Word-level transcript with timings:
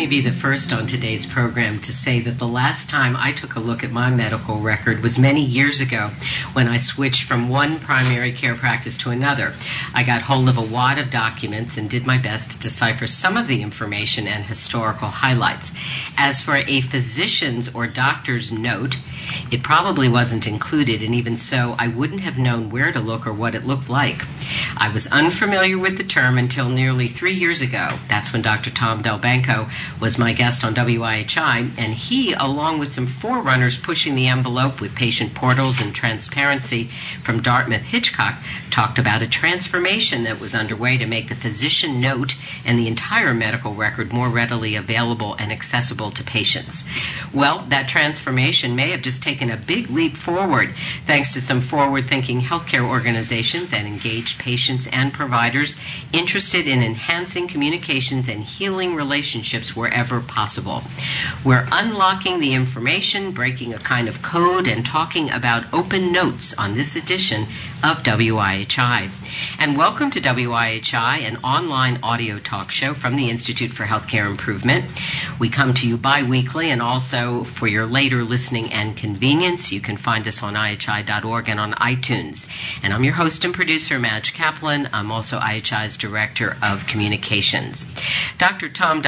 me 0.00 0.06
be 0.06 0.22
the 0.22 0.32
first 0.32 0.72
on 0.72 0.86
today's 0.86 1.26
program 1.26 1.78
to 1.78 1.92
say 1.92 2.20
that 2.20 2.38
the 2.38 2.48
last 2.48 2.88
time 2.88 3.14
I 3.18 3.32
took 3.32 3.56
a 3.56 3.60
look 3.60 3.84
at 3.84 3.90
my 3.90 4.08
medical 4.08 4.58
record 4.58 5.02
was 5.02 5.18
many 5.18 5.44
years 5.44 5.82
ago 5.82 6.10
when 6.54 6.68
I 6.68 6.78
switched 6.78 7.24
from 7.24 7.50
one 7.50 7.80
primary 7.80 8.32
care 8.32 8.54
practice 8.54 8.96
to 8.98 9.10
another. 9.10 9.52
I 9.92 10.04
got 10.04 10.22
hold 10.22 10.48
of 10.48 10.56
a 10.56 10.62
wad 10.62 10.98
of 10.98 11.10
documents 11.10 11.76
and 11.76 11.90
did 11.90 12.06
my 12.06 12.16
best 12.16 12.52
to 12.52 12.58
decipher 12.60 13.06
some 13.06 13.36
of 13.36 13.46
the 13.46 13.60
information 13.60 14.26
and 14.26 14.42
historical 14.42 15.08
highlights. 15.08 15.74
As 16.16 16.40
for 16.40 16.56
a 16.56 16.80
physician's 16.80 17.74
or 17.74 17.86
doctor's 17.86 18.50
note, 18.50 18.96
it 19.52 19.62
probably 19.62 20.08
wasn't 20.08 20.46
included, 20.46 21.02
and 21.02 21.14
even 21.14 21.36
so, 21.36 21.76
I 21.78 21.88
wouldn't 21.88 22.22
have 22.22 22.38
known 22.38 22.70
where 22.70 22.90
to 22.90 23.00
look 23.00 23.26
or 23.26 23.32
what 23.32 23.54
it 23.54 23.66
looked 23.66 23.90
like. 23.90 24.24
I 24.76 24.90
was 24.92 25.06
unfamiliar 25.06 25.78
with 25.78 25.98
the 25.98 26.04
term 26.04 26.38
until 26.38 26.68
nearly 26.68 27.06
three 27.06 27.34
years 27.34 27.60
ago. 27.60 27.98
That's 28.08 28.32
when 28.32 28.42
Dr. 28.42 28.70
Tom 28.70 29.02
Delbanco 29.02 29.70
was 30.00 30.18
my 30.18 30.32
guest 30.32 30.64
on 30.64 30.74
WIHI, 30.74 31.70
and 31.78 31.94
he, 31.94 32.32
along 32.32 32.78
with 32.78 32.92
some 32.92 33.06
forerunners 33.06 33.76
pushing 33.76 34.14
the 34.14 34.28
envelope 34.28 34.80
with 34.80 34.94
patient 34.94 35.34
portals 35.34 35.80
and 35.80 35.94
transparency 35.94 36.84
from 37.22 37.42
Dartmouth 37.42 37.82
Hitchcock, 37.82 38.34
talked 38.70 38.98
about 38.98 39.22
a 39.22 39.28
transformation 39.28 40.24
that 40.24 40.40
was 40.40 40.54
underway 40.54 40.98
to 40.98 41.06
make 41.06 41.28
the 41.28 41.34
physician 41.34 42.00
note 42.00 42.34
and 42.64 42.78
the 42.78 42.88
entire 42.88 43.34
medical 43.34 43.74
record 43.74 44.12
more 44.12 44.28
readily 44.28 44.76
available 44.76 45.34
and 45.34 45.52
accessible 45.52 46.10
to 46.12 46.24
patients. 46.24 46.84
Well, 47.32 47.64
that 47.68 47.88
transformation 47.88 48.76
may 48.76 48.90
have 48.90 49.02
just 49.02 49.22
taken 49.22 49.50
a 49.50 49.56
big 49.56 49.90
leap 49.90 50.16
forward 50.16 50.74
thanks 51.06 51.34
to 51.34 51.40
some 51.40 51.60
forward 51.60 52.06
thinking 52.06 52.40
healthcare 52.40 52.88
organizations 52.88 53.72
and 53.72 53.86
engaged 53.86 54.38
patients 54.38 54.86
and 54.86 55.12
providers 55.12 55.76
interested 56.12 56.66
in 56.66 56.82
enhancing 56.82 57.48
communications 57.48 58.28
and 58.28 58.42
healing 58.42 58.94
relationships 58.94 59.69
wherever 59.74 60.20
possible. 60.20 60.82
We're 61.44 61.66
unlocking 61.70 62.40
the 62.40 62.54
information, 62.54 63.32
breaking 63.32 63.74
a 63.74 63.78
kind 63.78 64.08
of 64.08 64.22
code, 64.22 64.66
and 64.66 64.84
talking 64.84 65.30
about 65.30 65.72
open 65.72 66.12
notes 66.12 66.56
on 66.58 66.74
this 66.74 66.96
edition 66.96 67.42
of 67.82 68.02
WIHI. 68.02 69.10
And 69.58 69.76
welcome 69.76 70.10
to 70.10 70.20
WIHI, 70.20 71.22
an 71.22 71.38
online 71.44 72.00
audio 72.02 72.38
talk 72.38 72.70
show 72.70 72.94
from 72.94 73.16
the 73.16 73.30
Institute 73.30 73.72
for 73.72 73.84
Healthcare 73.84 74.26
Improvement. 74.26 74.84
We 75.38 75.48
come 75.48 75.74
to 75.74 75.88
you 75.88 75.96
bi 75.96 76.22
weekly 76.22 76.70
and 76.70 76.82
also 76.82 77.44
for 77.44 77.66
your 77.66 77.86
later 77.86 78.24
listening 78.24 78.72
and 78.72 78.96
convenience. 78.96 79.72
You 79.72 79.80
can 79.80 79.96
find 79.96 80.26
us 80.26 80.42
on 80.42 80.54
IHI.org 80.54 81.48
and 81.48 81.60
on 81.60 81.72
iTunes. 81.72 82.48
And 82.82 82.92
I'm 82.92 83.04
your 83.04 83.14
host 83.14 83.44
and 83.44 83.54
producer, 83.54 83.98
Madge 83.98 84.34
Kaplan. 84.34 84.88
I'm 84.92 85.12
also 85.12 85.38
IHI's 85.38 85.96
Director 85.96 86.56
of 86.62 86.86
Communications. 86.86 87.86
Dr. 88.38 88.68
Tom 88.68 89.02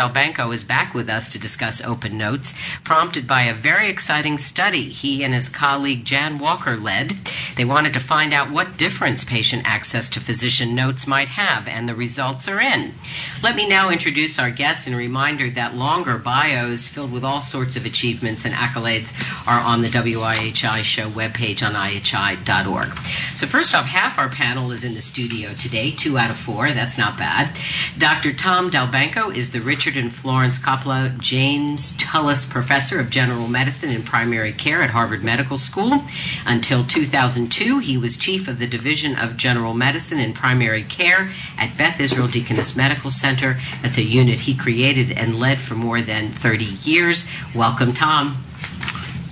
Delbanco 0.52 0.54
is 0.54 0.64
back 0.64 0.94
with 0.94 1.08
us 1.08 1.30
to 1.30 1.38
discuss 1.38 1.82
open 1.82 2.18
notes, 2.18 2.54
prompted 2.84 3.26
by 3.26 3.42
a 3.42 3.54
very 3.54 3.88
exciting 3.88 4.38
study 4.38 4.88
he 4.88 5.24
and 5.24 5.32
his 5.32 5.48
colleague 5.48 6.04
Jan 6.04 6.38
Walker 6.38 6.76
led. 6.76 7.16
They 7.56 7.64
wanted 7.64 7.94
to 7.94 8.00
find 8.00 8.32
out 8.34 8.50
what 8.50 8.76
difference 8.76 9.24
patient 9.24 9.62
access 9.64 10.10
to 10.10 10.20
physician 10.20 10.74
notes 10.74 11.06
might 11.06 11.28
have, 11.28 11.68
and 11.68 11.88
the 11.88 11.94
results 11.94 12.48
are 12.48 12.60
in. 12.60 12.94
Let 13.42 13.56
me 13.56 13.68
now 13.68 13.90
introduce 13.90 14.38
our 14.38 14.50
guests 14.50 14.86
and 14.86 14.94
a 14.94 14.98
reminder 14.98 15.50
that 15.50 15.74
longer 15.74 16.18
bios 16.18 16.88
filled 16.88 17.12
with 17.12 17.24
all 17.24 17.40
sorts 17.40 17.76
of 17.76 17.86
achievements 17.86 18.44
and 18.44 18.54
accolades 18.54 19.12
are 19.46 19.60
on 19.60 19.82
the 19.82 19.88
WIHI 19.88 20.82
show 20.82 21.08
webpage 21.10 21.66
on 21.66 21.74
IHI.org. 21.74 22.96
So, 23.34 23.46
first 23.46 23.74
off, 23.74 23.86
half 23.86 24.18
our 24.18 24.28
panel 24.28 24.72
is 24.72 24.84
in 24.84 24.94
the 24.94 25.02
studio 25.02 25.52
today, 25.54 25.90
two 25.90 26.18
out 26.18 26.30
of 26.30 26.36
four. 26.36 26.70
That's 26.70 26.98
not 26.98 27.18
bad. 27.18 27.50
Dr. 27.98 28.32
Tom 28.32 28.70
Delbanco 28.70 29.34
is 29.34 29.50
the 29.50 29.60
Richard 29.60 29.96
and 29.96 30.12
Florence 30.12 30.41
Koplow 30.42 31.18
James 31.18 31.96
Tullis 31.96 32.44
Professor 32.44 32.98
of 32.98 33.10
General 33.10 33.46
Medicine 33.46 33.90
and 33.90 34.04
Primary 34.04 34.52
Care 34.52 34.82
at 34.82 34.90
Harvard 34.90 35.22
Medical 35.22 35.56
School. 35.56 36.02
Until 36.44 36.84
2002, 36.84 37.78
he 37.78 37.96
was 37.96 38.16
Chief 38.16 38.48
of 38.48 38.58
the 38.58 38.66
Division 38.66 39.16
of 39.16 39.36
General 39.36 39.72
Medicine 39.72 40.18
and 40.18 40.34
Primary 40.34 40.82
Care 40.82 41.30
at 41.58 41.76
Beth 41.78 42.00
Israel 42.00 42.26
Deaconess 42.26 42.76
Medical 42.76 43.10
Center. 43.10 43.58
That's 43.82 43.98
a 43.98 44.02
unit 44.02 44.40
he 44.40 44.56
created 44.56 45.12
and 45.12 45.38
led 45.38 45.60
for 45.60 45.74
more 45.74 46.02
than 46.02 46.30
30 46.30 46.64
years. 46.64 47.26
Welcome, 47.54 47.92
Tom. 47.92 48.36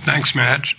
Thanks, 0.03 0.33
Madge. 0.33 0.77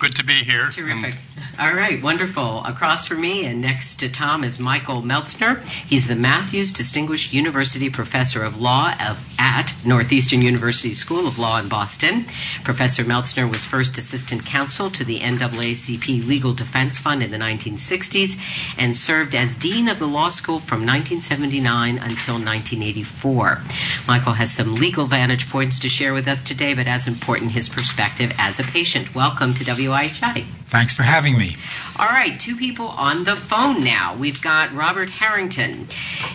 Good 0.00 0.14
to 0.14 0.24
be 0.24 0.32
here. 0.32 0.70
Terrific. 0.70 1.14
All 1.58 1.74
right, 1.74 2.02
wonderful. 2.02 2.64
Across 2.64 3.06
from 3.06 3.20
me 3.20 3.44
and 3.44 3.60
next 3.60 3.96
to 3.96 4.08
Tom 4.08 4.44
is 4.44 4.58
Michael 4.58 5.02
Meltsner. 5.02 5.62
He's 5.66 6.06
the 6.06 6.16
Matthews 6.16 6.72
Distinguished 6.72 7.34
University 7.34 7.90
Professor 7.90 8.42
of 8.42 8.58
Law 8.58 8.90
of, 8.90 9.36
at 9.38 9.74
Northeastern 9.84 10.40
University 10.40 10.94
School 10.94 11.26
of 11.26 11.38
Law 11.38 11.58
in 11.58 11.68
Boston. 11.68 12.24
Professor 12.64 13.04
Meltsner 13.04 13.50
was 13.50 13.66
first 13.66 13.98
assistant 13.98 14.46
counsel 14.46 14.88
to 14.88 15.04
the 15.04 15.18
NAACP 15.18 16.26
Legal 16.26 16.54
Defense 16.54 16.98
Fund 16.98 17.22
in 17.22 17.30
the 17.30 17.36
1960s 17.36 18.74
and 18.78 18.96
served 18.96 19.34
as 19.34 19.54
dean 19.54 19.88
of 19.88 19.98
the 19.98 20.08
law 20.08 20.30
school 20.30 20.60
from 20.60 20.86
1979 20.86 21.98
until 21.98 22.36
1984. 22.36 23.60
Michael 24.08 24.32
has 24.32 24.50
some 24.50 24.76
legal 24.76 25.04
vantage 25.04 25.50
points 25.50 25.80
to 25.80 25.90
share 25.90 26.14
with 26.14 26.26
us 26.26 26.40
today, 26.40 26.72
but 26.72 26.86
as 26.86 27.06
important, 27.06 27.50
his 27.50 27.68
perspective 27.68 28.32
as 28.38 28.60
a 28.60 28.62
patient. 28.62 29.14
Welcome 29.14 29.52
to 29.54 29.64
WIHI. 29.90 30.44
Thanks 30.70 30.94
for 30.94 31.02
having 31.02 31.36
me. 31.36 31.56
All 31.98 32.06
right, 32.06 32.38
two 32.38 32.54
people 32.54 32.86
on 32.86 33.24
the 33.24 33.34
phone 33.34 33.82
now. 33.82 34.14
We've 34.16 34.40
got 34.40 34.72
Robert 34.72 35.10
Harrington. 35.10 35.88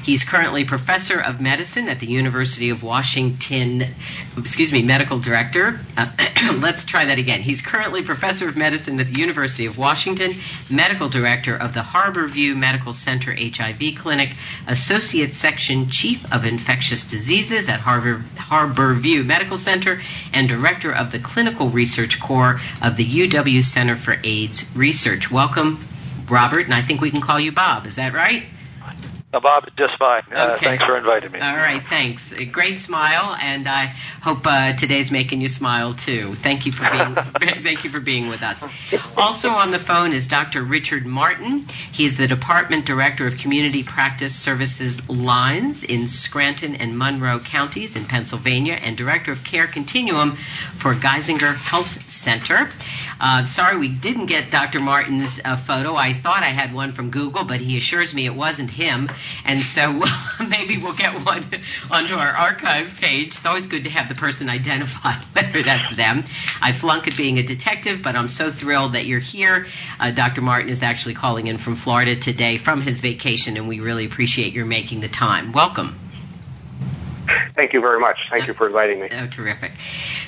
He's 0.04 0.26
currently 0.26 0.66
professor 0.66 1.18
of 1.22 1.40
medicine 1.40 1.88
at 1.88 2.02
the 2.02 2.08
University 2.08 2.70
of 2.70 2.84
Washington, 2.84 3.86
excuse 4.38 4.74
me, 4.74 4.84
medical 4.84 5.20
director. 5.20 5.80
Uh, 5.96 6.12
let's 6.60 6.84
try 6.84 7.06
that 7.06 7.18
again. 7.18 7.42
He's 7.42 7.62
currently 7.62 8.04
professor 8.04 8.50
of 8.50 8.58
medicine 8.58 9.00
at 9.00 9.08
the 9.08 9.20
University 9.20 9.68
of 9.68 9.78
Washington, 9.78 10.36
medical 10.70 11.08
director 11.08 11.56
of 11.56 11.74
the 11.74 11.80
Harborview 11.80 12.58
Medical 12.58 12.92
Center 12.92 13.34
HIV 13.34 13.96
Clinic, 13.96 14.32
associate 14.68 15.34
section 15.34 15.90
chief 15.90 16.32
of 16.34 16.44
infectious 16.44 17.06
diseases 17.06 17.70
at 17.70 17.80
Harvard, 17.80 18.22
Harborview 18.36 19.26
Medical 19.26 19.58
Center, 19.58 20.02
and 20.34 20.50
director 20.50 20.92
of 20.92 21.14
the 21.14 21.20
clinical 21.20 21.70
research 21.70 22.20
core 22.20 22.60
of 22.82 22.98
the 22.98 23.06
UW 23.06 23.45
Center 23.62 23.96
for 23.96 24.16
AIDS 24.24 24.70
Research. 24.76 25.30
Welcome, 25.32 25.84
Robert, 26.30 26.66
and 26.66 26.74
I 26.74 26.82
think 26.82 27.02
we 27.02 27.12
can 27.12 27.22
call 27.22 27.40
you 27.40 27.52
Bob. 27.52 27.86
Is 27.86 27.96
that 27.96 28.14
right? 28.14 28.44
Uh, 29.34 29.42
Bob, 29.42 29.68
is 29.68 29.74
just 29.78 29.98
fine. 30.00 30.24
Uh, 30.34 30.54
Okay. 30.56 30.66
Thanks 30.66 30.86
for 30.86 30.98
inviting 30.98 31.30
me. 31.34 31.42
All 31.42 31.56
right, 31.58 31.84
thanks. 31.84 32.32
A 32.32 32.46
great 32.46 32.80
smile, 32.80 33.36
and 33.42 33.68
I 33.68 33.88
hope 34.22 34.48
uh, 34.48 34.72
today's 34.74 35.12
making 35.12 35.42
you 35.42 35.50
smile 35.50 35.94
too. 35.94 36.36
Thank 36.36 36.66
you 36.66 36.72
for 36.72 36.90
being 36.90 37.16
thank 37.64 37.84
you 37.84 37.90
for 37.90 38.00
being 38.00 38.30
with 38.30 38.42
us. 38.44 38.64
Also 39.18 39.50
on 39.50 39.72
the 39.72 39.80
phone 39.80 40.14
is 40.14 40.28
Dr. 40.28 40.64
Richard 40.64 41.06
Martin. 41.06 41.66
He 41.92 42.06
is 42.06 42.16
the 42.16 42.28
Department 42.28 42.86
Director 42.86 43.28
of 43.28 43.38
Community 43.38 43.84
Practice 43.84 44.34
Services 44.34 45.10
Lines 45.10 45.84
in 45.84 46.08
Scranton 46.08 46.76
and 46.76 46.98
Monroe 46.98 47.40
counties 47.40 47.98
in 47.98 48.06
Pennsylvania, 48.06 48.80
and 48.82 48.96
Director 48.96 49.34
of 49.34 49.44
Care 49.44 49.68
Continuum 49.68 50.38
for 50.78 50.94
Geisinger 50.94 51.54
Health 51.56 52.10
Center. 52.10 52.70
Uh, 53.20 53.44
sorry, 53.46 53.78
we 53.78 53.88
didn't 53.88 54.26
get 54.28 54.52
Dr. 54.52 54.80
Martin's 54.80 55.40
uh, 55.44 55.56
photo. 55.56 55.96
I 55.96 56.14
thought 56.14 56.44
I 56.44 56.48
had 56.48 56.74
one 56.74 56.92
from 56.92 57.12
Google, 57.12 57.44
but 57.44 57.60
he 57.60 57.78
assures 57.78 58.14
me 58.14 58.26
it 58.26 58.36
wasn't 58.36 58.70
him. 58.70 59.10
And 59.46 59.62
so 59.62 60.02
maybe 60.50 60.78
we'll 60.78 60.94
get 60.94 61.26
one 61.26 61.46
onto 61.92 62.16
our 62.16 62.30
archive 62.30 63.00
page. 63.02 63.28
It's 63.28 63.46
always 63.46 63.68
good 63.68 63.86
to 63.86 63.90
have 63.90 64.10
the 64.10 64.16
person 64.16 64.50
identified, 64.50 65.16
whether 65.34 65.64
that's 65.64 65.96
them. 65.96 66.26
I 66.62 66.74
flunk 66.74 67.08
at 67.08 67.18
being 67.18 67.40
a 67.40 67.44
detective, 67.44 68.02
but 68.02 68.16
I'm 68.16 68.30
so 68.30 68.50
thrilled 68.50 68.94
that 68.94 69.06
you're 69.06 69.20
here. 69.20 69.68
Uh, 70.00 70.12
Dr. 70.12 70.42
Martin 70.42 70.70
is 70.70 70.84
actually 70.84 71.14
calling 71.14 71.48
in 71.48 71.58
from 71.58 71.76
Florida 71.76 72.16
today 72.16 72.58
from 72.58 72.82
his 72.82 73.00
vacation, 73.00 73.58
and 73.58 73.68
we 73.68 73.80
really 73.80 74.06
appreciate 74.06 74.54
your 74.54 74.66
making 74.66 75.00
the 75.00 75.08
time. 75.08 75.52
Welcome. 75.52 75.96
Thank 77.56 77.72
you 77.72 77.80
very 77.80 78.02
much. 78.02 78.18
Thank 78.30 78.48
you 78.48 78.54
for 78.54 78.68
inviting 78.68 79.00
me. 79.00 79.08
Oh, 79.12 79.28
terrific. 79.28 79.72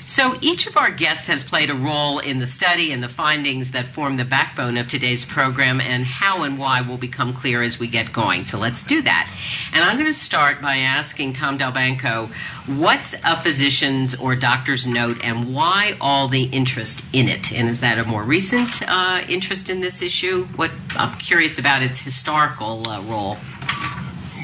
So 0.04 0.34
each 0.40 0.66
of 0.66 0.78
our 0.78 0.90
guests 0.90 1.26
has 1.26 1.44
played 1.44 1.68
a 1.68 1.74
role 1.74 2.20
in 2.20 2.38
the 2.38 2.46
study 2.46 2.90
and 2.92 3.02
the 3.02 3.08
findings 3.08 3.72
that 3.72 3.86
form 3.86 4.16
the 4.16 4.24
backbone 4.24 4.78
of 4.78 4.88
today's 4.88 5.26
program, 5.26 5.82
and 5.82 6.06
how 6.06 6.44
and 6.44 6.58
why 6.58 6.80
will 6.80 6.96
become 6.96 7.34
clear 7.34 7.62
as 7.62 7.78
we 7.78 7.86
get 7.86 8.14
going. 8.14 8.44
So 8.44 8.58
let's 8.58 8.84
do 8.84 9.02
that. 9.02 9.30
And 9.74 9.84
I'm 9.84 9.96
going 9.96 10.06
to 10.06 10.14
start 10.14 10.62
by 10.62 10.78
asking 10.78 11.34
Tom 11.34 11.58
Delbanco, 11.58 12.28
what's 12.78 13.12
a 13.22 13.36
physician's 13.36 14.14
or 14.14 14.34
doctor's 14.34 14.86
note, 14.86 15.18
and 15.22 15.54
why 15.54 15.98
all 16.00 16.28
the 16.28 16.44
interest 16.44 17.04
in 17.12 17.28
it? 17.28 17.52
And 17.52 17.68
is 17.68 17.82
that 17.82 17.98
a 17.98 18.04
more 18.04 18.22
recent 18.22 18.80
uh, 18.88 19.22
interest 19.28 19.68
in 19.68 19.80
this 19.80 20.00
issue? 20.00 20.44
What 20.56 20.70
I'm 20.96 21.18
curious 21.18 21.58
about 21.58 21.82
its 21.82 22.00
historical 22.00 22.88
uh, 22.88 23.02
role. 23.02 23.36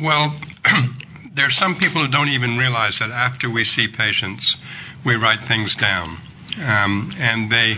Well, 0.03 0.35
there's 1.35 1.57
some 1.57 1.75
people 1.75 2.03
who 2.03 2.09
don't 2.09 2.29
even 2.29 2.59
realize 2.59 3.01
that 3.01 3.11
after 3.11 3.51
we 3.51 3.65
see 3.65 3.89
patients, 3.89 4.57
we 5.05 5.17
write 5.17 5.41
things 5.41 5.75
down. 5.75 6.17
Um, 6.65 7.11
and 7.19 7.51
they 7.51 7.77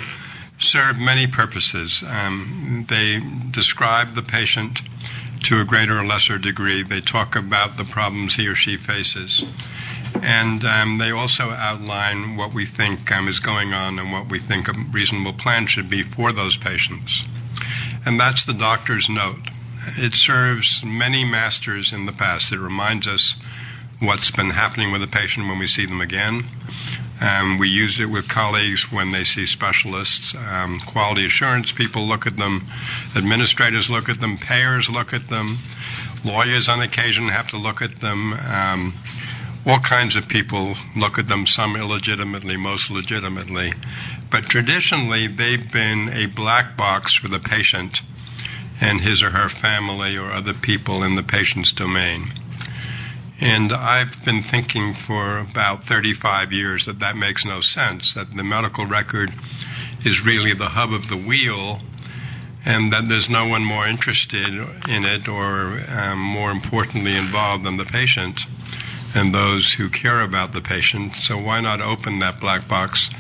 serve 0.59 0.99
many 0.99 1.27
purposes. 1.27 2.05
Um, 2.07 2.85
they 2.89 3.21
describe 3.51 4.15
the 4.15 4.23
patient 4.23 4.83
to 5.45 5.61
a 5.61 5.65
greater 5.65 5.99
or 5.99 6.05
lesser 6.05 6.39
degree. 6.39 6.83
They 6.83 7.01
talk 7.01 7.37
about 7.37 7.77
the 7.77 7.85
problems 7.85 8.35
he 8.35 8.49
or 8.49 8.55
she 8.55 8.77
faces. 8.77 9.45
And 10.23 10.65
um, 10.65 10.99
they 10.99 11.11
also 11.11 11.51
outline 11.51 12.37
what 12.37 12.55
we 12.55 12.65
think 12.65 13.11
um, 13.13 13.29
is 13.29 13.41
going 13.41 13.73
on 13.73 13.99
and 13.99 14.13
what 14.13 14.31
we 14.31 14.39
think 14.39 14.69
a 14.69 14.73
reasonable 14.91 15.35
plan 15.35 15.67
should 15.67 15.91
be 15.91 16.03
for 16.03 16.33
those 16.33 16.57
patients. 16.57 17.27
And 18.05 18.19
that's 18.21 18.45
the 18.45 18.55
doctor's 18.55 19.09
note. 19.09 19.51
It 19.99 20.15
serves 20.15 20.83
many 20.85 21.25
masters 21.25 21.93
in 21.93 22.07
the 22.07 22.13
past. 22.13 22.53
It 22.53 22.59
reminds 22.59 23.07
us 23.07 23.37
what's 24.01 24.31
been 24.31 24.51
happening 24.51 24.93
with 24.93 25.01
the 25.01 25.07
patient 25.07 25.49
when 25.49 25.59
we 25.59 25.67
see 25.67 25.87
them 25.87 26.01
again. 26.01 26.45
Um, 27.21 27.59
we 27.59 27.69
use 27.69 27.99
it 28.01 28.11
with 28.11 28.29
colleagues 28.29 28.93
when 28.93 29.11
they 29.11 29.25
see 29.25 29.47
specialists. 29.47 30.35
Um, 30.35 30.81
quality 30.81 31.25
assurance 31.25 31.73
people 31.73 32.07
look 32.07 32.27
at 32.27 32.37
them, 32.37 32.67
administrators 33.17 33.89
look 33.89 34.09
at 34.09 34.21
them, 34.21 34.37
payers 34.37 34.91
look 34.91 35.15
at 35.15 35.29
them, 35.29 35.59
lawyers 36.25 36.69
on 36.69 36.83
occasion 36.83 37.29
have 37.29 37.49
to 37.49 37.57
look 37.57 37.81
at 37.81 37.97
them. 37.97 38.35
Um, 38.35 38.95
all 39.67 39.81
kinds 39.81 40.17
of 40.17 40.29
people 40.29 40.75
look 40.97 41.19
at 41.19 41.27
them, 41.27 41.47
some 41.47 41.75
illegitimately, 41.75 42.57
most 42.57 42.91
legitimately. 42.91 43.73
But 44.31 44.45
traditionally, 44.45 45.27
they've 45.27 45.73
been 45.73 46.11
a 46.11 46.27
black 46.27 46.77
box 46.77 47.15
for 47.15 47.29
the 47.29 47.41
patient 47.41 48.03
and 48.81 49.01
his 49.01 49.23
or 49.23 49.31
her 49.31 49.49
family 49.49 50.17
or 50.17 50.31
other 50.31 50.55
people 50.55 51.03
in 51.03 51.15
the 51.15 51.23
patient's 51.23 51.73
domain. 51.73 52.33
And 53.41 53.73
I've 53.73 54.25
been 54.25 54.43
thinking 54.43 54.95
for 54.95 55.39
about 55.39 55.85
35 55.85 56.53
years 56.53 56.87
that 56.87 57.01
that 57.01 57.17
makes 57.17 57.45
no 57.45 57.61
sense, 57.61 58.15
that 58.15 58.35
the 58.35 58.43
medical 58.43 58.87
record 58.87 59.33
is 60.05 60.25
really 60.25 60.55
the 60.55 60.69
hub 60.69 60.93
of 60.93 61.09
the 61.09 61.17
wheel, 61.17 61.81
and 62.65 62.93
that 62.93 63.09
there's 63.09 63.29
no 63.29 63.47
one 63.47 63.65
more 63.65 63.87
interested 63.87 64.49
in 64.49 65.05
it 65.05 65.29
or 65.29 65.81
um, 65.99 66.19
more 66.19 66.51
importantly 66.51 67.17
involved 67.17 67.65
than 67.65 67.77
the 67.77 67.85
patient 67.85 68.41
and 69.15 69.35
those 69.35 69.73
who 69.73 69.89
care 69.89 70.21
about 70.21 70.53
the 70.53 70.61
patient. 70.61 71.15
So 71.15 71.39
why 71.39 71.61
not 71.61 71.81
open 71.81 72.19
that 72.21 72.41
black 72.41 72.69
box 72.69 73.11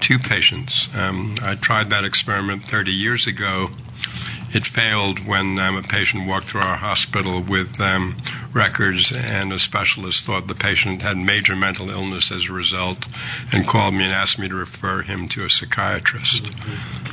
to 0.00 0.18
patients? 0.18 0.88
Um, 0.96 1.34
I 1.42 1.54
tried 1.54 1.90
that 1.90 2.04
experiment 2.04 2.64
30 2.64 2.92
years 2.92 3.26
ago 3.26 3.70
it 4.54 4.64
failed 4.64 5.26
when 5.26 5.58
um, 5.58 5.76
a 5.76 5.82
patient 5.82 6.28
walked 6.28 6.46
through 6.46 6.60
our 6.60 6.76
hospital 6.76 7.40
with 7.42 7.80
um, 7.80 8.16
records 8.52 9.12
and 9.12 9.52
a 9.52 9.58
specialist 9.58 10.24
thought 10.24 10.46
the 10.46 10.54
patient 10.54 11.02
had 11.02 11.16
major 11.16 11.56
mental 11.56 11.90
illness 11.90 12.30
as 12.30 12.48
a 12.48 12.52
result 12.52 12.98
and 13.52 13.66
called 13.66 13.92
me 13.92 14.04
and 14.04 14.12
asked 14.12 14.38
me 14.38 14.48
to 14.48 14.54
refer 14.54 15.02
him 15.02 15.28
to 15.28 15.44
a 15.44 15.50
psychiatrist. 15.50 16.48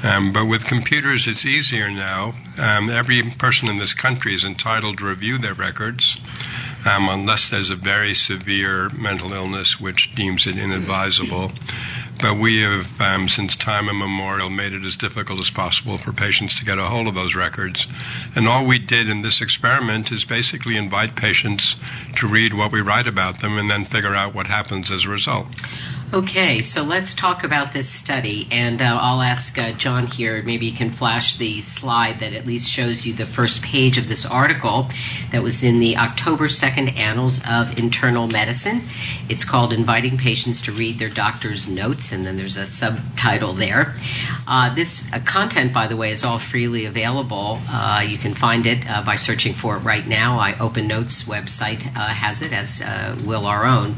Um, 0.06 0.34
but 0.34 0.46
with 0.46 0.68
computers, 0.68 1.28
it's 1.28 1.46
easier 1.46 1.90
now. 1.90 2.36
Um, 2.62 2.90
every 2.90 3.24
person 3.24 3.70
in 3.70 3.78
this 3.78 3.96
country 3.96 4.36
is 4.36 4.46
entitled 4.46 5.00
to 5.00 5.06
review 5.06 5.40
their 5.40 5.56
records. 5.56 6.22
Um, 6.84 7.10
unless 7.10 7.50
there's 7.50 7.70
a 7.70 7.76
very 7.76 8.14
severe 8.16 8.90
mental 8.90 9.34
illness 9.34 9.80
which 9.80 10.16
deems 10.16 10.48
it 10.48 10.58
inadvisable. 10.58 11.52
But 12.22 12.38
we 12.38 12.62
have, 12.62 13.02
um, 13.02 13.28
since 13.28 13.56
time 13.56 13.90
immemorial, 13.90 14.52
made 14.52 14.74
it 14.74 14.84
as 14.84 14.96
difficult 14.96 15.40
as 15.40 15.50
possible 15.50 15.98
for 15.98 16.14
patients 16.14 16.60
to 16.60 16.66
get 16.66 16.78
a 16.78 16.84
hold 16.84 17.08
of 17.08 17.16
those 17.16 17.36
records. 17.36 17.88
And 18.36 18.48
all 18.48 18.68
we 18.68 18.78
did 18.78 19.10
in 19.10 19.24
this 19.24 19.42
experiment 19.42 20.12
is 20.12 20.24
basically 20.24 20.78
invite 20.78 21.16
patients 21.16 21.78
to 22.18 22.28
read 22.28 22.54
what 22.54 22.72
we 22.72 22.82
write 22.82 23.08
about 23.08 23.40
them 23.40 23.58
and 23.58 23.70
then 23.70 23.86
figure 23.86 24.14
out 24.14 24.36
what 24.36 24.46
happens 24.46 24.92
as 24.92 25.06
a 25.06 25.10
result. 25.10 25.48
Okay, 26.13 26.62
so 26.62 26.84
let's 26.84 27.13
talk 27.13 27.46
about 27.46 27.72
this 27.72 27.90
study, 27.90 28.46
and 28.52 28.81
uh, 28.81 29.00
I'll 29.00 29.22
ask 29.22 29.58
uh, 29.58 29.72
John 29.72 30.08
here. 30.08 30.44
Maybe 30.44 30.66
you 30.66 30.74
can 30.74 30.90
flash 30.90 31.36
the 31.36 31.62
slide 31.62 32.19
that 32.19 32.34
at 32.34 32.46
least 32.46 32.69
shows 32.69 33.06
you 33.06 33.13
the 33.13 33.25
first 33.25 33.62
page 33.62 33.98
of 33.98 34.10
this 34.10 34.25
article 34.25 34.90
that 35.31 35.42
was 35.42 35.63
in 35.63 35.80
the 35.80 35.96
October 35.96 36.50
2nd 36.50 36.98
Annals 36.98 37.40
of 37.50 37.80
Internal 37.80 38.28
Medicine. 38.28 38.81
It's 39.30 39.46
called 39.46 39.72
Inviting 39.72 40.18
Patients 40.18 40.63
to 40.63 40.74
Read 40.74 41.00
Their 41.00 41.08
Doctor's 41.08 41.69
Notes, 41.69 42.12
and 42.12 42.25
then 42.25 42.36
there's 42.36 42.58
a 42.58 42.66
subtitle 42.66 43.54
there. 43.54 43.96
Uh, 44.46 44.75
this 44.75 45.10
uh, 45.13 45.19
content, 45.24 45.72
by 45.72 45.88
the 45.88 45.96
way, 45.96 46.12
is 46.12 46.25
all 46.25 46.40
freely 46.40 46.88
available. 46.88 47.58
Uh, 47.69 48.04
you 48.06 48.18
can 48.18 48.34
find 48.34 48.68
it 48.68 48.84
uh, 48.86 49.02
by 49.06 49.16
searching 49.16 49.54
for 49.54 49.78
it 49.78 49.80
right 49.80 50.06
now. 50.06 50.40
I 50.40 50.60
Open 50.60 50.88
Notes 50.88 51.24
website 51.24 51.84
has 51.84 52.42
it, 52.42 52.52
as 52.52 52.84
will 53.25 53.46
our 53.46 53.66
own. 53.66 53.96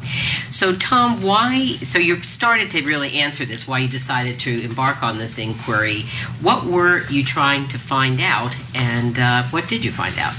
So, 0.51 0.75
Tom, 0.75 1.24
why? 1.24 1.77
So 1.81 2.02
you 2.03 2.21
started 2.21 2.71
to 2.71 2.83
really 2.83 3.19
answer 3.19 3.45
this, 3.45 3.67
why 3.67 3.79
you 3.79 3.88
decided 3.88 4.41
to 4.41 4.63
embark 4.63 5.01
on 5.03 5.17
this 5.17 5.38
inquiry. 5.38 6.03
What 6.41 6.65
were 6.65 7.05
you 7.09 7.23
trying 7.23 7.69
to 7.69 7.79
find 7.79 8.21
out, 8.21 8.55
and 8.75 9.17
uh, 9.17 9.44
what 9.44 9.67
did 9.67 9.85
you 9.85 9.91
find 9.91 10.17
out? 10.19 10.33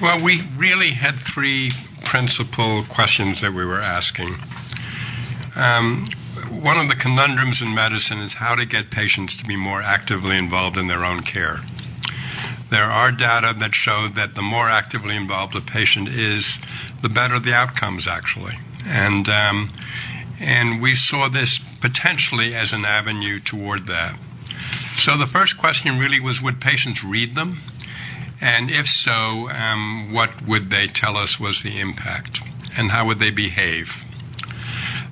Well, 0.00 0.22
we 0.22 0.40
really 0.56 0.90
had 0.90 1.14
three 1.14 1.70
principal 2.04 2.84
questions 2.84 3.40
that 3.40 3.52
we 3.52 3.64
were 3.64 3.80
asking. 3.80 4.34
Um, 5.56 6.04
one 6.50 6.78
of 6.78 6.88
the 6.88 6.94
conundrums 6.94 7.62
in 7.62 7.74
medicine 7.74 8.18
is 8.18 8.34
how 8.34 8.54
to 8.54 8.66
get 8.66 8.90
patients 8.90 9.36
to 9.36 9.44
be 9.44 9.56
more 9.56 9.80
actively 9.80 10.36
involved 10.36 10.76
in 10.76 10.86
their 10.86 11.04
own 11.04 11.22
care. 11.22 11.58
There 12.68 12.84
are 12.84 13.12
data 13.12 13.54
that 13.60 13.74
show 13.74 14.08
that 14.14 14.34
the 14.34 14.42
more 14.42 14.68
actively 14.68 15.16
involved 15.16 15.56
a 15.56 15.60
patient 15.60 16.08
is, 16.08 16.58
the 17.00 17.08
better 17.08 17.38
the 17.38 17.54
outcomes 17.54 18.06
actually. 18.06 18.54
And 18.86 19.28
um, 19.28 19.68
and 20.40 20.82
we 20.82 20.94
saw 20.94 21.28
this 21.28 21.58
potentially 21.58 22.54
as 22.54 22.72
an 22.72 22.84
avenue 22.84 23.40
toward 23.40 23.86
that. 23.86 24.18
So 24.96 25.16
the 25.16 25.26
first 25.26 25.58
question 25.58 25.98
really 25.98 26.20
was 26.20 26.42
would 26.42 26.60
patients 26.60 27.04
read 27.04 27.34
them? 27.34 27.58
And 28.40 28.70
if 28.70 28.86
so, 28.88 29.48
um, 29.50 30.12
what 30.12 30.42
would 30.42 30.68
they 30.68 30.86
tell 30.88 31.16
us 31.16 31.40
was 31.40 31.62
the 31.62 31.80
impact? 31.80 32.40
And 32.76 32.90
how 32.90 33.06
would 33.06 33.18
they 33.18 33.30
behave? 33.30 34.04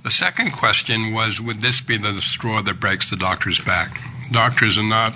The 0.03 0.11
second 0.11 0.53
question 0.53 1.13
was 1.13 1.41
would 1.41 1.63
this 1.63 1.81
be 1.81 1.97
the 1.97 2.21
straw 2.21 2.61
that 2.61 2.81
breaks 2.81 3.09
the 3.09 3.17
doctor's 3.17 3.61
back? 3.61 3.99
Doctors 4.31 4.77
are 4.77 4.83
not 4.83 5.15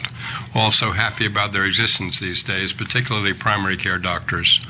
also 0.54 0.90
happy 0.90 1.26
about 1.26 1.52
their 1.52 1.66
existence 1.66 2.18
these 2.18 2.42
days, 2.42 2.72
particularly 2.72 3.34
primary 3.34 3.76
care 3.76 3.98
doctors. 3.98 4.60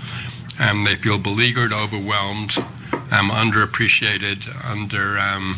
And 0.58 0.84
they 0.84 0.96
feel 0.96 1.18
beleaguered, 1.18 1.72
overwhelmed, 1.72 2.52
um, 3.10 3.30
underappreciated, 3.30 4.70
under 4.70 5.18
um, 5.18 5.56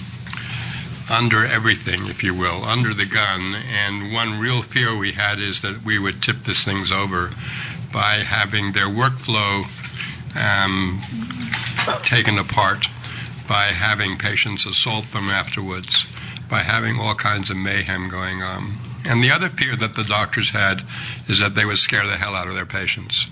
under 1.10 1.44
everything, 1.44 2.06
if 2.06 2.22
you 2.22 2.34
will, 2.34 2.64
under 2.64 2.94
the 2.94 3.06
gun. 3.06 3.54
And 3.84 4.12
one 4.12 4.38
real 4.38 4.62
fear 4.62 4.96
we 4.96 5.12
had 5.12 5.40
is 5.40 5.62
that 5.62 5.82
we 5.84 5.98
would 5.98 6.22
tip 6.22 6.42
this 6.42 6.64
things 6.64 6.92
over 6.92 7.30
by 7.92 8.22
having 8.24 8.72
their 8.72 8.86
workflow 8.86 9.64
um, 10.36 11.02
taken 12.04 12.38
apart, 12.38 12.86
by 13.48 13.64
having 13.64 14.18
patients 14.18 14.66
assault 14.66 15.06
them 15.10 15.30
afterwards, 15.30 16.06
by 16.48 16.62
having 16.62 17.00
all 17.00 17.16
kinds 17.16 17.50
of 17.50 17.56
mayhem 17.56 18.08
going 18.08 18.42
on. 18.42 18.70
And 19.06 19.24
the 19.24 19.32
other 19.32 19.48
fear 19.48 19.74
that 19.74 19.96
the 19.96 20.04
doctors 20.04 20.50
had 20.50 20.82
is 21.26 21.40
that 21.40 21.54
they 21.54 21.64
would 21.64 21.78
scare 21.78 22.06
the 22.06 22.16
hell 22.16 22.36
out 22.36 22.46
of 22.46 22.54
their 22.54 22.66
patients 22.66 23.26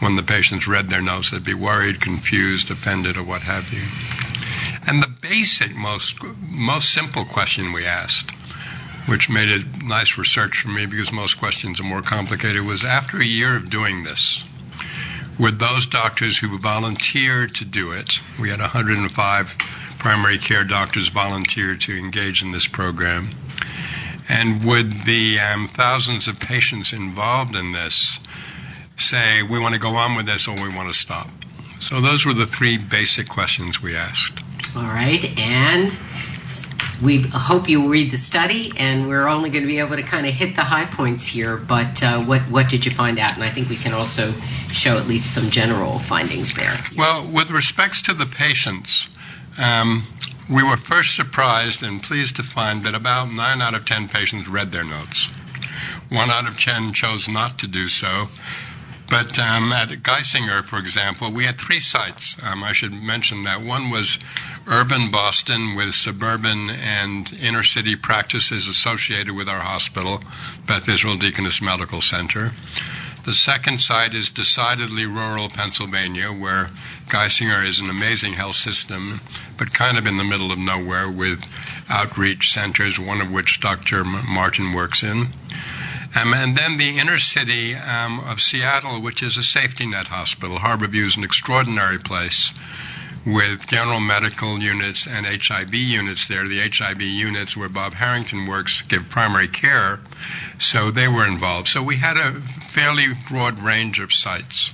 when 0.00 0.16
the 0.16 0.22
patients 0.22 0.66
read 0.66 0.88
their 0.88 1.02
notes, 1.02 1.30
they'd 1.30 1.44
be 1.44 1.54
worried, 1.54 2.00
confused, 2.00 2.70
offended, 2.70 3.16
or 3.16 3.22
what 3.22 3.42
have 3.42 3.72
you. 3.72 3.82
And 4.86 5.02
the 5.02 5.14
basic, 5.20 5.76
most 5.76 6.16
most 6.40 6.90
simple 6.92 7.24
question 7.24 7.72
we 7.72 7.84
asked, 7.84 8.30
which 9.06 9.28
made 9.28 9.48
it 9.48 9.82
nice 9.82 10.18
research 10.18 10.62
for 10.62 10.68
me 10.68 10.86
because 10.86 11.12
most 11.12 11.38
questions 11.38 11.80
are 11.80 11.84
more 11.84 12.02
complicated, 12.02 12.62
was 12.62 12.84
after 12.84 13.18
a 13.18 13.24
year 13.24 13.56
of 13.56 13.70
doing 13.70 14.02
this, 14.04 14.42
would 15.38 15.58
those 15.58 15.86
doctors 15.86 16.38
who 16.38 16.58
volunteered 16.58 17.54
to 17.56 17.64
do 17.64 17.92
it, 17.92 18.20
we 18.40 18.50
had 18.50 18.60
105 18.60 19.56
primary 19.98 20.38
care 20.38 20.64
doctors 20.64 21.08
volunteer 21.08 21.76
to 21.76 21.96
engage 21.96 22.42
in 22.42 22.50
this 22.50 22.66
program, 22.66 23.30
and 24.28 24.64
would 24.64 24.90
the 25.04 25.38
um, 25.40 25.68
thousands 25.68 26.28
of 26.28 26.38
patients 26.40 26.92
involved 26.92 27.54
in 27.54 27.72
this 27.72 28.18
say 29.00 29.42
we 29.42 29.58
want 29.58 29.74
to 29.74 29.80
go 29.80 29.94
on 29.96 30.16
with 30.16 30.26
this 30.26 30.48
or 30.48 30.54
we 30.54 30.74
want 30.74 30.88
to 30.88 30.94
stop. 30.94 31.28
So 31.80 32.00
those 32.00 32.26
were 32.26 32.34
the 32.34 32.46
three 32.46 32.78
basic 32.78 33.28
questions 33.28 33.82
we 33.82 33.96
asked. 33.96 34.40
All 34.76 34.82
right, 34.82 35.24
and 35.38 35.96
we 37.02 37.22
hope 37.22 37.68
you 37.68 37.88
read 37.88 38.10
the 38.10 38.16
study, 38.16 38.72
and 38.76 39.08
we're 39.08 39.26
only 39.26 39.50
going 39.50 39.62
to 39.62 39.68
be 39.68 39.78
able 39.78 39.96
to 39.96 40.02
kind 40.02 40.26
of 40.26 40.32
hit 40.32 40.54
the 40.54 40.62
high 40.62 40.84
points 40.84 41.26
here. 41.26 41.56
But 41.56 42.02
uh, 42.02 42.22
what 42.22 42.42
what 42.42 42.68
did 42.68 42.84
you 42.84 42.92
find 42.92 43.18
out? 43.18 43.34
And 43.34 43.42
I 43.42 43.50
think 43.50 43.68
we 43.68 43.76
can 43.76 43.94
also 43.94 44.32
show 44.70 44.98
at 44.98 45.06
least 45.06 45.34
some 45.34 45.50
general 45.50 45.98
findings 45.98 46.54
there. 46.54 46.76
Well, 46.96 47.26
with 47.26 47.50
respects 47.50 48.02
to 48.02 48.14
the 48.14 48.26
patients, 48.26 49.08
um, 49.58 50.04
we 50.48 50.62
were 50.62 50.76
first 50.76 51.16
surprised 51.16 51.82
and 51.82 52.02
pleased 52.02 52.36
to 52.36 52.42
find 52.42 52.84
that 52.84 52.94
about 52.94 53.32
nine 53.32 53.62
out 53.62 53.74
of 53.74 53.86
ten 53.86 54.08
patients 54.08 54.48
read 54.48 54.70
their 54.70 54.84
notes. 54.84 55.28
One 56.10 56.30
out 56.30 56.46
of 56.46 56.60
ten 56.60 56.92
chose 56.92 57.28
not 57.28 57.60
to 57.60 57.66
do 57.66 57.88
so, 57.88 58.28
but 59.10 59.38
um, 59.40 59.72
at 59.72 59.88
Geisinger, 59.88 60.62
for 60.62 60.78
example, 60.78 61.32
we 61.32 61.44
had 61.44 61.58
three 61.58 61.80
sites. 61.80 62.36
Um, 62.42 62.62
I 62.62 62.72
should 62.72 62.92
mention 62.92 63.42
that 63.42 63.60
one 63.60 63.90
was 63.90 64.18
urban 64.68 65.10
Boston 65.10 65.74
with 65.74 65.94
suburban 65.94 66.70
and 66.70 67.30
inner 67.42 67.64
city 67.64 67.96
practices 67.96 68.68
associated 68.68 69.34
with 69.34 69.48
our 69.48 69.58
hospital, 69.58 70.22
Beth 70.66 70.88
Israel 70.88 71.16
Deaconess 71.16 71.60
Medical 71.60 72.00
Center. 72.00 72.52
The 73.24 73.34
second 73.34 73.82
site 73.82 74.14
is 74.14 74.30
decidedly 74.30 75.04
rural 75.04 75.48
Pennsylvania, 75.48 76.28
where 76.28 76.70
Geisinger 77.08 77.66
is 77.66 77.80
an 77.80 77.90
amazing 77.90 78.32
health 78.32 78.56
system, 78.56 79.20
but 79.58 79.74
kind 79.74 79.98
of 79.98 80.06
in 80.06 80.16
the 80.16 80.24
middle 80.24 80.52
of 80.52 80.58
nowhere 80.58 81.10
with 81.10 81.44
outreach 81.90 82.50
centers, 82.50 82.98
one 82.98 83.20
of 83.20 83.30
which 83.30 83.60
Dr. 83.60 84.04
Martin 84.04 84.72
works 84.72 85.02
in. 85.02 85.28
Um, 86.14 86.34
and 86.34 86.56
then 86.56 86.76
the 86.76 86.98
inner 86.98 87.18
city 87.18 87.74
um, 87.74 88.20
of 88.20 88.40
Seattle, 88.40 89.00
which 89.00 89.22
is 89.22 89.36
a 89.36 89.42
safety 89.42 89.86
net 89.86 90.08
hospital. 90.08 90.56
Harborview 90.56 91.06
is 91.06 91.16
an 91.16 91.24
extraordinary 91.24 91.98
place 91.98 92.52
with 93.26 93.66
general 93.66 94.00
medical 94.00 94.58
units 94.58 95.06
and 95.06 95.26
HIV 95.26 95.74
units 95.74 96.26
there. 96.26 96.48
The 96.48 96.68
HIV 96.68 97.02
units 97.02 97.56
where 97.56 97.68
Bob 97.68 97.94
Harrington 97.94 98.46
works 98.46 98.82
give 98.82 99.10
primary 99.10 99.48
care, 99.48 100.00
so 100.58 100.90
they 100.90 101.06
were 101.06 101.26
involved. 101.26 101.68
So 101.68 101.82
we 101.82 101.96
had 101.96 102.16
a 102.16 102.32
fairly 102.40 103.08
broad 103.28 103.58
range 103.60 104.00
of 104.00 104.12
sites. 104.12 104.72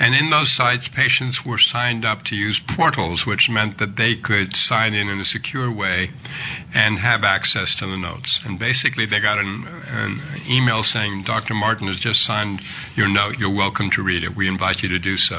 And 0.00 0.14
in 0.14 0.30
those 0.30 0.50
sites, 0.50 0.88
patients 0.88 1.44
were 1.44 1.58
signed 1.58 2.06
up 2.06 2.22
to 2.24 2.36
use 2.36 2.58
portals, 2.58 3.26
which 3.26 3.50
meant 3.50 3.78
that 3.78 3.96
they 3.96 4.16
could 4.16 4.56
sign 4.56 4.94
in 4.94 5.10
in 5.10 5.20
a 5.20 5.26
secure 5.26 5.70
way 5.70 6.08
and 6.72 6.98
have 6.98 7.22
access 7.22 7.74
to 7.76 7.86
the 7.86 7.98
notes. 7.98 8.42
And 8.46 8.58
basically, 8.58 9.04
they 9.04 9.20
got 9.20 9.38
an, 9.38 9.66
an 9.92 10.18
email 10.48 10.82
saying, 10.82 11.24
Dr. 11.24 11.52
Martin 11.52 11.88
has 11.88 12.00
just 12.00 12.24
signed 12.24 12.62
your 12.96 13.08
note. 13.08 13.38
You're 13.38 13.54
welcome 13.54 13.90
to 13.90 14.02
read 14.02 14.24
it. 14.24 14.34
We 14.34 14.48
invite 14.48 14.82
you 14.82 14.88
to 14.90 14.98
do 14.98 15.18
so. 15.18 15.38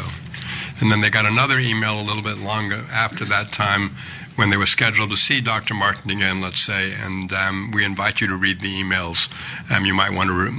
And 0.79 0.91
then 0.91 1.01
they 1.01 1.09
got 1.09 1.25
another 1.25 1.57
email 1.57 1.99
a 1.99 2.03
little 2.03 2.23
bit 2.23 2.37
longer 2.37 2.83
after 2.91 3.25
that 3.25 3.51
time 3.51 3.95
when 4.35 4.49
they 4.49 4.57
were 4.57 4.65
scheduled 4.65 5.09
to 5.09 5.17
see 5.17 5.41
Dr. 5.41 5.73
Martin 5.73 6.09
again, 6.11 6.41
let's 6.41 6.61
say, 6.61 6.93
and 6.93 7.31
um, 7.33 7.71
we 7.73 7.83
invite 7.83 8.21
you 8.21 8.27
to 8.27 8.35
read 8.35 8.59
the 8.59 8.81
emails. 8.81 9.29
Um, 9.71 9.85
you 9.85 9.93
might 9.93 10.13
want 10.13 10.29
to 10.29 10.33
re- 10.33 10.49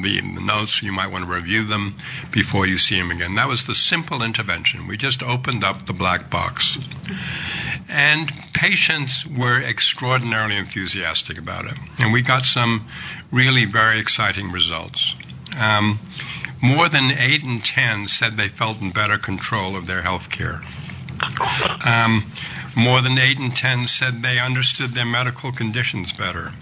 the, 0.00 0.20
the, 0.20 0.40
notes. 0.40 0.82
You 0.82 0.92
might 0.92 1.08
want 1.08 1.24
to 1.24 1.30
review 1.30 1.64
them 1.64 1.94
before 2.30 2.66
you 2.66 2.78
see 2.78 2.98
him 2.98 3.10
again. 3.10 3.34
That 3.34 3.48
was 3.48 3.66
the 3.66 3.74
simple 3.74 4.22
intervention. 4.22 4.86
We 4.86 4.96
just 4.96 5.22
opened 5.22 5.64
up 5.64 5.86
the 5.86 5.92
black 5.92 6.30
box, 6.30 6.78
and 7.88 8.30
patients 8.54 9.26
were 9.26 9.60
extraordinarily 9.62 10.56
enthusiastic 10.56 11.38
about 11.38 11.66
it, 11.66 11.74
and 12.00 12.12
we 12.12 12.22
got 12.22 12.44
some 12.44 12.86
really 13.30 13.66
very 13.66 14.00
exciting 14.00 14.52
results. 14.52 15.14
Um, 15.58 15.98
more 16.62 16.88
than 16.88 17.12
eight 17.18 17.44
in 17.44 17.60
ten 17.60 18.08
said 18.08 18.32
they 18.32 18.48
felt 18.48 18.80
in 18.80 18.90
better 18.90 19.18
control 19.18 19.76
of 19.76 19.86
their 19.86 20.02
health 20.02 20.30
care. 20.30 20.60
Um, 21.86 22.24
more 22.78 23.02
than 23.02 23.18
8 23.18 23.40
in 23.40 23.50
10 23.50 23.88
said 23.88 24.22
they 24.22 24.38
understood 24.38 24.90
their 24.90 25.04
medical 25.04 25.50
conditions 25.50 26.12
better, 26.12 26.52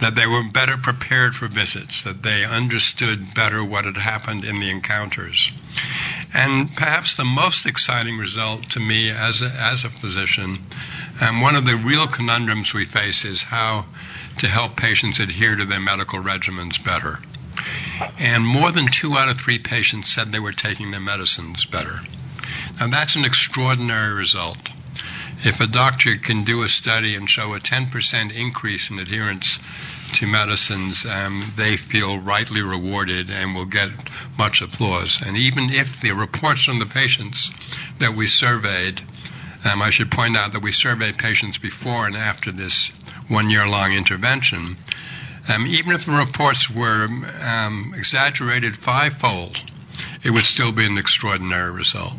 that 0.00 0.14
they 0.14 0.26
were 0.26 0.42
better 0.42 0.78
prepared 0.78 1.36
for 1.36 1.48
visits, 1.48 2.04
that 2.04 2.22
they 2.22 2.46
understood 2.46 3.34
better 3.34 3.62
what 3.62 3.84
had 3.84 3.98
happened 3.98 4.44
in 4.44 4.58
the 4.58 4.70
encounters. 4.70 5.52
And 6.32 6.74
perhaps 6.74 7.14
the 7.14 7.26
most 7.26 7.66
exciting 7.66 8.16
result 8.16 8.70
to 8.70 8.80
me 8.80 9.10
as 9.10 9.42
a, 9.42 9.50
as 9.50 9.84
a 9.84 9.90
physician, 9.90 10.64
and 11.20 11.42
one 11.42 11.56
of 11.56 11.66
the 11.66 11.76
real 11.76 12.06
conundrums 12.06 12.72
we 12.72 12.86
face 12.86 13.26
is 13.26 13.42
how 13.42 13.84
to 14.38 14.48
help 14.48 14.76
patients 14.76 15.20
adhere 15.20 15.56
to 15.56 15.66
their 15.66 15.78
medical 15.78 16.20
regimens 16.20 16.82
better. 16.82 17.20
And 18.18 18.46
more 18.46 18.72
than 18.72 18.86
two 18.86 19.16
out 19.16 19.28
of 19.28 19.38
three 19.38 19.58
patients 19.58 20.10
said 20.10 20.32
they 20.32 20.40
were 20.40 20.52
taking 20.52 20.90
their 20.90 21.00
medicines 21.00 21.66
better. 21.66 22.00
Now, 22.80 22.88
that's 22.88 23.16
an 23.16 23.26
extraordinary 23.26 24.14
result. 24.14 24.58
If 25.42 25.60
a 25.60 25.66
doctor 25.66 26.16
can 26.16 26.44
do 26.44 26.62
a 26.62 26.68
study 26.68 27.16
and 27.16 27.28
show 27.28 27.54
a 27.54 27.60
10% 27.60 28.34
increase 28.34 28.90
in 28.90 28.98
adherence 28.98 29.58
to 30.14 30.26
medicines, 30.26 31.04
um, 31.04 31.52
they 31.56 31.76
feel 31.76 32.18
rightly 32.18 32.62
rewarded 32.62 33.30
and 33.30 33.54
will 33.54 33.66
get 33.66 33.90
much 34.38 34.62
applause. 34.62 35.22
And 35.26 35.36
even 35.36 35.70
if 35.70 36.00
the 36.00 36.12
reports 36.12 36.64
from 36.64 36.78
the 36.78 36.86
patients 36.86 37.50
that 37.98 38.14
we 38.14 38.26
surveyed, 38.26 39.00
um, 39.70 39.82
I 39.82 39.90
should 39.90 40.10
point 40.10 40.36
out 40.36 40.52
that 40.52 40.62
we 40.62 40.72
surveyed 40.72 41.18
patients 41.18 41.58
before 41.58 42.06
and 42.06 42.16
after 42.16 42.52
this 42.52 42.88
one 43.28 43.50
year 43.50 43.66
long 43.66 43.92
intervention, 43.92 44.76
um, 45.52 45.66
even 45.66 45.92
if 45.92 46.06
the 46.06 46.12
reports 46.12 46.70
were 46.70 47.08
um, 47.44 47.92
exaggerated 47.96 48.76
fivefold, 48.76 49.60
it 50.24 50.30
would 50.30 50.46
still 50.46 50.72
be 50.72 50.86
an 50.86 50.96
extraordinary 50.96 51.70
result. 51.70 52.16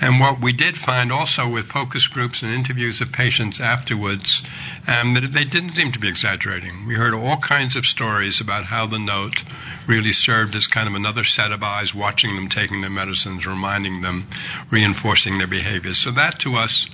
And 0.00 0.20
what 0.20 0.40
we 0.40 0.52
did 0.52 0.76
find 0.76 1.10
also 1.10 1.48
with 1.48 1.66
focus 1.66 2.06
groups 2.06 2.42
and 2.42 2.52
interviews 2.52 3.00
of 3.00 3.12
patients 3.12 3.60
afterwards, 3.60 4.42
um, 4.86 5.14
that 5.14 5.32
they 5.32 5.44
didn't 5.44 5.70
seem 5.70 5.92
to 5.92 5.98
be 5.98 6.08
exaggerating. 6.08 6.86
We 6.86 6.94
heard 6.94 7.14
all 7.14 7.38
kinds 7.38 7.76
of 7.76 7.86
stories 7.86 8.40
about 8.40 8.64
how 8.64 8.86
the 8.86 8.98
note 8.98 9.42
really 9.86 10.12
served 10.12 10.54
as 10.54 10.66
kind 10.66 10.88
of 10.88 10.94
another 10.94 11.24
set 11.24 11.52
of 11.52 11.62
eyes 11.62 11.94
watching 11.94 12.34
them 12.34 12.48
taking 12.48 12.80
their 12.80 12.90
medicines, 12.90 13.46
reminding 13.46 14.00
them, 14.00 14.26
reinforcing 14.70 15.38
their 15.38 15.46
behaviors. 15.46 15.98
So 15.98 16.10
that 16.12 16.40
to 16.40 16.56
us 16.56 16.88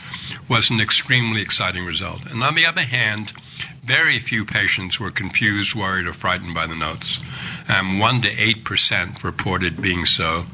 was 0.49 0.71
an 0.71 0.81
extremely 0.81 1.43
exciting 1.43 1.85
result. 1.85 2.31
And 2.31 2.43
on 2.43 2.55
the 2.55 2.67
other 2.67 2.83
hand, 2.83 3.33
very 3.83 4.19
few 4.21 4.45
patients 4.45 5.01
were 5.01 5.11
confused, 5.11 5.75
worried, 5.75 6.07
or 6.07 6.13
frightened 6.13 6.55
by 6.55 6.67
the 6.69 6.77
notes. 6.77 7.19
Um, 7.69 7.99
1 7.99 8.23
to 8.23 8.29
8% 8.29 9.25
reported 9.25 9.81
being 9.81 10.07
so, 10.07 10.45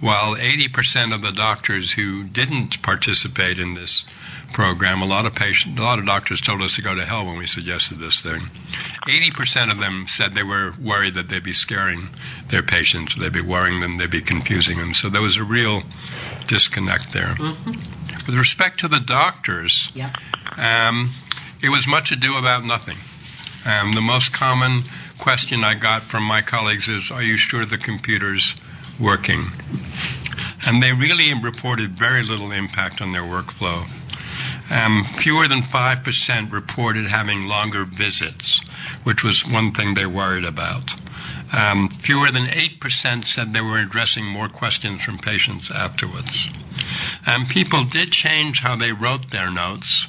while 0.00 0.34
80% 0.34 1.14
of 1.14 1.20
the 1.20 1.32
doctors 1.32 1.92
who 1.92 2.24
didn't 2.24 2.80
participate 2.80 3.58
in 3.58 3.74
this 3.74 4.04
program, 4.52 5.02
a 5.02 5.06
lot 5.06 5.26
of 5.26 5.34
patients, 5.34 5.78
a 5.78 5.82
lot 5.82 5.98
of 5.98 6.06
doctors 6.06 6.40
told 6.40 6.62
us 6.62 6.76
to 6.76 6.82
go 6.82 6.94
to 6.94 7.04
hell 7.04 7.26
when 7.26 7.38
we 7.38 7.46
suggested 7.46 7.98
this 7.98 8.20
thing. 8.20 8.40
80% 8.40 9.70
of 9.70 9.78
them 9.78 10.06
said 10.08 10.32
they 10.32 10.42
were 10.42 10.74
worried 10.82 11.14
that 11.14 11.28
they'd 11.28 11.42
be 11.42 11.52
scaring 11.52 12.08
their 12.48 12.62
patients, 12.62 13.14
they'd 13.14 13.32
be 13.32 13.40
worrying 13.40 13.80
them, 13.80 13.98
they'd 13.98 14.10
be 14.10 14.20
confusing 14.20 14.78
them. 14.78 14.94
So 14.94 15.08
there 15.08 15.22
was 15.22 15.36
a 15.36 15.44
real 15.44 15.82
disconnect 16.46 17.12
there. 17.12 17.34
Mm-hmm. 17.34 18.26
With 18.26 18.34
respect 18.36 18.80
to 18.80 18.88
the 18.88 19.00
doctors, 19.00 19.90
um, 20.58 21.10
it 21.62 21.68
was 21.68 21.86
much 21.86 22.12
ado 22.12 22.36
about 22.36 22.64
nothing. 22.64 22.96
Um, 23.66 23.92
the 23.92 24.00
most 24.00 24.32
common 24.32 24.82
question 25.18 25.64
I 25.64 25.74
got 25.74 26.02
from 26.02 26.22
my 26.24 26.40
colleagues 26.40 26.88
is, 26.88 27.10
"Are 27.10 27.22
you 27.22 27.36
sure 27.36 27.64
the 27.64 27.78
computer's 27.78 28.54
working?" 28.98 29.44
And 30.66 30.82
they 30.82 30.92
really 30.92 31.32
reported 31.34 31.90
very 31.90 32.22
little 32.22 32.52
impact 32.52 33.00
on 33.00 33.12
their 33.12 33.22
workflow. 33.22 33.86
Um, 34.70 35.04
fewer 35.04 35.48
than 35.48 35.62
5% 35.62 36.52
reported 36.52 37.06
having 37.06 37.48
longer 37.48 37.84
visits, 37.84 38.60
which 39.02 39.24
was 39.24 39.46
one 39.46 39.72
thing 39.72 39.94
they 39.94 40.06
worried 40.06 40.44
about. 40.44 40.94
Um, 41.52 41.88
fewer 41.88 42.30
than 42.30 42.44
8% 42.44 43.24
said 43.24 43.52
they 43.52 43.60
were 43.60 43.78
addressing 43.78 44.24
more 44.24 44.48
questions 44.48 45.02
from 45.02 45.18
patients 45.18 45.72
afterwards. 45.72 46.48
And 47.26 47.48
people 47.48 47.84
did 47.84 48.12
change 48.12 48.60
how 48.60 48.76
they 48.76 48.92
wrote 48.92 49.30
their 49.30 49.50
notes. 49.50 50.06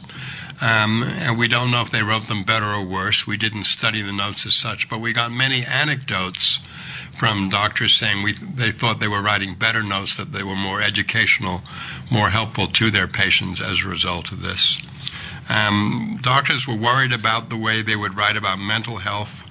Um, 0.62 1.04
and 1.04 1.40
we 1.40 1.48
don't 1.48 1.72
know 1.72 1.82
if 1.82 1.90
they 1.90 2.04
wrote 2.04 2.28
them 2.28 2.44
better 2.44 2.68
or 2.68 2.86
worse. 2.86 3.26
We 3.26 3.38
didn't 3.38 3.64
study 3.64 4.04
the 4.04 4.14
notes 4.14 4.46
as 4.46 4.54
such, 4.54 4.90
but 4.90 5.02
we 5.02 5.14
got 5.14 5.32
many 5.32 5.66
anecdotes 5.66 6.60
from 7.22 7.50
doctors 7.50 7.94
saying 7.94 8.24
we, 8.24 8.34
they 8.34 8.72
thought 8.72 9.00
they 9.00 9.08
were 9.08 9.22
writing 9.22 9.54
better 9.54 9.84
notes, 9.84 10.18
that 10.18 10.32
they 10.32 10.42
were 10.42 10.56
more 10.56 10.82
educational, 10.82 11.62
more 12.12 12.28
helpful 12.28 12.66
to 12.66 12.90
their 12.90 13.08
patients 13.08 13.62
as 13.62 13.86
a 13.86 13.90
result 13.90 14.32
of 14.32 14.42
this. 14.42 14.82
Um, 15.48 16.18
doctors 16.24 16.68
were 16.68 16.76
worried 16.76 17.14
about 17.14 17.48
the 17.48 17.58
way 17.58 17.84
they 17.84 17.96
would 17.96 18.18
write 18.18 18.38
about 18.38 18.58
mental 18.58 18.98
health, 18.98 19.46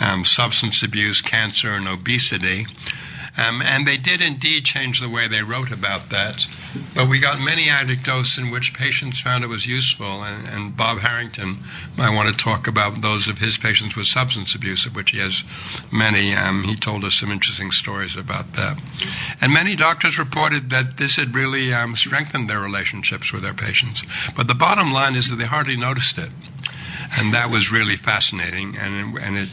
um, 0.00 0.24
substance 0.24 0.84
abuse, 0.84 1.20
cancer, 1.20 1.72
and 1.72 1.88
obesity. 1.88 2.64
Um, 3.38 3.60
and 3.62 3.86
they 3.86 3.96
did 3.96 4.20
indeed 4.22 4.64
change 4.64 5.00
the 5.00 5.08
way 5.08 5.28
they 5.28 5.42
wrote 5.42 5.70
about 5.70 6.10
that. 6.10 6.46
But 6.94 7.08
we 7.08 7.20
got 7.20 7.38
many 7.40 7.68
anecdotes 7.68 8.38
in 8.38 8.50
which 8.50 8.74
patients 8.74 9.20
found 9.20 9.44
it 9.44 9.48
was 9.48 9.66
useful. 9.66 10.22
And, 10.22 10.48
and 10.48 10.76
Bob 10.76 10.98
Harrington 10.98 11.58
might 11.96 12.14
want 12.14 12.28
to 12.28 12.36
talk 12.36 12.66
about 12.66 13.00
those 13.00 13.28
of 13.28 13.38
his 13.38 13.58
patients 13.58 13.96
with 13.96 14.06
substance 14.06 14.54
abuse, 14.54 14.86
of 14.86 14.96
which 14.96 15.10
he 15.10 15.18
has 15.18 15.44
many. 15.92 16.34
Um, 16.34 16.64
he 16.64 16.76
told 16.76 17.04
us 17.04 17.14
some 17.14 17.30
interesting 17.30 17.70
stories 17.70 18.16
about 18.16 18.54
that. 18.54 18.78
And 19.40 19.52
many 19.52 19.76
doctors 19.76 20.18
reported 20.18 20.70
that 20.70 20.96
this 20.96 21.16
had 21.16 21.34
really 21.34 21.72
um, 21.72 21.96
strengthened 21.96 22.48
their 22.48 22.60
relationships 22.60 23.32
with 23.32 23.42
their 23.42 23.54
patients. 23.54 24.02
But 24.32 24.48
the 24.48 24.54
bottom 24.54 24.92
line 24.92 25.14
is 25.14 25.30
that 25.30 25.36
they 25.36 25.44
hardly 25.44 25.76
noticed 25.76 26.18
it 26.18 26.30
and 27.18 27.34
that 27.34 27.50
was 27.50 27.72
really 27.72 27.96
fascinating. 27.96 28.76
And 28.76 29.18
and 29.18 29.38
it 29.38 29.50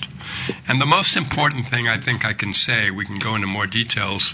and 0.67 0.79
the 0.79 0.85
most 0.85 1.17
important 1.17 1.67
thing 1.67 1.87
I 1.87 1.97
think 1.97 2.25
I 2.25 2.33
can 2.33 2.53
say, 2.53 2.91
we 2.91 3.05
can 3.05 3.19
go 3.19 3.35
into 3.35 3.47
more 3.47 3.67
details, 3.67 4.33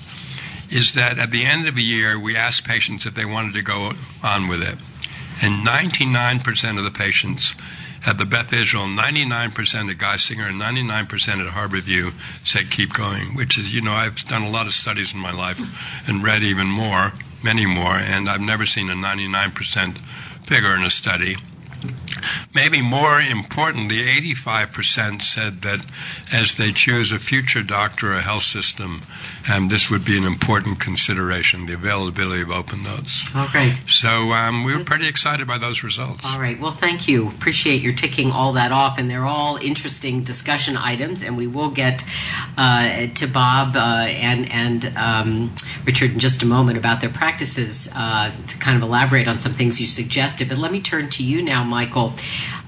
is 0.71 0.93
that 0.93 1.19
at 1.19 1.31
the 1.31 1.43
end 1.43 1.67
of 1.67 1.77
a 1.77 1.81
year 1.81 2.19
we 2.19 2.35
asked 2.35 2.65
patients 2.65 3.05
if 3.05 3.15
they 3.15 3.25
wanted 3.25 3.55
to 3.55 3.63
go 3.63 3.91
on 4.23 4.47
with 4.47 4.61
it, 4.61 4.77
and 5.43 5.65
99% 5.65 6.77
of 6.77 6.83
the 6.83 6.91
patients 6.91 7.55
at 8.05 8.17
the 8.17 8.25
Beth 8.25 8.53
Israel, 8.53 8.85
99% 8.85 9.89
at 9.89 9.97
Geisinger, 9.97 10.47
and 10.47 10.61
99% 10.61 11.45
at 11.45 11.53
Harborview 11.53 12.11
said 12.47 12.71
keep 12.71 12.93
going, 12.93 13.35
which 13.35 13.57
is, 13.57 13.73
you 13.73 13.81
know, 13.81 13.91
I've 13.91 14.23
done 14.25 14.43
a 14.43 14.49
lot 14.49 14.67
of 14.67 14.73
studies 14.73 15.13
in 15.13 15.19
my 15.19 15.33
life 15.33 16.07
and 16.07 16.23
read 16.23 16.43
even 16.43 16.67
more, 16.67 17.11
many 17.43 17.65
more, 17.65 17.93
and 17.93 18.29
I've 18.29 18.41
never 18.41 18.65
seen 18.65 18.89
a 18.89 18.93
99% 18.93 19.97
figure 19.97 20.75
in 20.75 20.83
a 20.83 20.89
study. 20.89 21.35
Maybe 22.53 22.81
more 22.81 23.19
importantly, 23.19 23.97
85% 23.97 25.21
said 25.21 25.61
that 25.61 25.85
as 26.33 26.55
they 26.55 26.71
choose 26.71 27.11
a 27.11 27.19
future 27.19 27.63
doctor 27.63 28.13
or 28.13 28.19
health 28.19 28.43
system, 28.43 29.01
um, 29.51 29.67
this 29.67 29.89
would 29.89 30.05
be 30.05 30.17
an 30.17 30.25
important 30.25 30.79
consideration, 30.79 31.65
the 31.65 31.73
availability 31.73 32.41
of 32.41 32.51
open 32.51 32.83
notes. 32.83 33.29
All 33.35 33.47
right. 33.53 33.75
So 33.87 34.31
um, 34.31 34.63
we 34.63 34.75
were 34.75 34.83
pretty 34.83 35.07
excited 35.07 35.47
by 35.47 35.57
those 35.57 35.83
results. 35.83 36.25
All 36.25 36.39
right. 36.39 36.59
Well, 36.59 36.71
thank 36.71 37.07
you. 37.07 37.27
Appreciate 37.27 37.81
your 37.81 37.93
ticking 37.93 38.31
all 38.31 38.53
that 38.53 38.71
off, 38.71 38.99
and 38.99 39.09
they're 39.09 39.25
all 39.25 39.57
interesting 39.57 40.23
discussion 40.23 40.77
items, 40.77 41.23
and 41.23 41.37
we 41.37 41.47
will 41.47 41.71
get 41.71 42.03
uh, 42.57 43.07
to 43.15 43.27
Bob 43.27 43.75
uh, 43.75 43.79
and 43.79 44.51
and 44.51 44.97
um, 44.97 45.51
Richard 45.85 46.11
in 46.11 46.19
just 46.19 46.43
a 46.43 46.45
moment 46.45 46.77
about 46.77 47.01
their 47.01 47.09
practices 47.09 47.89
uh, 47.95 48.31
to 48.47 48.57
kind 48.57 48.77
of 48.77 48.83
elaborate 48.83 49.27
on 49.27 49.37
some 49.37 49.53
things 49.53 49.79
you 49.79 49.87
suggested. 49.87 50.49
But 50.49 50.57
let 50.57 50.71
me 50.71 50.81
turn 50.81 51.09
to 51.11 51.23
you 51.23 51.41
now, 51.41 51.63
Michael. 51.69 52.13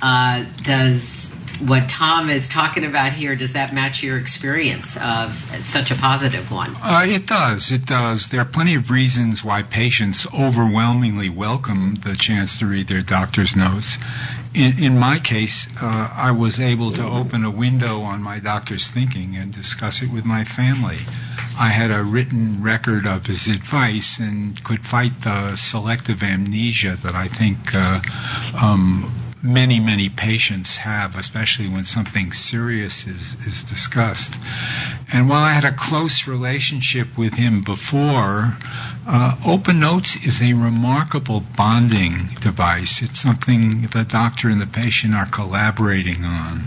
Uh, 0.02 0.46
does 0.64 1.36
what 1.62 1.88
Tom 1.88 2.30
is 2.30 2.50
talking 2.50 2.86
about 2.86 3.14
here 3.14 3.36
does 3.36 3.54
that 3.54 3.74
match 3.74 4.02
your 4.02 4.18
experience 4.18 4.98
of 4.98 5.34
such 5.34 5.92
a 5.92 5.96
positive 5.96 6.52
one? 6.52 6.76
Uh, 6.82 7.04
it 7.06 7.28
does. 7.28 7.72
It 7.72 7.86
does. 7.86 8.30
There 8.30 8.42
are 8.42 8.46
plenty 8.46 8.76
of 8.76 8.90
reasons 8.90 9.44
why 9.44 9.62
patients 9.62 10.28
overwhelmingly 10.34 11.30
welcome 11.30 11.96
the 11.96 12.16
chance 12.16 12.60
to 12.60 12.66
read 12.66 12.88
their 12.88 13.04
doctor's 13.04 13.56
notes. 13.56 13.98
In, 14.54 14.80
in 14.80 15.00
my 15.00 15.20
case, 15.20 15.70
uh, 15.82 16.10
I 16.14 16.32
was 16.32 16.60
able 16.60 16.92
to 16.92 17.04
open 17.06 17.46
a 17.46 17.52
window 17.52 18.02
on 18.02 18.22
my 18.22 18.40
doctor's 18.40 18.90
thinking 18.90 19.38
and 19.38 19.54
discuss 19.54 20.02
it 20.02 20.12
with 20.12 20.26
my 20.26 20.44
family. 20.44 20.98
I 21.58 21.70
had 21.70 21.92
a 21.92 22.04
written 22.04 22.62
record 22.62 23.08
of 23.08 23.26
his 23.26 23.48
advice 23.48 24.20
and 24.20 24.62
could 24.62 24.86
fight 24.86 25.22
the 25.22 25.56
selective 25.56 26.22
amnesia 26.22 26.98
that 27.04 27.16
I 27.16 27.28
think 27.28 27.74
uh, 27.74 28.02
um, 28.62 29.12
many, 29.44 29.80
many 29.80 30.10
patients 30.10 30.78
have, 30.78 31.18
especially 31.18 31.68
when 31.68 31.84
something 31.84 32.32
serious 32.32 33.08
is, 33.08 33.36
is 33.48 33.64
discussed. 33.64 34.40
And 35.14 35.30
while 35.30 35.44
I 35.44 35.54
had 35.54 35.66
a 35.66 35.76
close 35.76 36.28
relationship 36.28 37.18
with 37.18 37.34
him 37.34 37.64
before, 37.64 38.58
uh, 39.08 39.36
Open 39.46 39.80
Notes 39.80 40.28
is 40.28 40.42
a 40.42 40.54
remarkable 40.54 41.44
bonding 41.58 42.28
device. 42.40 43.02
It's 43.02 43.20
something 43.20 43.82
the 43.88 44.06
doctor 44.08 44.50
and 44.50 44.62
the 44.62 44.68
patient 44.68 45.16
are 45.16 45.26
collaborating 45.26 46.24
on. 46.24 46.62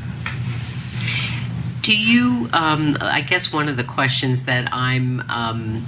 Do 1.82 1.96
you? 1.96 2.48
Um, 2.52 2.96
I 3.00 3.20
guess 3.20 3.52
one 3.52 3.68
of 3.68 3.76
the 3.76 3.84
questions 3.84 4.44
that 4.46 4.72
I'm 4.72 5.22
um, 5.28 5.86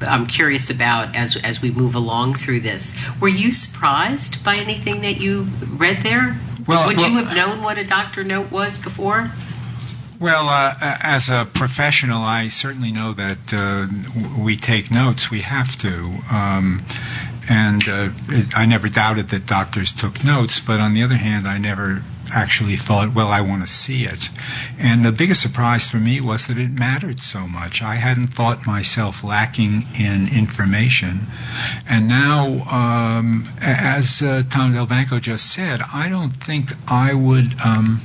I'm 0.00 0.26
curious 0.26 0.70
about 0.70 1.16
as 1.16 1.36
as 1.36 1.60
we 1.60 1.70
move 1.70 1.94
along 1.94 2.34
through 2.34 2.60
this. 2.60 2.96
Were 3.20 3.28
you 3.28 3.52
surprised 3.52 4.44
by 4.44 4.56
anything 4.56 5.02
that 5.02 5.20
you 5.20 5.46
read 5.76 6.02
there? 6.02 6.36
Well, 6.66 6.86
would 6.88 6.98
well, 6.98 7.10
you 7.10 7.16
have 7.24 7.34
known 7.34 7.62
what 7.62 7.78
a 7.78 7.84
doctor 7.84 8.24
note 8.24 8.50
was 8.50 8.78
before? 8.78 9.30
Well, 10.20 10.48
uh, 10.48 10.74
as 10.80 11.30
a 11.30 11.46
professional, 11.52 12.20
I 12.20 12.48
certainly 12.48 12.90
know 12.90 13.12
that 13.12 13.38
uh, 13.52 13.86
we 14.42 14.56
take 14.56 14.90
notes. 14.90 15.30
We 15.30 15.40
have 15.42 15.76
to. 15.76 16.12
Um, 16.30 16.82
and 17.48 17.82
uh, 17.88 18.10
it, 18.28 18.56
I 18.56 18.66
never 18.66 18.88
doubted 18.88 19.28
that 19.30 19.46
doctors 19.46 19.92
took 19.92 20.24
notes, 20.24 20.60
but 20.60 20.80
on 20.80 20.94
the 20.94 21.02
other 21.02 21.16
hand, 21.16 21.46
I 21.46 21.58
never 21.58 22.02
actually 22.34 22.76
thought, 22.76 23.14
well, 23.14 23.28
I 23.28 23.40
want 23.40 23.62
to 23.62 23.68
see 23.68 24.04
it. 24.04 24.28
And 24.78 25.04
the 25.04 25.12
biggest 25.12 25.40
surprise 25.40 25.90
for 25.90 25.96
me 25.96 26.20
was 26.20 26.48
that 26.48 26.58
it 26.58 26.70
mattered 26.70 27.20
so 27.20 27.46
much. 27.46 27.82
I 27.82 27.94
hadn't 27.94 28.28
thought 28.28 28.66
myself 28.66 29.24
lacking 29.24 29.82
in 29.98 30.28
information. 30.36 31.20
And 31.88 32.08
now, 32.08 32.46
um, 32.70 33.48
as 33.62 34.22
uh, 34.22 34.42
Tom 34.48 34.72
Delbanco 34.72 35.20
just 35.20 35.50
said, 35.50 35.80
I 35.92 36.08
don't 36.10 36.30
think 36.30 36.70
I 36.86 37.14
would. 37.14 37.58
Um, 37.64 38.00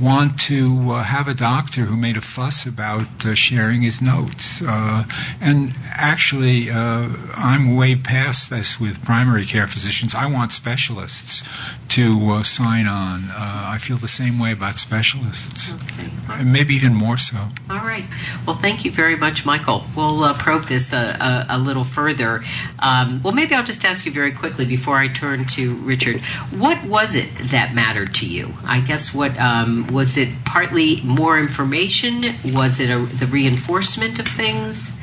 want 0.00 0.40
to 0.40 0.92
uh, 0.92 1.02
have 1.02 1.28
a 1.28 1.34
doctor 1.34 1.82
who 1.82 1.96
made 1.96 2.16
a 2.16 2.20
fuss 2.20 2.66
about 2.66 3.26
uh, 3.26 3.34
sharing 3.34 3.82
his 3.82 4.00
notes. 4.00 4.62
Uh, 4.66 5.04
and 5.40 5.72
actually, 5.92 6.70
uh, 6.70 7.08
I'm 7.36 7.76
way 7.76 7.96
past 7.96 8.50
this 8.50 8.80
with 8.80 9.04
primary 9.04 9.44
care 9.44 9.66
physicians. 9.66 10.14
I 10.14 10.30
want 10.32 10.52
specialists 10.52 11.44
to 11.88 12.30
uh, 12.32 12.42
sign 12.42 12.86
on. 12.86 13.24
Uh, 13.30 13.70
I 13.74 13.78
feel 13.78 13.96
the 13.96 14.08
same 14.08 14.38
way 14.38 14.52
about 14.52 14.78
specialists, 14.78 15.72
Okay. 15.74 16.08
and 16.30 16.52
maybe 16.52 16.74
even 16.74 16.94
more 16.94 17.18
so. 17.18 17.36
All 17.68 17.76
right. 17.76 18.04
Well, 18.46 18.56
thank 18.56 18.84
you 18.84 18.90
very 18.90 19.16
much, 19.16 19.44
Michael. 19.44 19.84
We'll 19.96 20.22
uh, 20.24 20.34
probe 20.34 20.64
this 20.64 20.92
a, 20.92 20.96
a, 20.96 21.46
a 21.50 21.58
little 21.58 21.84
further. 21.84 22.42
Um, 22.78 23.20
well, 23.22 23.32
maybe 23.34 23.54
I'll 23.54 23.64
just 23.64 23.84
ask 23.84 24.06
you 24.06 24.12
very 24.12 24.32
quickly 24.32 24.64
before 24.64 24.96
I 24.96 25.08
turn 25.08 25.44
to 25.46 25.74
Richard. 25.74 26.20
What 26.56 26.84
was 26.84 27.14
it 27.14 27.28
that 27.50 27.74
mattered 27.74 28.14
to 28.16 28.26
you? 28.26 28.52
I 28.64 28.80
guess 28.80 29.12
what 29.14 29.38
um, 29.38 29.88
was 29.90 30.16
it 30.16 30.28
partly 30.44 31.00
more 31.02 31.38
information? 31.38 32.24
Was 32.44 32.80
it 32.80 32.90
a, 32.90 32.98
the 32.98 33.26
reinforcement 33.26 34.18
of 34.18 34.26
things? 34.26 34.96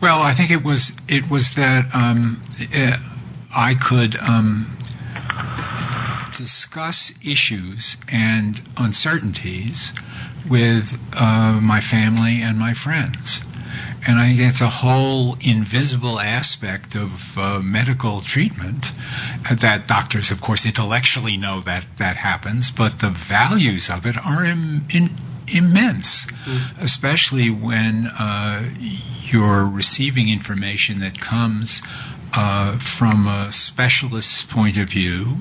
Well, 0.00 0.20
I 0.20 0.32
think 0.32 0.50
it 0.50 0.62
was 0.64 0.92
it 1.08 1.28
was 1.28 1.56
that 1.56 1.94
um, 1.94 2.40
uh, 2.74 2.96
I 3.54 3.74
could 3.74 4.16
um, 4.16 4.70
discuss 6.36 7.12
issues 7.26 7.96
and 8.12 8.60
uncertainties 8.76 9.92
with 10.48 10.96
uh, 11.18 11.58
my 11.60 11.80
family 11.80 12.42
and 12.42 12.58
my 12.58 12.74
friends. 12.74 13.42
And 14.08 14.18
I 14.18 14.28
think 14.28 14.40
it's 14.40 14.62
a 14.62 14.68
whole 14.70 15.36
invisible 15.38 16.18
aspect 16.18 16.94
of 16.94 17.36
uh, 17.36 17.60
medical 17.62 18.22
treatment 18.22 18.90
that 19.52 19.86
doctors, 19.86 20.30
of 20.30 20.40
course, 20.40 20.64
intellectually 20.64 21.36
know 21.36 21.60
that 21.60 21.86
that 21.98 22.16
happens, 22.16 22.70
but 22.70 22.98
the 22.98 23.10
values 23.10 23.90
of 23.90 24.06
it 24.06 24.16
are 24.16 24.46
Im- 24.46 24.86
in, 24.90 25.10
immense, 25.54 26.26
especially 26.80 27.50
when 27.50 28.06
uh, 28.06 28.66
you're 29.24 29.68
receiving 29.68 30.30
information 30.30 31.00
that 31.00 31.20
comes 31.20 31.82
uh, 32.34 32.78
from 32.78 33.26
a 33.26 33.52
specialist's 33.52 34.42
point 34.42 34.76
of 34.76 34.90
view, 34.90 35.36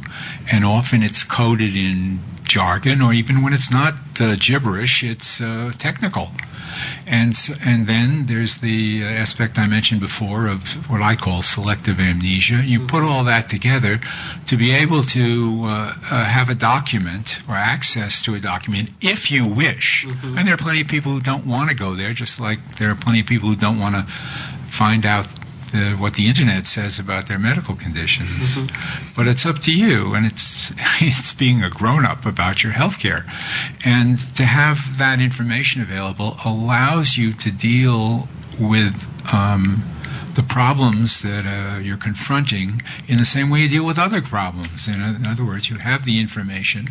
and 0.52 0.66
often 0.66 1.04
it's 1.04 1.24
coded 1.24 1.76
in 1.76 2.20
jargon, 2.44 3.02
or 3.02 3.14
even 3.14 3.44
when 3.44 3.54
it's 3.54 3.72
not 3.72 3.94
uh, 4.22 4.36
gibberish, 4.40 5.04
it's 5.04 5.42
uh, 5.42 5.72
technical. 5.78 6.32
And 7.08 7.32
s 7.32 7.50
and 7.66 7.88
then 7.88 8.26
there's 8.26 8.58
the 8.58 9.04
aspect 9.04 9.58
I 9.58 9.68
mentioned 9.68 10.02
before 10.02 10.48
of 10.48 10.90
what 10.90 11.02
I 11.02 11.16
call 11.16 11.42
selective 11.42 12.00
amnesia. 12.00 12.62
You 12.64 12.86
put 12.86 13.04
all 13.04 13.26
that 13.26 13.50
together 13.50 14.00
to 14.48 14.58
be 14.58 14.72
able 14.72 15.04
to 15.04 15.62
uh, 15.64 15.94
uh, 16.12 16.24
have 16.24 16.50
a 16.50 16.56
document 16.56 17.40
or 17.50 17.56
access 17.56 18.22
to 18.24 18.36
a 18.36 18.40
document 18.40 18.90
if 19.02 19.32
you 19.32 19.48
wish. 19.48 20.06
And 20.06 20.48
there 20.48 20.54
are 20.54 20.64
plenty 20.68 20.82
of 20.82 20.88
people 20.88 21.12
who 21.14 21.22
don't 21.22 21.46
want 21.48 21.70
to 21.70 21.76
go 21.76 21.96
there, 21.96 22.14
just 22.14 22.40
like 22.40 22.60
there 22.78 22.92
are 22.92 22.96
plenty 22.96 23.22
of 23.22 23.28
people 23.28 23.50
who 23.50 23.56
don't 23.56 23.80
want 23.80 23.96
to 23.96 24.04
find 24.70 25.06
out 25.06 25.28
the, 25.72 25.96
what 26.00 26.14
the 26.14 26.28
internet 26.28 26.66
says 26.66 27.00
about 27.00 27.28
their 27.28 27.40
medical 27.40 27.76
conditions. 27.76 28.60
But 29.16 29.28
it's 29.28 29.46
up 29.46 29.60
to 29.60 29.76
you, 29.76 30.14
and 30.14 30.26
it's 30.26 30.72
it's 31.02 31.34
being 31.34 31.64
a 31.64 31.70
grown 31.70 32.06
up 32.06 32.26
about 32.26 32.64
your 32.64 32.72
health 32.72 33.00
care. 33.00 33.26
And 33.86 34.18
to 34.36 34.44
have 34.44 35.00
that 35.00 35.20
information 35.20 35.82
available 35.82 36.38
allows 36.46 37.16
you 37.18 37.34
to 37.34 37.52
deal 37.52 38.28
with 38.60 39.34
um, 39.34 39.84
the 40.38 40.44
problems 40.44 41.24
that 41.24 41.46
uh, 41.46 41.80
you're 41.80 41.98
confronting 41.98 42.80
in 43.08 43.18
the 43.18 43.26
same 43.26 43.50
way 43.50 43.62
you 43.62 43.70
deal 43.70 43.86
with 43.86 43.98
other 43.98 44.22
problems. 44.22 44.88
In, 44.88 45.02
in 45.02 45.26
other 45.26 45.44
words, 45.44 45.68
you 45.68 45.78
have 45.78 46.06
the 46.06 46.22
information, 46.22 46.88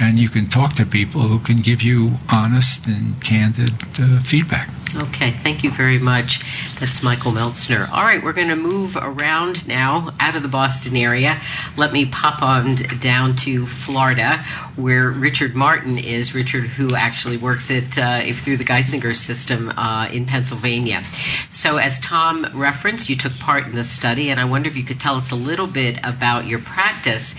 and 0.00 0.18
you 0.18 0.30
can 0.30 0.46
talk 0.46 0.74
to 0.76 0.86
people 0.86 1.20
who 1.20 1.38
can 1.38 1.58
give 1.58 1.82
you 1.82 2.12
honest 2.32 2.86
and 2.86 3.22
candid 3.22 3.70
uh, 4.00 4.20
feedback. 4.20 4.70
Okay, 4.96 5.32
thank 5.32 5.64
you 5.64 5.70
very 5.70 5.98
much. 5.98 6.40
That's 6.80 7.02
Michael 7.02 7.32
Meltsner. 7.32 7.86
All 7.90 8.02
right, 8.02 8.24
we're 8.24 8.32
going 8.32 8.48
to 8.48 8.56
move 8.56 8.96
around 8.96 9.68
now 9.68 10.10
out 10.18 10.34
of 10.34 10.42
the 10.42 10.48
Boston 10.48 10.96
area. 10.96 11.38
Let 11.76 11.92
me 11.92 12.06
pop 12.06 12.42
on 12.42 12.76
down 12.98 13.36
to 13.36 13.66
Florida, 13.66 14.38
where 14.76 15.10
Richard 15.10 15.54
Martin 15.54 15.98
is. 15.98 16.34
Richard, 16.34 16.64
who 16.64 16.94
actually 16.94 17.36
works 17.36 17.70
at 17.70 17.98
uh, 17.98 18.22
through 18.32 18.56
the 18.56 18.64
Geisinger 18.64 19.14
system 19.14 19.68
uh, 19.68 20.08
in 20.10 20.24
Pennsylvania. 20.24 21.02
So, 21.50 21.76
as 21.76 22.00
Tom 22.00 22.46
referenced, 22.54 22.77
you 22.84 23.16
took 23.16 23.38
part 23.38 23.66
in 23.66 23.74
the 23.74 23.84
study, 23.84 24.30
and 24.30 24.38
I 24.38 24.44
wonder 24.44 24.68
if 24.68 24.76
you 24.76 24.84
could 24.84 25.00
tell 25.00 25.16
us 25.16 25.30
a 25.32 25.36
little 25.36 25.66
bit 25.66 25.98
about 26.04 26.46
your 26.46 26.58
practice 26.58 27.34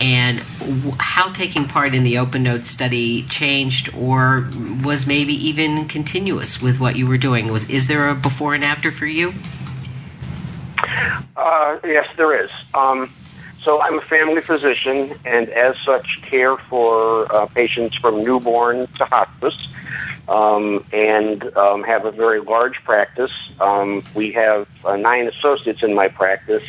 and 0.00 0.40
how 0.98 1.32
taking 1.32 1.66
part 1.68 1.94
in 1.94 2.04
the 2.04 2.18
Open 2.18 2.42
Note 2.42 2.64
study 2.64 3.22
changed 3.22 3.94
or 3.94 4.48
was 4.82 5.06
maybe 5.06 5.48
even 5.48 5.88
continuous 5.88 6.60
with 6.60 6.80
what 6.80 6.96
you 6.96 7.06
were 7.06 7.18
doing. 7.18 7.52
Was 7.52 7.68
is 7.68 7.86
there 7.86 8.08
a 8.08 8.14
before 8.14 8.54
and 8.54 8.64
after 8.64 8.90
for 8.90 9.06
you? 9.06 9.32
Uh, 11.36 11.78
yes, 11.84 12.06
there 12.16 12.44
is. 12.44 12.50
Um, 12.74 13.10
so 13.62 13.80
I'm 13.82 13.98
a 13.98 14.02
family 14.02 14.40
physician, 14.40 15.14
and 15.24 15.48
as 15.50 15.74
such, 15.84 16.06
care 16.22 16.56
for 16.56 17.30
uh, 17.34 17.46
patients 17.46 17.96
from 17.96 18.24
newborn 18.24 18.86
to 18.96 19.04
hospice, 19.04 19.54
um, 20.28 20.84
and 20.92 21.44
um, 21.56 21.82
have 21.84 22.04
a 22.06 22.10
very 22.10 22.40
large 22.40 22.82
practice. 22.84 23.30
Um, 23.60 24.02
we 24.14 24.32
have 24.32 24.66
uh, 24.84 24.96
nine 24.96 25.28
associates 25.28 25.82
in 25.82 25.94
my 25.94 26.08
practice, 26.08 26.62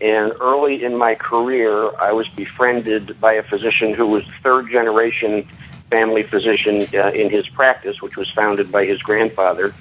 And 0.00 0.32
early 0.40 0.82
in 0.82 0.96
my 0.96 1.14
career, 1.14 1.90
I 2.00 2.12
was 2.12 2.26
befriended 2.28 3.20
by 3.20 3.34
a 3.34 3.42
physician 3.42 3.92
who 3.92 4.06
was 4.06 4.24
third 4.42 4.70
generation 4.70 5.44
family 5.90 6.22
physician 6.22 6.86
uh, 6.94 7.10
in 7.10 7.30
his 7.30 7.46
practice, 7.48 8.00
which 8.00 8.16
was 8.16 8.30
founded 8.30 8.72
by 8.72 8.86
his 8.86 9.02
grandfather. 9.02 9.74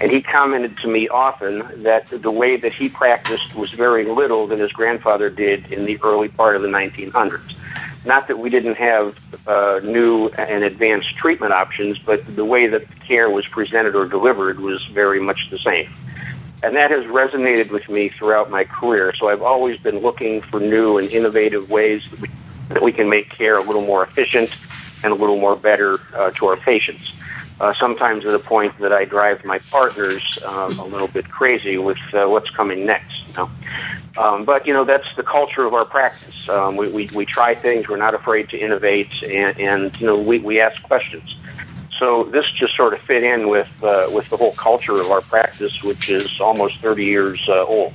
And 0.00 0.10
he 0.10 0.22
commented 0.22 0.76
to 0.78 0.88
me 0.88 1.08
often 1.08 1.82
that 1.82 2.08
the 2.10 2.30
way 2.30 2.56
that 2.56 2.72
he 2.72 2.88
practiced 2.88 3.54
was 3.54 3.70
very 3.72 4.04
little 4.04 4.46
than 4.46 4.60
his 4.60 4.72
grandfather 4.72 5.30
did 5.30 5.66
in 5.72 5.84
the 5.86 5.98
early 6.02 6.28
part 6.28 6.56
of 6.56 6.62
the 6.62 6.68
1900s. 6.68 7.54
Not 8.04 8.28
that 8.28 8.38
we 8.38 8.50
didn't 8.50 8.74
have 8.76 9.16
uh, 9.46 9.80
new 9.82 10.28
and 10.28 10.62
advanced 10.62 11.16
treatment 11.16 11.52
options, 11.52 11.98
but 12.04 12.22
the 12.36 12.44
way 12.44 12.66
that 12.66 12.84
care 13.00 13.30
was 13.30 13.46
presented 13.46 13.94
or 13.94 14.06
delivered 14.06 14.60
was 14.60 14.84
very 14.92 15.20
much 15.20 15.48
the 15.50 15.58
same. 15.58 15.86
And 16.62 16.76
that 16.76 16.90
has 16.90 17.04
resonated 17.04 17.70
with 17.70 17.88
me 17.88 18.10
throughout 18.10 18.50
my 18.50 18.64
career. 18.64 19.14
So 19.18 19.28
I've 19.28 19.42
always 19.42 19.78
been 19.80 20.00
looking 20.00 20.42
for 20.42 20.60
new 20.60 20.98
and 20.98 21.08
innovative 21.08 21.70
ways 21.70 22.02
that 22.10 22.20
we, 22.20 22.28
that 22.68 22.82
we 22.82 22.92
can 22.92 23.08
make 23.08 23.30
care 23.30 23.56
a 23.56 23.62
little 23.62 23.84
more 23.84 24.04
efficient 24.04 24.54
and 25.04 25.12
a 25.12 25.16
little 25.16 25.38
more 25.38 25.54
better 25.54 26.00
uh, 26.16 26.30
to 26.32 26.46
our 26.46 26.56
patients. 26.56 27.12
Uh, 27.60 27.72
sometimes 27.78 28.24
to 28.24 28.32
the 28.32 28.38
point 28.38 28.76
that 28.80 28.92
I 28.92 29.04
drive 29.04 29.44
my 29.44 29.60
partners 29.70 30.38
um, 30.44 30.80
a 30.80 30.84
little 30.84 31.06
bit 31.06 31.30
crazy 31.30 31.78
with 31.78 31.98
uh, 32.12 32.26
what's 32.26 32.50
coming 32.50 32.84
next. 32.84 33.14
You 33.28 33.34
know? 33.34 33.50
um, 34.16 34.44
but 34.44 34.66
you 34.66 34.72
know 34.72 34.84
that's 34.84 35.06
the 35.16 35.22
culture 35.22 35.64
of 35.64 35.72
our 35.72 35.84
practice. 35.84 36.48
Um, 36.48 36.76
we, 36.76 36.88
we 36.88 37.10
we 37.12 37.24
try 37.24 37.54
things. 37.54 37.88
We're 37.88 37.96
not 37.96 38.14
afraid 38.14 38.48
to 38.48 38.58
innovate, 38.58 39.12
and, 39.22 39.58
and 39.60 40.00
you 40.00 40.06
know 40.06 40.18
we 40.18 40.40
we 40.40 40.60
ask 40.60 40.82
questions. 40.82 41.36
So 42.00 42.24
this 42.24 42.44
just 42.58 42.76
sort 42.76 42.92
of 42.92 43.00
fit 43.02 43.22
in 43.22 43.48
with 43.48 43.68
uh, 43.82 44.08
with 44.10 44.28
the 44.30 44.36
whole 44.36 44.52
culture 44.52 45.00
of 45.00 45.12
our 45.12 45.20
practice, 45.20 45.80
which 45.84 46.10
is 46.10 46.40
almost 46.40 46.80
30 46.80 47.04
years 47.04 47.40
uh, 47.48 47.64
old. 47.64 47.92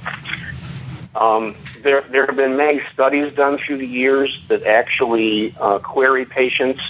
Um, 1.15 1.56
there, 1.84 2.04
there 2.10 2.26
have 2.26 2.36
been 2.36 2.56
many 2.56 2.82
studies 2.93 3.34
done 3.36 3.58
through 3.58 3.80
the 3.80 3.88
years 3.88 4.38
that 4.48 4.63
actually 4.63 5.54
uh, 5.60 5.80
query 5.80 6.26
patients 6.26 6.82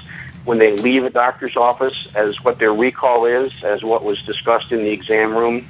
when 0.50 0.58
they 0.58 0.76
leave 0.76 1.06
a 1.06 1.12
doctor's 1.12 1.56
office 1.56 2.08
as 2.16 2.44
what 2.44 2.58
their 2.58 2.74
recall 2.74 3.28
is, 3.28 3.52
as 3.64 3.84
what 3.84 4.04
was 4.04 4.20
discussed 4.24 4.72
in 4.72 4.80
the 4.80 4.90
exam 4.90 5.38
room. 5.38 5.64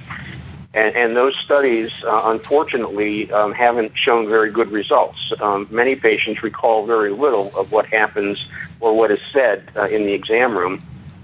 And, 0.73 0.95
and 0.95 1.17
those 1.17 1.35
studies, 1.43 1.91
uh, 2.07 2.21
unfortunately, 2.27 3.29
um, 3.29 3.51
haven't 3.51 3.91
shown 3.97 4.29
very 4.29 4.49
good 4.49 4.71
results. 4.71 5.19
Um, 5.41 5.67
many 5.69 5.97
patients 5.97 6.41
recall 6.43 6.85
very 6.85 7.11
little 7.11 7.53
of 7.57 7.73
what 7.73 7.87
happens 7.87 8.47
or 8.79 8.95
what 8.95 9.11
is 9.11 9.19
said 9.33 9.69
uh, 9.75 9.89
in 9.89 10.05
the 10.05 10.13
exam 10.13 10.57
room 10.57 10.81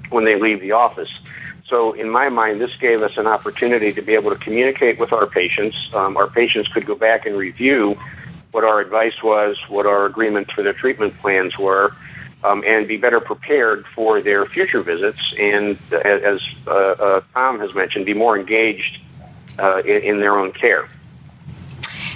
when 0.09 0.25
they 0.25 0.37
leave 0.37 0.59
the 0.59 0.73
office. 0.73 1.17
So 1.69 1.93
in 1.93 2.09
my 2.09 2.27
mind, 2.27 2.59
this 2.59 2.75
gave 2.81 3.03
us 3.03 3.13
an 3.15 3.25
opportunity 3.25 3.93
to 3.93 4.01
be 4.01 4.15
able 4.15 4.31
to 4.31 4.37
communicate 4.37 4.99
with 4.99 5.13
our 5.13 5.27
patients. 5.27 5.77
Um, 5.93 6.17
our 6.17 6.27
patients 6.27 6.67
could 6.67 6.85
go 6.85 6.95
back 6.95 7.25
and 7.25 7.37
review 7.37 7.97
what 8.51 8.65
our 8.65 8.81
advice 8.81 9.23
was, 9.23 9.55
what 9.69 9.85
our 9.85 10.05
agreements 10.05 10.51
for 10.51 10.61
their 10.61 10.73
treatment 10.73 11.17
plans 11.19 11.57
were, 11.57 11.93
um, 12.45 12.63
and 12.65 12.87
be 12.87 12.97
better 12.97 13.19
prepared 13.19 13.85
for 13.87 14.21
their 14.21 14.45
future 14.45 14.81
visits. 14.81 15.33
And 15.39 15.77
as 15.91 16.39
uh, 16.67 16.71
uh, 16.71 17.21
Tom 17.33 17.59
has 17.59 17.73
mentioned, 17.73 18.05
be 18.05 18.13
more 18.13 18.37
engaged 18.37 18.99
uh, 19.57 19.81
in, 19.85 20.01
in 20.03 20.19
their 20.19 20.37
own 20.37 20.51
care. 20.51 20.87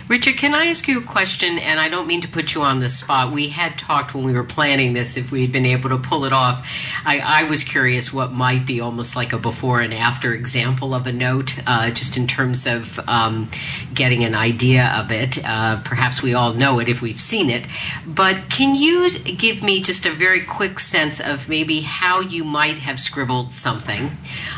Richard, 0.09 0.37
can 0.37 0.55
I 0.55 0.69
ask 0.69 0.87
you 0.87 0.97
a 0.97 1.03
question? 1.03 1.59
And 1.59 1.79
I 1.79 1.87
don't 1.87 2.07
mean 2.07 2.21
to 2.21 2.27
put 2.27 2.55
you 2.55 2.63
on 2.63 2.79
the 2.79 2.89
spot. 2.89 3.31
We 3.31 3.49
had 3.49 3.77
talked 3.77 4.15
when 4.15 4.23
we 4.23 4.33
were 4.33 4.43
planning 4.43 4.93
this 4.93 5.17
if 5.17 5.31
we 5.31 5.43
had 5.43 5.51
been 5.51 5.67
able 5.67 5.91
to 5.91 5.99
pull 5.99 6.25
it 6.25 6.33
off. 6.33 6.67
I, 7.05 7.19
I 7.19 7.43
was 7.43 7.63
curious 7.63 8.11
what 8.11 8.33
might 8.33 8.65
be 8.65 8.81
almost 8.81 9.15
like 9.15 9.33
a 9.33 9.37
before 9.37 9.81
and 9.81 9.93
after 9.93 10.33
example 10.33 10.95
of 10.95 11.05
a 11.05 11.11
note, 11.11 11.53
uh, 11.67 11.91
just 11.91 12.17
in 12.17 12.25
terms 12.25 12.65
of 12.65 12.99
um, 13.07 13.51
getting 13.93 14.23
an 14.23 14.33
idea 14.33 14.83
of 14.83 15.11
it. 15.11 15.37
Uh, 15.45 15.79
perhaps 15.83 16.23
we 16.23 16.33
all 16.33 16.55
know 16.55 16.79
it 16.79 16.89
if 16.89 17.03
we've 17.03 17.21
seen 17.21 17.51
it. 17.51 17.67
But 18.07 18.49
can 18.49 18.73
you 18.73 19.11
give 19.11 19.61
me 19.61 19.83
just 19.83 20.07
a 20.07 20.11
very 20.11 20.41
quick 20.41 20.79
sense 20.79 21.19
of 21.19 21.47
maybe 21.47 21.81
how 21.81 22.21
you 22.21 22.43
might 22.45 22.79
have 22.79 22.99
scribbled 22.99 23.53
something 23.53 24.09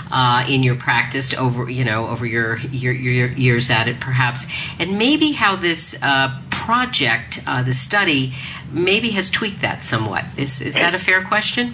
uh, 0.09 0.45
in 0.47 0.63
your 0.63 0.75
practice 0.75 1.33
over, 1.33 1.69
you 1.69 1.83
know, 1.83 2.07
over 2.07 2.25
your, 2.25 2.57
your, 2.57 2.93
your 2.93 3.27
years 3.27 3.69
at 3.69 3.89
it, 3.89 3.99
perhaps, 3.99 4.47
and 4.79 4.97
maybe 4.97 5.40
how 5.41 5.55
this 5.55 5.97
uh, 6.03 6.39
project, 6.51 7.41
uh, 7.47 7.63
the 7.63 7.73
study, 7.73 8.33
maybe 8.71 9.09
has 9.09 9.31
tweaked 9.31 9.61
that 9.61 9.83
somewhat. 9.83 10.23
Is 10.37 10.61
is 10.61 10.75
that 10.75 10.93
a 10.93 10.99
fair 10.99 11.23
question? 11.23 11.73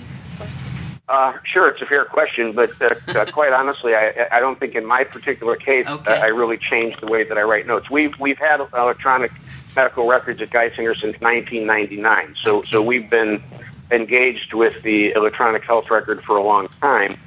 Uh, 1.09 1.33
sure, 1.43 1.67
it's 1.67 1.81
a 1.81 1.85
fair 1.85 2.05
question, 2.05 2.53
but 2.53 2.71
uh, 2.81 2.95
uh, 3.09 3.25
quite 3.25 3.51
honestly, 3.51 3.93
I, 3.93 4.27
I 4.31 4.39
don't 4.39 4.57
think 4.57 4.75
in 4.75 4.85
my 4.85 5.03
particular 5.03 5.57
case 5.57 5.85
Okay. 5.85 6.11
uh, 6.11 6.21
I 6.23 6.27
really 6.27 6.57
changed 6.57 7.01
the 7.01 7.07
way 7.07 7.25
that 7.25 7.37
I 7.37 7.41
write 7.41 7.67
notes. 7.67 7.89
We've 7.89 8.17
we've 8.17 8.37
had 8.37 8.61
electronic 8.73 9.31
medical 9.75 10.07
records 10.07 10.41
at 10.41 10.49
Geisinger 10.49 10.95
since 10.95 11.19
1999, 11.19 12.35
so 12.41 12.61
so 12.61 12.81
we've 12.81 13.09
been 13.09 13.43
engaged 13.91 14.53
with 14.53 14.81
the 14.83 15.11
electronic 15.11 15.65
health 15.65 15.91
record 15.91 16.23
for 16.23 16.37
a 16.37 16.43
long 16.43 16.69
time. 16.79 17.19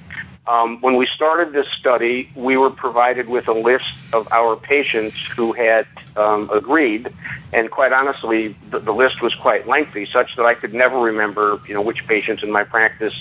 Um, 0.46 0.80
when 0.80 0.96
we 0.96 1.06
started 1.14 1.52
this 1.52 1.66
study, 1.78 2.30
we 2.34 2.56
were 2.56 2.70
provided 2.70 3.28
with 3.28 3.46
a 3.46 3.52
list 3.52 3.92
of 4.12 4.26
our 4.32 4.56
patients 4.56 5.16
who 5.36 5.52
had 5.52 5.86
um, 6.16 6.50
agreed, 6.50 7.12
and 7.52 7.70
quite 7.70 7.92
honestly, 7.92 8.56
the, 8.70 8.80
the 8.80 8.92
list 8.92 9.22
was 9.22 9.34
quite 9.34 9.68
lengthy, 9.68 10.08
such 10.12 10.34
that 10.36 10.46
I 10.46 10.54
could 10.54 10.74
never 10.74 10.98
remember, 10.98 11.60
you 11.68 11.74
know, 11.74 11.82
which 11.82 12.06
patients 12.06 12.42
in 12.42 12.50
my 12.50 12.64
practice 12.64 13.14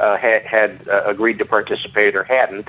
uh, 0.00 0.16
had, 0.16 0.42
had 0.44 0.88
uh, 0.88 1.04
agreed 1.06 1.38
to 1.38 1.44
participate 1.44 2.16
or 2.16 2.24
hadn't. 2.24 2.68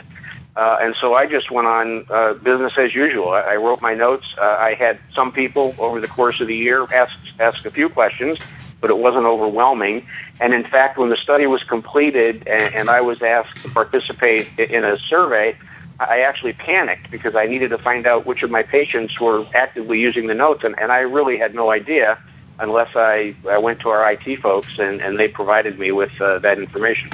Uh, 0.55 0.77
and 0.81 0.95
so 1.01 1.15
I 1.15 1.25
just 1.25 1.51
went 1.51 1.67
on 1.67 2.05
uh, 2.09 2.33
business 2.35 2.73
as 2.77 2.95
usual. 2.95 3.29
I, 3.29 3.41
I 3.41 3.55
wrote 3.57 3.81
my 3.81 3.93
notes. 3.93 4.25
Uh, 4.39 4.45
I 4.45 4.75
had 4.75 4.99
some 5.13 5.33
people 5.33 5.75
over 5.77 5.99
the 5.99 6.07
course 6.07 6.39
of 6.39 6.47
the 6.47 6.55
year 6.55 6.87
ask 6.93 7.11
ask 7.39 7.65
a 7.65 7.71
few 7.71 7.89
questions, 7.89 8.39
but 8.85 8.91
it 8.91 8.99
wasn't 8.99 9.25
overwhelming. 9.25 10.05
And 10.39 10.53
in 10.53 10.63
fact, 10.63 10.99
when 10.99 11.09
the 11.09 11.17
study 11.17 11.47
was 11.47 11.63
completed 11.63 12.47
and, 12.47 12.75
and 12.75 12.87
I 12.87 13.01
was 13.01 13.19
asked 13.19 13.63
to 13.63 13.69
participate 13.69 14.59
in 14.59 14.83
a 14.83 14.99
survey, 14.99 15.57
I 15.99 16.19
actually 16.19 16.53
panicked 16.53 17.09
because 17.09 17.35
I 17.35 17.47
needed 17.47 17.71
to 17.71 17.79
find 17.79 18.05
out 18.05 18.27
which 18.27 18.43
of 18.43 18.51
my 18.51 18.61
patients 18.61 19.19
were 19.19 19.43
actively 19.55 19.99
using 19.99 20.27
the 20.27 20.35
notes, 20.35 20.63
and, 20.63 20.77
and 20.77 20.91
I 20.91 20.99
really 20.99 21.39
had 21.39 21.55
no 21.55 21.71
idea 21.71 22.19
unless 22.59 22.89
I, 22.95 23.35
I 23.49 23.57
went 23.57 23.79
to 23.79 23.89
our 23.89 24.11
IT 24.11 24.39
folks 24.39 24.73
and, 24.77 25.01
and 25.01 25.17
they 25.17 25.29
provided 25.29 25.79
me 25.79 25.91
with 25.91 26.11
uh, 26.21 26.37
that 26.39 26.59
information. 26.59 27.09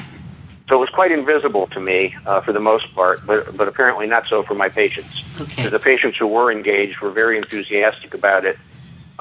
So 0.68 0.76
it 0.76 0.80
was 0.80 0.90
quite 0.90 1.14
invisible 1.14 1.68
to 1.68 1.80
me 1.80 2.14
uh, 2.26 2.42
for 2.42 2.52
the 2.52 2.60
most 2.60 2.94
part, 2.94 3.26
but, 3.26 3.56
but 3.56 3.70
apparently 3.70 4.08
not 4.08 4.26
so 4.30 4.44
for 4.44 4.56
my 4.56 4.68
patients. 4.68 5.24
Okay. 5.40 5.70
The 5.70 5.80
patients 5.80 6.18
who 6.18 6.28
were 6.28 6.52
engaged 6.52 7.00
were 7.00 7.12
very 7.12 7.38
enthusiastic 7.38 8.14
about 8.14 8.44
it, 8.44 8.60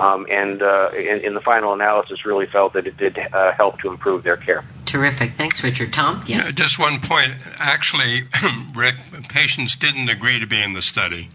um, 0.00 0.26
and 0.30 0.62
uh, 0.62 0.90
in, 0.96 1.20
in 1.20 1.34
the 1.34 1.40
final 1.40 1.74
analysis, 1.74 2.24
really 2.24 2.46
felt 2.46 2.72
that 2.72 2.86
it 2.86 2.96
did 2.96 3.18
uh, 3.18 3.52
help 3.52 3.80
to 3.80 3.90
improve 3.90 4.22
their 4.22 4.36
care. 4.36 4.64
Terrific. 4.86 5.32
Thanks, 5.32 5.62
Richard. 5.62 5.92
Tom? 5.92 6.22
Yeah. 6.26 6.46
Yeah, 6.46 6.50
just 6.52 6.78
one 6.78 7.00
point. 7.00 7.32
Actually, 7.58 8.22
Rick, 8.74 8.96
patients 9.28 9.76
didn't 9.76 10.08
agree 10.08 10.40
to 10.40 10.46
be 10.46 10.60
in 10.62 10.72
the 10.72 10.82
study. 10.82 11.28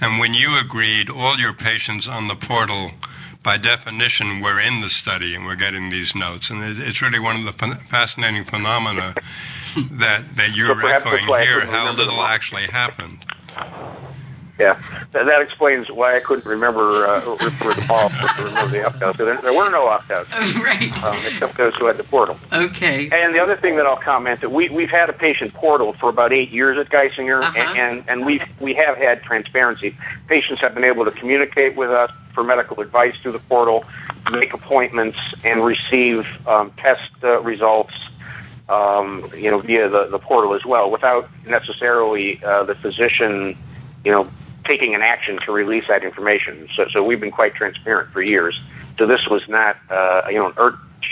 And 0.00 0.18
when 0.18 0.34
you 0.34 0.58
agreed, 0.60 1.08
all 1.08 1.38
your 1.38 1.54
patients 1.54 2.08
on 2.08 2.26
the 2.26 2.34
portal, 2.34 2.90
by 3.42 3.58
definition, 3.58 4.40
were 4.40 4.60
in 4.60 4.80
the 4.80 4.90
study 4.90 5.36
and 5.36 5.46
were 5.46 5.54
getting 5.54 5.88
these 5.88 6.16
notes. 6.16 6.50
And 6.50 6.62
it, 6.64 6.76
it's 6.80 7.00
really 7.00 7.20
one 7.20 7.36
of 7.36 7.44
the 7.44 7.52
ph- 7.52 7.80
fascinating 7.84 8.44
phenomena 8.44 9.14
that, 9.92 10.36
that 10.36 10.56
you're 10.56 10.80
So 10.80 10.88
echoing 10.88 11.26
here, 11.26 11.60
how 11.60 11.86
remember 11.86 12.04
them 12.04 12.08
little 12.08 12.22
actually 12.22 12.64
happened. 12.64 13.24
Yeah, 14.56 14.80
that, 15.10 15.26
that 15.26 15.42
explains 15.42 15.90
why 15.90 16.16
I 16.16 16.20
couldn't 16.20 16.46
remember 16.46 17.06
uh, 17.06 17.20
for 17.20 17.74
the 17.74 17.84
ball 17.88 18.08
to 18.08 18.44
remember 18.44 18.70
the 18.70 18.86
opt-outs. 18.86 19.18
There, 19.18 19.36
there 19.40 19.52
were 19.52 19.68
no 19.68 19.88
opt-outs, 19.88 20.30
right. 20.62 21.02
um, 21.02 21.16
except 21.26 21.56
those 21.56 21.74
who 21.74 21.86
had 21.86 21.96
the 21.96 22.04
portal. 22.04 22.38
Okay. 22.52 23.10
And 23.10 23.34
the 23.34 23.40
other 23.40 23.56
thing 23.56 23.74
that 23.76 23.86
I'll 23.86 23.96
comment 23.96 24.42
that 24.42 24.50
we 24.52 24.68
we've 24.68 24.90
had 24.90 25.10
a 25.10 25.12
patient 25.12 25.54
portal 25.54 25.92
for 25.94 26.08
about 26.08 26.32
eight 26.32 26.50
years 26.50 26.78
at 26.78 26.88
Geisinger, 26.88 27.42
Uh-huh. 27.42 27.58
and, 27.58 27.78
and 27.78 28.04
and 28.08 28.26
we 28.26 28.40
we 28.60 28.74
have 28.74 28.96
had 28.96 29.24
transparency. 29.24 29.96
Patients 30.28 30.60
have 30.60 30.72
been 30.72 30.84
able 30.84 31.04
to 31.04 31.10
communicate 31.10 31.74
with 31.76 31.90
us 31.90 32.12
for 32.32 32.44
medical 32.44 32.80
advice 32.80 33.14
through 33.22 33.32
the 33.32 33.38
portal, 33.40 33.84
make 34.30 34.54
appointments, 34.54 35.18
and 35.42 35.64
receive 35.64 36.26
um, 36.46 36.70
test 36.76 37.10
uh, 37.24 37.40
results. 37.42 37.94
Um, 38.68 39.30
you 39.36 39.50
know, 39.50 39.58
via 39.58 39.90
the, 39.90 40.06
the 40.06 40.18
portal 40.18 40.54
as 40.54 40.64
well, 40.64 40.90
without 40.90 41.28
necessarily 41.46 42.42
uh, 42.42 42.62
the 42.62 42.74
physician, 42.74 43.58
you 44.06 44.10
know, 44.10 44.26
taking 44.64 44.94
an 44.94 45.02
action 45.02 45.38
to 45.44 45.52
release 45.52 45.84
that 45.88 46.04
information. 46.04 46.68
So, 46.76 46.86
so 46.92 47.02
we've 47.02 47.20
been 47.20 47.30
quite 47.30 47.54
transparent 47.54 48.10
for 48.10 48.22
years. 48.22 48.60
So 48.98 49.06
this 49.06 49.26
was 49.28 49.42
not, 49.48 49.76
uh, 49.90 50.22
you 50.28 50.36
know, 50.36 50.46
an 50.46 50.54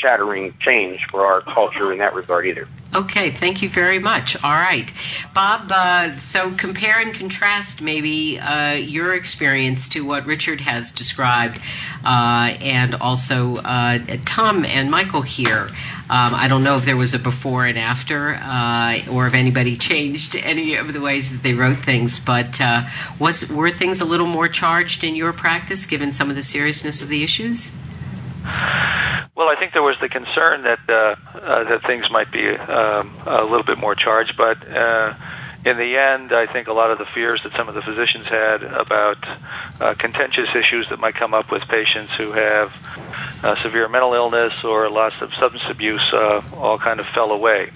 shattering 0.03 0.53
change 0.61 1.07
for 1.11 1.25
our 1.27 1.41
culture 1.41 1.93
in 1.93 1.99
that 1.99 2.15
regard 2.15 2.47
either. 2.47 2.69
Okay, 2.95 3.31
thank 3.31 3.63
you 3.63 3.71
very 3.71 3.99
much. 3.99 4.37
All 4.45 4.51
right, 4.51 4.93
Bob. 5.35 5.73
Uh, 5.73 6.19
so 6.19 6.51
compare 6.51 7.01
and 7.01 7.15
contrast 7.15 7.81
maybe 7.81 8.39
uh, 8.39 8.73
your 8.73 9.15
experience 9.15 9.91
to 9.91 10.05
what 10.05 10.27
Richard 10.27 10.61
has 10.61 10.93
described, 10.93 11.59
uh, 12.05 12.53
and 12.61 12.97
also 12.97 13.57
uh, 13.57 13.99
Tom 14.27 14.67
and 14.67 14.91
Michael 14.91 15.23
here. 15.23 15.71
Um, 16.11 16.35
I 16.35 16.49
don't 16.49 16.65
know 16.65 16.77
if 16.77 16.85
there 16.85 16.99
was 16.99 17.15
a 17.15 17.19
before 17.19 17.65
and 17.65 17.79
after, 17.79 18.35
uh, 18.35 18.99
or 19.11 19.27
if 19.27 19.33
anybody 19.33 19.77
changed 19.77 20.37
any 20.37 20.75
of 20.75 20.93
the 20.93 21.01
ways 21.01 21.31
that 21.31 21.43
they 21.43 21.55
wrote 21.55 21.79
things. 21.79 22.19
But 22.19 22.61
uh, 22.61 22.83
was 23.19 23.49
were 23.51 23.71
things 23.71 24.03
a 24.03 24.05
little 24.05 24.27
more 24.27 24.49
charged 24.49 25.05
in 25.05 25.17
your 25.17 25.33
practice, 25.33 25.87
given 25.87 26.13
some 26.13 26.29
of 26.29 26.37
the 26.37 26.43
seriousness 26.43 27.01
of 27.01 27.09
the 27.09 27.25
issues? 27.25 27.73
Well, 29.43 29.51
I 29.51 29.59
think 29.59 29.73
there 29.73 29.83
was 29.83 29.97
the 30.01 30.09
concern 30.09 30.63
that 30.63 30.79
uh, 30.89 31.17
uh, 31.35 31.65
that 31.65 31.83
things 31.83 32.09
might 32.13 32.31
be 32.31 32.49
um, 32.49 33.13
a 33.27 33.43
little 33.43 33.65
bit 33.65 33.77
more 33.77 33.97
charged, 33.97 34.37
but 34.37 34.65
uh, 34.69 35.15
in 35.67 35.79
the 35.79 35.97
end, 35.97 36.33
I 36.33 36.47
think 36.47 36.69
a 36.69 36.73
lot 36.73 36.93
of 36.93 36.99
the 36.99 37.07
fears 37.07 37.41
that 37.43 37.51
some 37.57 37.69
of 37.69 37.75
the 37.75 37.83
physicians 37.83 38.29
had 38.29 38.63
about 38.63 39.19
uh, 39.81 39.95
contentious 39.95 40.49
issues 40.55 40.87
that 40.91 41.01
might 41.01 41.17
come 41.17 41.35
up 41.35 41.51
with 41.51 41.63
patients 41.63 42.13
who 42.13 42.31
have 42.31 42.73
uh, 43.43 43.61
severe 43.65 43.89
mental 43.89 44.15
illness 44.15 44.53
or 44.63 44.89
lots 44.89 45.17
of 45.21 45.35
substance 45.41 45.69
abuse 45.69 46.09
uh, 46.13 46.41
all 46.55 46.79
kind 46.79 47.01
of 47.01 47.07
fell 47.07 47.33
away. 47.33 47.73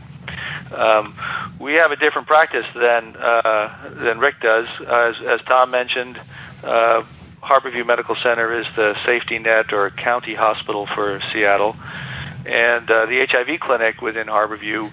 Um, 0.70 1.16
we 1.58 1.74
have 1.74 1.90
a 1.90 1.96
different 1.96 2.28
practice 2.28 2.66
than 2.76 3.16
uh, 3.16 3.90
than 3.90 4.20
Rick 4.20 4.36
does, 4.40 4.68
as, 4.86 5.16
as 5.26 5.40
Tom 5.46 5.72
mentioned. 5.72 6.16
Uh, 6.62 7.02
Harborview 7.46 7.86
Medical 7.86 8.16
Center 8.16 8.60
is 8.60 8.66
the 8.74 8.96
safety 9.06 9.38
net 9.38 9.72
or 9.72 9.90
county 9.90 10.34
hospital 10.34 10.86
for 10.86 11.20
Seattle, 11.32 11.76
and 12.44 12.90
uh, 12.90 13.06
the 13.06 13.24
HIV 13.24 13.60
clinic 13.60 14.02
within 14.02 14.26
Harborview 14.26 14.90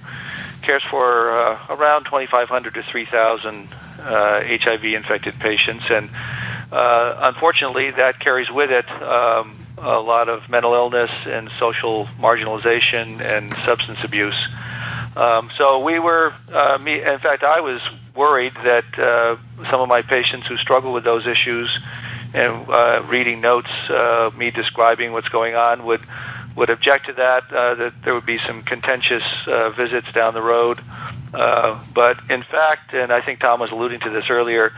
cares 0.61 0.83
for 0.89 1.31
uh, 1.31 1.65
around 1.69 2.05
2,500 2.05 2.75
to 2.75 2.83
3,000 2.83 3.67
uh, 3.99 4.43
HIV 4.45 4.83
infected 4.85 5.39
patients, 5.39 5.85
and 5.89 6.11
uh, 6.71 7.15
unfortunately, 7.33 7.89
that 7.89 8.19
carries 8.19 8.51
with 8.51 8.69
it 8.69 8.87
um, 9.01 9.57
a 9.79 9.99
lot 9.99 10.29
of 10.29 10.47
mental 10.47 10.75
illness 10.75 11.09
and 11.25 11.49
social 11.59 12.05
marginalization 12.19 13.19
and 13.19 13.55
substance 13.65 13.99
abuse. 14.03 14.37
Um, 15.15 15.49
so 15.57 15.79
we 15.79 15.97
were, 15.97 16.33
uh, 16.51 16.77
me, 16.77 17.01
in 17.03 17.19
fact, 17.19 17.43
I 17.43 17.61
was 17.61 17.81
worried 18.15 18.53
that 18.63 18.85
uh, 18.97 19.37
some 19.71 19.81
of 19.81 19.89
my 19.89 20.03
patients 20.03 20.45
who 20.47 20.57
struggle 20.57 20.93
with 20.93 21.03
those 21.03 21.25
issues 21.25 21.69
and 22.33 22.67
uh, 22.69 23.03
reading 23.07 23.41
notes, 23.41 23.69
uh, 23.89 24.31
me 24.35 24.51
describing 24.51 25.11
what's 25.11 25.29
going 25.29 25.55
on, 25.55 25.85
would 25.85 26.01
would 26.55 26.69
object 26.69 27.07
to 27.07 27.13
that. 27.13 27.51
Uh, 27.51 27.75
that 27.75 27.93
there 28.03 28.13
would 28.13 28.25
be 28.25 28.39
some 28.45 28.63
contentious 28.63 29.23
uh, 29.47 29.69
visits 29.71 30.11
down 30.13 30.33
the 30.33 30.41
road. 30.41 30.79
Uh, 31.33 31.83
but 31.93 32.19
in 32.29 32.43
fact, 32.43 32.93
and 32.93 33.11
I 33.11 33.21
think 33.21 33.39
Tom 33.39 33.59
was 33.59 33.71
alluding 33.71 34.01
to 34.01 34.09
this 34.09 34.25
earlier, 34.29 34.71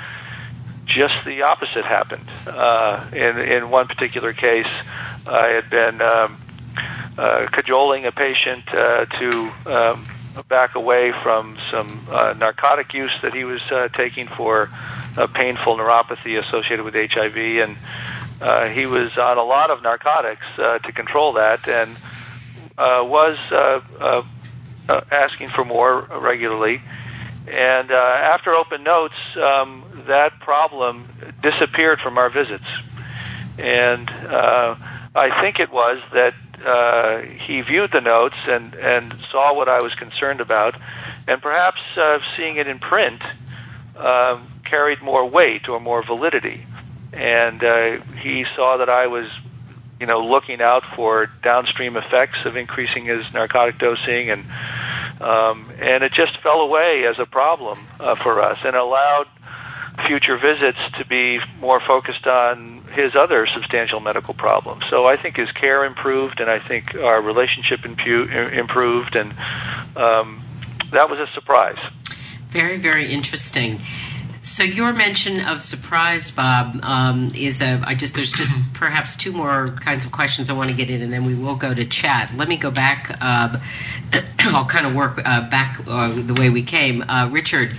just 0.85 1.15
the 1.25 1.41
opposite 1.43 1.83
happened. 1.85 2.27
Uh, 2.47 3.05
in 3.11 3.39
in 3.39 3.69
one 3.69 3.87
particular 3.87 4.33
case, 4.33 4.71
I 5.27 5.47
had 5.47 5.69
been 5.69 6.01
um, 6.01 6.37
uh, 7.17 7.47
cajoling 7.51 8.05
a 8.05 8.11
patient 8.11 8.63
uh, 8.69 9.05
to 9.05 9.51
um, 9.65 10.05
back 10.47 10.75
away 10.75 11.13
from 11.23 11.57
some 11.71 12.07
uh, 12.09 12.33
narcotic 12.37 12.93
use 12.93 13.13
that 13.21 13.33
he 13.33 13.43
was 13.43 13.61
uh, 13.71 13.87
taking 13.89 14.27
for 14.27 14.69
a 15.17 15.27
painful 15.27 15.77
neuropathy 15.77 16.37
associated 16.39 16.83
with 16.83 16.93
HIV, 16.93 17.37
and 17.37 17.77
uh, 18.41 18.67
he 18.69 18.85
was 18.85 19.17
on 19.17 19.37
a 19.37 19.43
lot 19.43 19.71
of 19.71 19.81
narcotics 19.81 20.45
uh, 20.57 20.79
to 20.79 20.91
control 20.91 21.33
that, 21.33 21.67
and 21.67 21.95
uh, 22.77 23.03
was 23.03 23.37
uh, 23.51 23.81
uh, 23.99 24.23
uh, 24.89 25.01
asking 25.11 25.49
for 25.49 25.63
more 25.63 26.01
regularly. 26.01 26.81
And 27.47 27.91
uh, 27.91 27.95
after 27.95 28.53
open 28.53 28.83
notes, 28.83 29.15
um, 29.35 29.83
that 30.07 30.39
problem 30.39 31.07
disappeared 31.41 31.99
from 31.99 32.17
our 32.17 32.29
visits, 32.29 32.65
and 33.57 34.09
uh, 34.09 34.75
I 35.13 35.41
think 35.41 35.59
it 35.59 35.71
was 35.71 36.01
that 36.11 36.33
uh, 36.65 37.21
he 37.45 37.61
viewed 37.61 37.91
the 37.91 38.01
notes 38.01 38.35
and 38.47 38.73
and 38.73 39.13
saw 39.31 39.53
what 39.53 39.69
I 39.69 39.81
was 39.81 39.93
concerned 39.93 40.41
about, 40.41 40.75
and 41.27 41.39
perhaps 41.41 41.79
uh, 41.95 42.19
seeing 42.35 42.57
it 42.57 42.67
in 42.67 42.79
print 42.79 43.21
um, 43.95 44.47
carried 44.65 45.01
more 45.01 45.27
weight 45.27 45.69
or 45.69 45.79
more 45.79 46.03
validity. 46.03 46.65
And 47.13 47.63
uh, 47.63 48.01
he 48.21 48.45
saw 48.55 48.77
that 48.77 48.89
I 48.89 49.07
was, 49.07 49.27
you 49.99 50.05
know, 50.05 50.25
looking 50.25 50.61
out 50.61 50.83
for 50.95 51.27
downstream 51.43 51.95
effects 51.95 52.39
of 52.45 52.57
increasing 52.57 53.05
his 53.05 53.31
narcotic 53.33 53.79
dosing, 53.79 54.29
and 54.29 54.45
um, 55.21 55.71
and 55.79 56.03
it 56.03 56.11
just 56.11 56.37
fell 56.41 56.59
away 56.59 57.05
as 57.07 57.17
a 57.19 57.25
problem 57.25 57.79
uh, 58.01 58.15
for 58.15 58.41
us, 58.41 58.59
and 58.65 58.75
allowed 58.75 59.27
future 60.07 60.37
visits 60.37 60.77
to 60.97 61.05
be 61.05 61.39
more 61.59 61.79
focused 61.79 62.27
on 62.27 62.81
his 62.93 63.15
other 63.15 63.47
substantial 63.47 63.99
medical 63.99 64.33
problems. 64.33 64.83
So 64.89 65.05
I 65.05 65.15
think 65.15 65.37
his 65.37 65.51
care 65.51 65.85
improved, 65.85 66.39
and 66.39 66.49
I 66.49 66.59
think 66.59 66.95
our 66.95 67.21
relationship 67.21 67.81
impu- 67.81 68.53
improved, 68.53 69.15
and 69.15 69.31
um, 69.95 70.41
that 70.91 71.09
was 71.09 71.19
a 71.19 71.27
surprise. 71.33 71.79
Very, 72.49 72.77
very 72.77 73.11
interesting. 73.11 73.79
So 74.45 74.61
your 74.61 74.93
mention 74.93 75.41
of 75.41 75.63
surprise, 75.63 76.29
Bob, 76.29 76.77
um, 76.83 77.31
is 77.33 77.63
a. 77.63 77.81
I 77.83 77.95
just 77.95 78.13
there's 78.13 78.31
just 78.31 78.55
perhaps 78.73 79.15
two 79.15 79.31
more 79.31 79.69
kinds 79.69 80.05
of 80.05 80.11
questions 80.11 80.51
I 80.51 80.53
want 80.53 80.69
to 80.69 80.75
get 80.75 80.91
in, 80.91 81.01
and 81.01 81.11
then 81.11 81.25
we 81.25 81.33
will 81.33 81.55
go 81.55 81.73
to 81.73 81.83
chat. 81.83 82.29
Let 82.37 82.47
me 82.47 82.57
go 82.57 82.69
back. 82.69 83.17
Uh, 83.19 83.57
I'll 84.41 84.65
kind 84.65 84.85
of 84.85 84.93
work 84.93 85.17
uh, 85.17 85.49
back 85.49 85.79
uh, 85.87 86.09
the 86.09 86.35
way 86.35 86.51
we 86.51 86.61
came. 86.61 87.01
Uh, 87.01 87.29
Richard, 87.31 87.75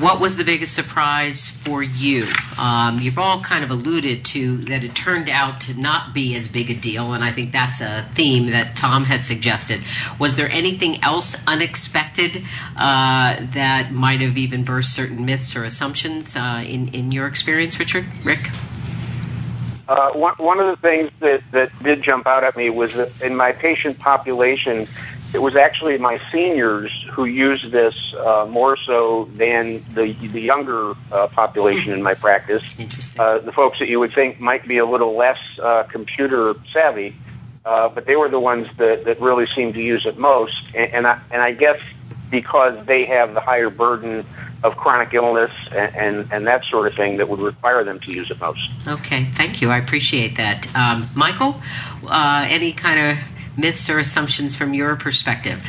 what 0.00 0.20
was 0.20 0.36
the 0.36 0.44
biggest 0.44 0.74
surprise 0.74 1.48
for 1.48 1.82
you? 1.82 2.26
Um, 2.58 3.00
you've 3.00 3.18
all 3.18 3.40
kind 3.40 3.64
of 3.64 3.70
alluded 3.70 4.24
to 4.26 4.58
that 4.58 4.84
it 4.84 4.94
turned 4.94 5.30
out 5.30 5.60
to 5.60 5.74
not 5.74 6.12
be 6.12 6.36
as 6.36 6.48
big 6.48 6.70
a 6.70 6.74
deal, 6.74 7.14
and 7.14 7.24
I 7.24 7.32
think 7.32 7.52
that's 7.52 7.80
a 7.80 8.02
theme 8.02 8.48
that 8.48 8.76
Tom 8.76 9.04
has 9.04 9.26
suggested. 9.26 9.80
Was 10.18 10.36
there 10.36 10.50
anything 10.50 11.02
else 11.02 11.42
unexpected 11.46 12.44
uh, 12.76 13.36
that 13.52 13.90
might 13.90 14.20
have 14.20 14.36
even 14.36 14.64
burst 14.64 14.94
certain 14.94 15.24
myths 15.24 15.56
or 15.56 15.64
assumptions 15.64 16.36
uh, 16.36 16.62
in 16.66 16.94
in 16.94 17.10
your 17.10 17.26
experience, 17.26 17.78
Richard, 17.78 18.04
Rick? 18.22 18.50
Uh, 19.88 20.12
one, 20.12 20.34
one 20.34 20.60
of 20.60 20.68
the 20.68 20.76
things 20.76 21.10
that, 21.18 21.42
that 21.50 21.82
did 21.82 22.00
jump 22.00 22.24
out 22.24 22.44
at 22.44 22.56
me 22.56 22.70
was 22.70 22.92
that 22.94 23.10
in 23.22 23.34
my 23.34 23.50
patient 23.50 23.98
population, 23.98 24.86
it 25.32 25.40
was 25.40 25.56
actually 25.56 25.96
my 25.98 26.20
seniors 26.32 26.90
who 27.10 27.24
used 27.24 27.70
this 27.70 27.94
uh, 28.18 28.46
more 28.48 28.76
so 28.76 29.28
than 29.36 29.84
the 29.94 30.12
the 30.12 30.40
younger 30.40 30.94
uh, 31.12 31.28
population 31.28 31.92
in 31.92 32.02
my 32.02 32.14
practice. 32.14 32.62
Interesting. 32.78 33.20
Uh, 33.20 33.38
the 33.38 33.52
folks 33.52 33.78
that 33.78 33.88
you 33.88 34.00
would 34.00 34.14
think 34.14 34.40
might 34.40 34.66
be 34.66 34.78
a 34.78 34.86
little 34.86 35.16
less 35.16 35.38
uh, 35.62 35.84
computer 35.84 36.54
savvy, 36.72 37.14
uh, 37.64 37.88
but 37.88 38.06
they 38.06 38.16
were 38.16 38.28
the 38.28 38.40
ones 38.40 38.66
that, 38.78 39.04
that 39.04 39.20
really 39.20 39.46
seemed 39.54 39.74
to 39.74 39.82
use 39.82 40.04
it 40.06 40.18
most. 40.18 40.60
And, 40.74 40.92
and 40.92 41.06
I 41.06 41.20
and 41.30 41.40
I 41.40 41.52
guess 41.52 41.78
because 42.30 42.86
they 42.86 43.04
have 43.06 43.34
the 43.34 43.40
higher 43.40 43.70
burden 43.70 44.24
of 44.62 44.76
chronic 44.76 45.12
illness 45.14 45.50
and, 45.72 45.96
and, 45.96 46.32
and 46.32 46.46
that 46.46 46.64
sort 46.64 46.86
of 46.86 46.94
thing 46.94 47.16
that 47.16 47.28
would 47.28 47.40
require 47.40 47.82
them 47.82 47.98
to 48.00 48.12
use 48.12 48.30
it 48.30 48.38
most. 48.40 48.70
Okay, 48.86 49.24
thank 49.24 49.62
you. 49.62 49.70
I 49.70 49.78
appreciate 49.78 50.36
that. 50.36 50.72
Um, 50.76 51.08
Michael, 51.14 51.60
uh, 52.06 52.44
any 52.48 52.72
kind 52.72 53.10
of 53.10 53.29
myths 53.56 53.90
or 53.90 53.98
assumptions 53.98 54.54
from 54.54 54.74
your 54.74 54.96
perspective? 54.96 55.64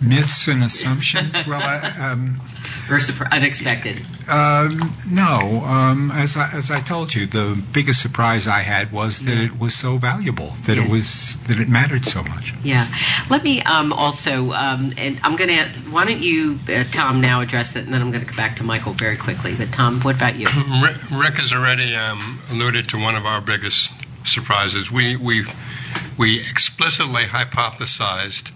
Myths 0.00 0.46
and 0.48 0.62
assumptions? 0.62 1.46
well, 1.46 1.60
I, 1.62 2.10
um, 2.12 2.40
Or 2.90 2.98
surpri- 2.98 3.32
unexpected? 3.32 3.96
um, 4.28 4.94
no. 5.10 5.64
Um, 5.64 6.10
as 6.12 6.36
I, 6.36 6.50
as 6.52 6.70
I 6.70 6.80
told 6.80 7.12
you, 7.14 7.26
the 7.26 7.60
biggest 7.72 8.00
surprise 8.02 8.46
I 8.46 8.60
had 8.60 8.92
was 8.92 9.22
that 9.22 9.36
Yeah. 9.36 9.44
it 9.46 9.58
was 9.58 9.74
so 9.74 9.96
valuable, 9.98 10.54
that 10.64 10.76
Yeah. 10.76 10.84
it 10.84 10.90
was 10.90 11.36
that 11.48 11.58
it 11.58 11.68
mattered 11.68 12.04
so 12.04 12.22
much. 12.22 12.52
Yeah. 12.62 12.86
Let 13.30 13.42
me 13.42 13.62
um, 13.62 13.92
also, 13.92 14.52
um, 14.52 14.92
and 14.98 15.18
I'm 15.24 15.34
going 15.36 15.50
to, 15.50 15.64
why 15.90 16.04
don't 16.04 16.20
you, 16.22 16.58
uh, 16.68 16.84
Tom, 16.92 17.20
now 17.20 17.40
address 17.40 17.74
it, 17.74 17.84
and 17.84 17.92
then 17.94 18.02
I'm 18.02 18.10
going 18.12 18.20
to 18.22 18.26
come 18.28 18.36
back 18.36 18.56
to 18.56 18.64
Michael 18.64 18.92
very 18.92 19.16
quickly. 19.16 19.54
But, 19.56 19.72
Tom, 19.72 20.00
what 20.02 20.14
about 20.16 20.36
you? 20.36 20.46
Rick, 20.82 20.96
Rick 21.12 21.38
has 21.38 21.52
already 21.52 21.94
um, 21.96 22.38
alluded 22.52 22.90
to 22.90 22.98
one 23.00 23.16
of 23.16 23.24
our 23.26 23.40
biggest 23.40 23.90
surprises. 24.26 24.90
We 24.90 25.16
we 25.16 25.44
we 26.18 26.40
explicitly 26.40 27.24
hypothesized 27.24 28.50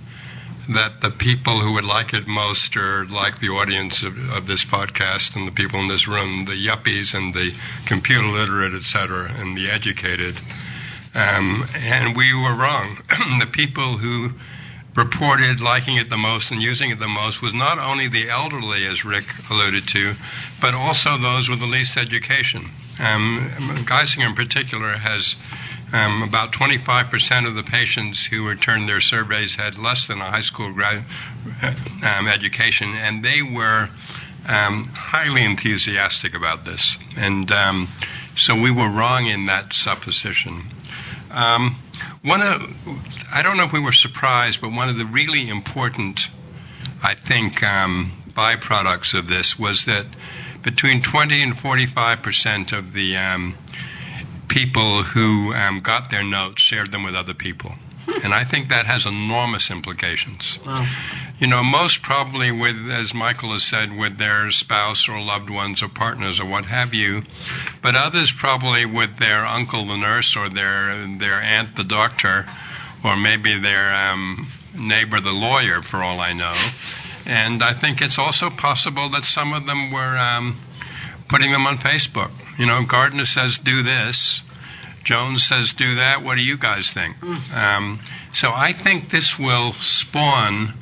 that 0.75 1.01
the 1.01 1.11
people 1.11 1.59
who 1.59 1.73
would 1.75 1.85
like 1.85 2.15
it 2.15 2.27
most 2.29 2.77
are 2.77 3.05
like 3.07 3.41
the 3.41 3.49
audience 3.49 4.03
of, 4.03 4.37
of 4.37 4.47
this 4.47 4.65
podcast 4.65 5.35
and 5.35 5.47
the 5.47 5.53
people 5.53 5.81
in 5.81 5.89
this 5.89 6.07
room, 6.07 6.45
the 6.45 6.53
yuppies 6.53 7.15
and 7.15 7.35
the 7.35 7.53
computer 7.87 8.27
literate, 8.27 8.75
et 8.75 8.83
cetera, 8.83 9.29
and 9.39 9.57
the 9.57 9.69
educated. 9.71 10.37
Um, 11.15 11.65
and 11.77 12.17
we 12.17 12.33
were 12.35 12.55
wrong. 12.55 12.99
the 13.41 13.49
people 13.51 13.97
who 13.97 14.31
reported 14.95 15.61
liking 15.61 15.97
it 15.97 16.11
the 16.11 16.17
most 16.17 16.51
and 16.51 16.63
using 16.63 16.91
it 16.91 17.01
the 17.01 17.09
most 17.09 17.43
was 17.43 17.55
not 17.55 17.79
only 17.79 18.09
the 18.09 18.29
elderly, 18.29 18.87
as 18.87 19.05
Rick 19.05 19.25
alluded 19.51 19.89
to, 19.89 20.15
but 20.61 20.75
also 20.75 21.17
those 21.17 21.49
with 21.49 21.61
the 21.61 21.67
least 21.67 21.97
education. 21.97 22.71
Um, 23.01 23.49
Geisinger 23.87 24.27
in 24.27 24.35
particular 24.35 24.93
has 24.93 25.37
Um, 25.93 26.23
about 26.23 26.53
25% 26.53 27.49
of 27.49 27.57
the 27.57 27.65
patients 27.65 28.25
who 28.25 28.49
returned 28.49 28.89
their 28.89 29.01
surveys 29.01 29.57
had 29.57 29.77
less 29.77 30.07
than 30.07 30.21
a 30.21 30.25
high 30.31 30.41
school 30.41 30.73
grad, 30.73 31.03
um, 32.05 32.29
education, 32.29 32.95
and 32.95 33.25
they 33.25 33.43
were 33.43 33.89
um, 34.49 34.85
highly 34.95 35.45
enthusiastic 35.45 36.35
about 36.37 36.65
this. 36.65 36.97
And 37.17 37.51
um, 37.51 37.89
so 38.37 38.61
we 38.61 38.71
were 38.71 38.89
wrong 38.89 39.27
in 39.27 39.47
that 39.47 39.73
supposition. 39.73 40.63
Um, 41.33 41.75
one 42.23 42.41
of, 42.41 43.35
I 43.35 43.43
don't 43.43 43.57
know 43.57 43.65
if 43.65 43.73
we 43.73 43.81
were 43.81 43.93
surprised, 43.93 44.61
but 44.61 44.71
one 44.73 44.89
of 44.89 44.97
the 44.97 45.07
really 45.07 45.49
important, 45.49 46.29
I 47.03 47.15
think, 47.15 47.61
byproducts 47.61 49.19
of 49.19 49.27
this 49.27 49.59
was 49.59 49.87
that 49.87 50.07
between 50.63 51.03
20 51.03 51.43
and 51.43 51.59
45 51.59 52.23
percent 52.23 52.73
of 52.73 52.93
the 52.93 53.17
um, 53.17 53.57
people 54.49 55.03
who 55.03 55.55
um, 55.55 55.81
got 55.81 56.11
their 56.11 56.25
notes 56.25 56.61
shared 56.61 56.91
them 56.91 57.05
with 57.05 57.15
other 57.15 57.35
people. 57.35 57.73
And 58.25 58.35
I 58.35 58.45
think 58.45 58.69
that 58.69 58.87
has 58.87 59.07
enormous 59.07 59.71
implications. 59.71 60.59
Wow. 60.67 60.85
You 61.39 61.47
know, 61.47 61.63
most 61.63 62.03
probably 62.03 62.51
with, 62.51 62.91
as 62.91 63.15
Michael 63.15 63.53
has 63.53 63.63
said, 63.63 63.97
with 63.97 64.19
their 64.19 64.51
spouse 64.51 65.09
or 65.09 65.23
loved 65.23 65.49
ones 65.49 65.83
or 65.83 65.89
partners 65.89 66.41
or 66.41 66.47
what 66.47 66.65
have 66.65 66.93
you, 66.93 67.23
but 67.83 67.95
others 67.95 68.33
probably 68.33 68.85
with 68.85 69.17
their 69.17 69.47
uncle 69.47 69.85
the 69.85 69.97
nurse 69.97 70.37
or 70.37 70.49
their 70.49 71.07
their 71.19 71.35
aunt 71.41 71.77
the 71.77 71.85
doctor, 71.85 72.47
or 73.05 73.17
maybe 73.17 73.59
their 73.59 73.95
um, 73.95 74.49
neighbor 74.77 75.21
the 75.21 75.33
lawyer, 75.33 75.81
for 75.81 76.03
all 76.03 76.21
I 76.21 76.33
know. 76.33 76.55
And 77.27 77.63
I 77.63 77.73
think 77.73 78.03
it's 78.03 78.19
also 78.19 78.51
possible 78.51 79.11
that 79.11 79.25
some 79.25 79.53
of 79.53 79.67
them 79.67 79.91
were 79.93 80.17
um, 80.17 80.57
putting 81.29 81.53
them 81.53 81.67
on 81.67 81.77
Facebook. 81.77 82.31
You 82.59 82.67
know, 82.67 82.83
Gardner 82.85 83.25
says 83.25 83.59
do 83.59 83.83
this. 83.83 84.43
Jones 85.05 85.45
says 85.45 85.73
do 85.73 85.97
that. 85.97 86.23
What 86.23 86.37
do 86.37 86.45
you 86.45 86.59
guys 86.59 86.93
think? 86.93 87.17
Um, 87.57 87.99
so 88.33 88.53
I 88.55 88.73
think 88.73 89.09
this 89.09 89.39
will 89.39 89.73
spawn 89.73 90.73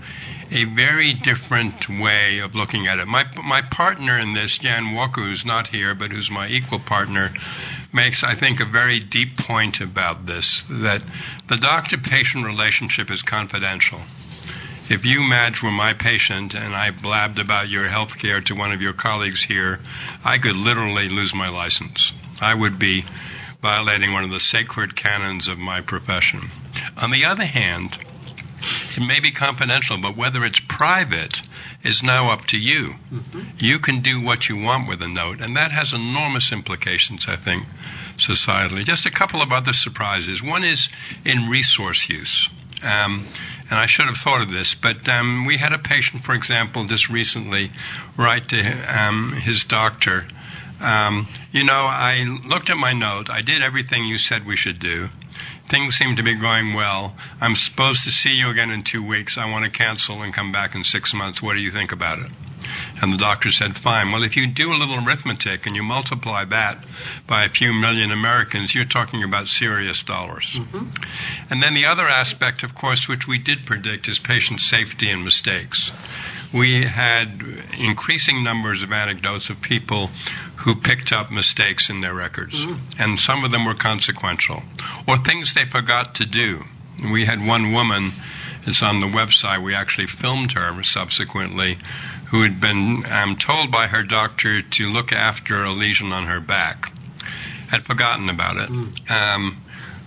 a 0.51 0.64
very 0.64 1.12
different 1.12 1.88
way 1.88 2.38
of 2.38 2.55
looking 2.55 2.87
at 2.87 2.98
it. 2.98 3.07
My 3.07 3.27
my 3.44 3.61
partner 3.62 4.18
in 4.18 4.33
this, 4.33 4.59
Jan 4.59 4.94
Walker, 4.94 5.20
who's 5.20 5.44
not 5.44 5.68
here, 5.68 5.94
but 5.94 6.11
who's 6.11 6.31
my 6.31 6.48
equal 6.48 6.79
partner, 6.79 7.31
makes 7.92 8.24
I 8.24 8.35
think 8.35 8.61
a 8.61 8.64
very 8.64 8.98
deep 8.98 9.37
point 9.37 9.81
about 9.81 10.27
this. 10.27 10.62
That 10.68 11.03
the 11.46 11.57
doctor-patient 11.57 12.44
relationship 12.44 13.11
is 13.11 13.22
confidential. 13.22 14.01
If 14.90 15.05
you, 15.05 15.22
Madge, 15.22 15.62
were 15.62 15.70
my 15.70 15.92
patient 15.92 16.55
and 16.55 16.74
I 16.74 16.90
blabbed 16.90 17.38
about 17.38 17.68
your 17.68 17.87
health 17.87 18.18
care 18.18 18.40
to 18.42 18.55
one 18.55 18.72
of 18.72 18.81
your 18.81 18.94
colleagues 18.94 19.42
here, 19.42 19.81
I 20.24 20.38
could 20.38 20.57
literally 20.57 21.09
lose 21.11 21.35
my 21.35 21.51
license. 21.51 22.12
I 22.40 22.55
would 22.55 22.79
be 22.79 23.05
violating 23.61 24.12
one 24.12 24.24
of 24.24 24.31
the 24.31 24.40
sacred 24.40 24.96
canons 24.96 25.48
of 25.48 25.59
my 25.59 25.83
profession. 25.83 26.40
On 27.03 27.11
the 27.11 27.27
other 27.27 27.44
hand, 27.44 27.98
it 28.96 29.07
may 29.07 29.20
be 29.20 29.31
confidential, 29.31 29.98
but 29.98 30.16
whether 30.16 30.44
it's 30.44 30.61
private 30.61 31.40
is 31.83 32.03
now 32.03 32.31
up 32.31 32.46
to 32.46 32.59
you. 32.59 32.94
Mm-hmm. 33.12 33.40
You 33.59 33.79
can 33.79 34.01
do 34.01 34.24
what 34.24 34.48
you 34.48 34.57
want 34.57 34.88
with 34.88 35.03
a 35.03 35.09
note, 35.09 35.40
and 35.40 35.57
that 35.57 35.70
has 35.70 35.92
enormous 35.92 36.53
implications, 36.53 37.29
I 37.29 37.37
think, 37.37 37.64
societally. 38.16 38.85
Just 38.85 39.07
a 39.07 39.11
couple 39.11 39.42
of 39.42 39.53
other 39.53 39.72
surprises. 39.72 40.42
One 40.42 40.64
is 40.64 40.88
in 41.24 41.48
resource 41.48 42.09
use. 42.09 42.48
Um, 42.82 43.26
and 43.70 43.78
I 43.78 43.86
should 43.86 44.06
have 44.06 44.16
thought 44.16 44.40
of 44.40 44.50
this, 44.50 44.74
but 44.74 45.08
um, 45.08 45.44
we 45.44 45.56
had 45.56 45.72
a 45.72 45.78
patient, 45.78 46.22
for 46.22 46.34
example, 46.34 46.84
just 46.84 47.10
recently 47.10 47.70
write 48.16 48.48
to 48.48 48.60
um, 48.88 49.32
his 49.32 49.64
doctor 49.64 50.26
um, 50.80 51.26
you 51.50 51.64
know, 51.64 51.86
I 51.88 52.24
looked 52.48 52.70
at 52.70 52.76
my 52.76 52.92
note. 52.92 53.30
I 53.30 53.42
did 53.42 53.62
everything 53.62 54.04
you 54.04 54.18
said 54.18 54.46
we 54.46 54.56
should 54.56 54.78
do. 54.78 55.08
Things 55.66 55.96
seem 55.96 56.16
to 56.16 56.22
be 56.22 56.34
going 56.34 56.74
well. 56.74 57.14
I'm 57.40 57.54
supposed 57.54 58.04
to 58.04 58.10
see 58.10 58.38
you 58.38 58.48
again 58.48 58.70
in 58.70 58.84
two 58.84 59.06
weeks. 59.06 59.38
I 59.38 59.50
want 59.50 59.64
to 59.64 59.70
cancel 59.70 60.22
and 60.22 60.32
come 60.32 60.52
back 60.52 60.74
in 60.74 60.84
six 60.84 61.12
months. 61.12 61.42
What 61.42 61.54
do 61.54 61.60
you 61.60 61.70
think 61.70 61.92
about 61.92 62.20
it? 62.20 62.32
And 63.02 63.12
the 63.12 63.16
doctor 63.18 63.50
said, 63.50 63.76
fine. 63.76 64.12
Well, 64.12 64.22
if 64.22 64.37
you 64.37 64.46
do 64.46 64.72
a 64.72 64.76
little 64.76 65.07
arithmetic 65.07 65.66
and 65.66 65.76
you 65.76 65.83
multiply 65.83 66.44
that 66.46 66.85
by 67.26 67.44
a 67.44 67.48
few 67.48 67.72
million 67.72 68.11
Americans, 68.11 68.74
you're 68.74 68.85
talking 68.85 69.22
about 69.22 69.48
serious 69.48 70.02
dollars. 70.02 70.59
Mm-hmm. 70.59 71.52
And 71.52 71.62
then 71.62 71.74
the 71.74 71.87
other 71.87 72.04
aspect, 72.04 72.62
of 72.62 72.74
course, 72.74 73.09
which 73.09 73.28
we 73.28 73.38
did 73.38 73.66
predict, 73.66 74.09
is 74.09 74.18
patient 74.18 74.61
safety 74.61 75.11
and 75.11 75.24
mistakes. 75.24 75.92
We 76.52 76.83
had 76.83 77.28
increasing 77.78 78.42
numbers 78.42 78.83
of 78.83 78.92
anecdotes 78.92 79.50
of 79.50 79.61
people 79.61 80.11
who 80.57 80.74
picked 80.74 81.12
up 81.12 81.31
mistakes 81.31 81.90
in 81.90 82.00
their 82.00 82.14
records, 82.14 82.64
Mm-hmm. 82.64 83.02
and 83.02 83.20
some 83.20 83.44
of 83.44 83.50
them 83.50 83.64
were 83.66 83.74
consequential, 83.74 84.62
or 85.07 85.16
things 85.18 85.54
they 85.54 85.64
forgot 85.64 86.16
to 86.16 86.26
do. 86.26 86.64
We 87.12 87.24
had 87.24 87.46
one 87.46 87.72
woman, 87.72 88.11
it's 88.68 88.83
on 88.83 89.00
the 89.00 89.07
website, 89.07 89.62
we 89.62 89.74
actually 89.74 90.07
filmed 90.07 90.52
her 90.52 90.83
subsequently, 90.85 91.78
who 92.26 92.42
had 92.42 92.61
been 92.61 93.02
um, 93.11 93.37
told 93.37 93.70
by 93.72 93.87
her 93.87 94.02
doctor 94.02 94.62
to 94.62 94.88
look 94.92 95.12
after 95.12 95.64
a 95.64 95.72
lesion 95.72 96.12
on 96.12 96.24
her 96.26 96.40
back, 96.40 96.92
had 97.68 97.83
forgotten 97.83 98.28
about 98.31 98.57
it. 98.57 98.70
Um, 99.11 99.57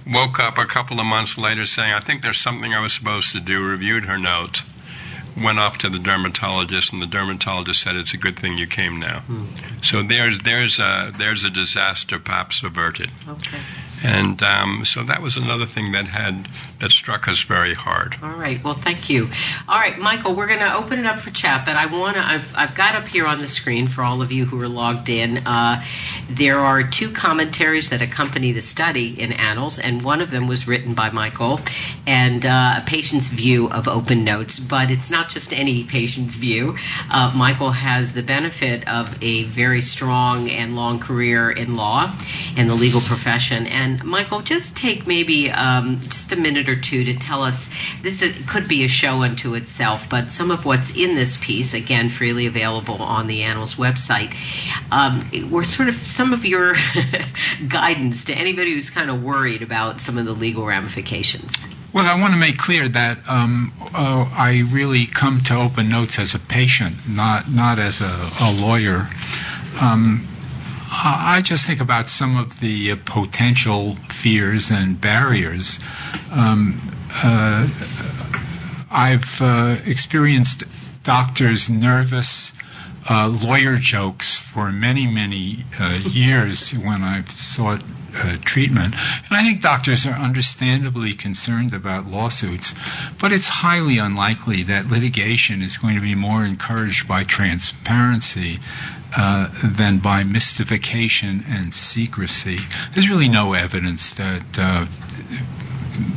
woke 0.08 0.40
up 0.40 0.58
a 0.58 0.66
couple 0.66 1.00
of 1.00 1.06
months 1.06 1.38
later 1.38 1.66
saying, 1.66 1.94
I 1.94 2.00
think 2.00 2.22
there's 2.22 2.38
something 2.40 2.74
I 2.74 2.82
was 2.82 2.94
supposed 2.94 3.34
to 3.34 3.40
do, 3.40 3.66
reviewed 3.68 4.06
her 4.06 4.18
note, 4.18 4.64
went 5.42 5.60
off 5.60 5.80
to 5.80 5.90
the 5.90 6.00
dermatologist, 6.00 6.94
and 6.94 7.02
the 7.02 7.08
dermatologist 7.08 7.82
said 7.82 7.96
it's 7.96 8.14
a 8.14 8.18
good 8.18 8.38
thing 8.38 8.58
you 8.58 8.68
came 8.68 9.00
now. 9.00 9.24
So 9.84 10.04
there's 10.04 10.40
there's 10.40 10.80
a 10.80 11.12
there's 11.18 11.44
a 11.46 11.50
disaster 11.50 12.20
perhaps 12.20 12.64
averted, 12.64 13.10
Okay. 13.28 13.60
And 14.04 14.42
um, 14.42 14.86
so 14.86 15.04
that 15.04 15.22
was 15.22 15.38
another 15.38 15.66
thing 15.66 15.94
that 15.94 16.08
had 16.08 16.48
that 16.80 16.92
struck 16.92 17.28
us 17.28 17.42
very 17.42 17.74
hard. 17.74 18.16
All 18.24 18.36
right. 18.36 18.62
Well, 18.64 18.74
thank 18.74 19.10
you. 19.10 19.30
All 19.68 19.80
right, 19.80 19.98
Michael, 19.98 20.34
we're 20.34 20.48
going 20.48 20.60
to 20.60 20.76
open 20.76 21.00
it 21.00 21.06
up 21.06 21.20
for 21.20 21.30
chat, 21.30 21.66
but 21.66 21.76
I 21.76 21.86
want 21.86 22.16
to, 22.16 22.26
I've, 22.26 22.54
I've 22.56 22.76
got 22.76 22.96
up 22.96 23.08
here 23.08 23.28
on 23.28 23.40
the 23.40 23.48
screen 23.48 23.88
for 23.88 24.02
all 24.02 24.22
of 24.22 24.32
you 24.32 24.46
who 24.46 24.60
are 24.62 24.68
logged 24.68 25.10
in, 25.10 25.46
uh, 25.46 25.84
there 26.30 26.60
are 26.60 26.84
two 26.84 27.12
commentaries 27.12 27.92
that 27.92 28.02
accompany 28.02 28.52
the 28.52 28.62
study 28.62 29.20
in 29.22 29.32
Annals, 29.32 29.78
and 29.78 30.02
one 30.02 30.22
of 30.22 30.32
them 30.32 30.48
was 30.48 30.68
written 30.68 30.96
by 30.96 31.12
Michael, 31.12 31.60
and 32.08 32.46
uh, 32.46 32.80
a 32.80 32.84
patient's 32.86 33.28
view 33.28 33.70
of 33.70 33.88
open 33.88 34.24
notes, 34.24 34.58
but 34.58 34.90
it's 34.90 35.12
not 35.12 35.30
just 35.30 35.54
any 35.54 35.84
patient's 35.84 36.36
view. 36.36 36.78
Uh, 37.12 37.32
Michael 37.36 37.72
has 37.72 38.14
the 38.14 38.24
benefit 38.24 38.88
of 38.88 39.22
a 39.22 39.44
very 39.44 39.82
strong 39.82 40.50
and 40.50 40.76
long 40.76 41.00
career 41.00 41.52
in 41.52 41.76
law 41.76 42.12
and 42.58 42.70
the 42.70 42.76
legal 42.76 43.02
profession. 43.02 43.68
And 43.68 43.91
Michael, 44.04 44.42
just 44.42 44.78
take 44.78 45.08
maybe 45.08 45.52
um, 45.52 46.00
just 46.00 46.32
a 46.32 46.36
minute 46.36 46.70
or 46.70 46.76
two 46.76 47.06
to 47.06 47.18
tell 47.18 47.44
us 47.44 47.70
this 48.02 48.22
is, 48.22 48.36
could 48.48 48.68
be 48.68 48.84
a 48.84 48.88
show 48.88 49.24
unto 49.24 49.56
itself, 49.56 50.10
but 50.10 50.32
some 50.32 50.52
of 50.52 50.66
what's 50.66 50.96
in 50.96 51.16
this 51.16 51.38
piece, 51.38 51.74
again, 51.74 52.10
freely 52.10 52.46
available 52.46 53.02
on 53.02 53.28
the 53.28 53.44
Annals 53.44 53.76
website, 53.76 54.34
um, 54.92 55.50
were 55.50 55.64
sort 55.64 55.90
of 55.90 55.96
some 55.96 56.34
of 56.34 56.46
your 56.46 56.74
guidance 57.68 58.26
to 58.26 58.34
anybody 58.34 58.74
who's 58.74 58.90
kind 58.90 59.10
of 59.10 59.24
worried 59.24 59.62
about 59.62 60.00
some 60.02 60.18
of 60.18 60.26
the 60.26 60.34
legal 60.34 60.66
ramifications. 60.66 61.56
Well, 61.94 62.06
I 62.06 62.22
want 62.22 62.34
to 62.34 62.40
make 62.40 62.58
clear 62.58 62.88
that 62.88 63.18
um, 63.28 63.74
uh, 63.94 64.30
I 64.34 64.64
really 64.72 65.06
come 65.06 65.42
to 65.42 65.56
open 65.56 65.90
notes 65.90 66.20
as 66.20 66.36
a 66.36 66.40
patient, 66.40 66.96
not 67.10 67.52
not 67.52 67.80
as 67.80 68.00
a, 68.00 68.30
a 68.40 68.50
lawyer. 68.62 69.10
Um, 69.82 70.26
I 70.94 71.42
just 71.42 71.66
think 71.66 71.80
about 71.80 72.08
some 72.08 72.36
of 72.36 72.60
the 72.60 72.92
uh, 72.92 72.96
potential 73.06 73.96
fears 73.96 74.72
and 74.72 75.00
barriers. 75.00 75.80
Um, 76.32 76.82
uh, 77.14 77.68
I've 78.92 79.42
uh, 79.42 79.78
experienced 79.86 80.66
doctors 81.04 81.70
nervous 81.70 82.52
uh, 83.10 83.34
lawyer 83.44 83.78
jokes 83.78 84.38
for 84.38 84.70
many, 84.72 85.08
many 85.08 85.64
uh, 85.80 85.98
years 86.10 86.72
when 86.72 87.02
I've 87.02 87.30
sought 87.30 87.82
uh, 88.16 88.38
treatment. 88.44 88.94
And 88.94 89.32
I 89.38 89.44
think 89.44 89.62
doctors 89.62 90.06
are 90.06 90.14
understandably 90.14 91.14
concerned 91.14 91.74
about 91.74 92.08
lawsuits, 92.08 92.74
but 93.20 93.32
it's 93.32 93.48
highly 93.48 93.98
unlikely 93.98 94.64
that 94.64 94.88
litigation 94.88 95.62
is 95.62 95.78
going 95.78 95.96
to 95.96 96.02
be 96.02 96.16
more 96.16 96.44
encouraged 96.44 97.08
by 97.08 97.24
transparency 97.24 98.58
uh, 99.16 99.50
than 99.64 100.00
by 100.00 100.24
mystification 100.24 101.44
and 101.48 101.74
secrecy. 101.74 102.58
There's 102.94 103.10
really 103.10 103.30
no 103.30 103.54
evidence 103.54 104.16
that 104.16 104.44
uh, 104.58 104.86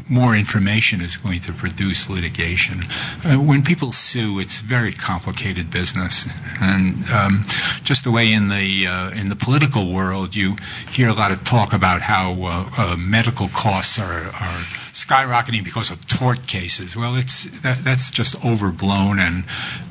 more 0.08 0.34
information 0.34 1.00
is 1.00 1.16
going 1.16 1.40
to 1.40 1.52
produce 1.52 2.08
litigation. 2.08 2.82
Uh, 3.24 3.36
when 3.36 3.62
people 3.62 3.92
sue, 3.92 4.38
it's 4.40 4.60
very 4.60 4.92
complicated 4.92 5.70
business, 5.70 6.28
and 6.60 7.04
um, 7.10 7.42
just 7.82 8.04
the 8.04 8.10
way 8.10 8.32
in 8.32 8.48
the 8.48 8.86
uh, 8.86 9.10
in 9.10 9.28
the 9.28 9.36
political 9.36 9.92
world, 9.92 10.34
you 10.34 10.56
hear 10.92 11.08
a 11.08 11.14
lot 11.14 11.32
of 11.32 11.44
talk 11.44 11.72
about 11.72 12.02
how 12.02 12.32
uh, 12.32 12.70
uh, 12.76 12.96
medical 12.98 13.48
costs 13.48 13.98
are, 13.98 14.26
are 14.28 14.64
skyrocketing 14.92 15.64
because 15.64 15.90
of 15.90 16.06
tort 16.06 16.46
cases. 16.46 16.96
Well, 16.96 17.16
it's 17.16 17.44
that, 17.60 17.78
that's 17.78 18.10
just 18.10 18.44
overblown, 18.44 19.18
and 19.18 19.44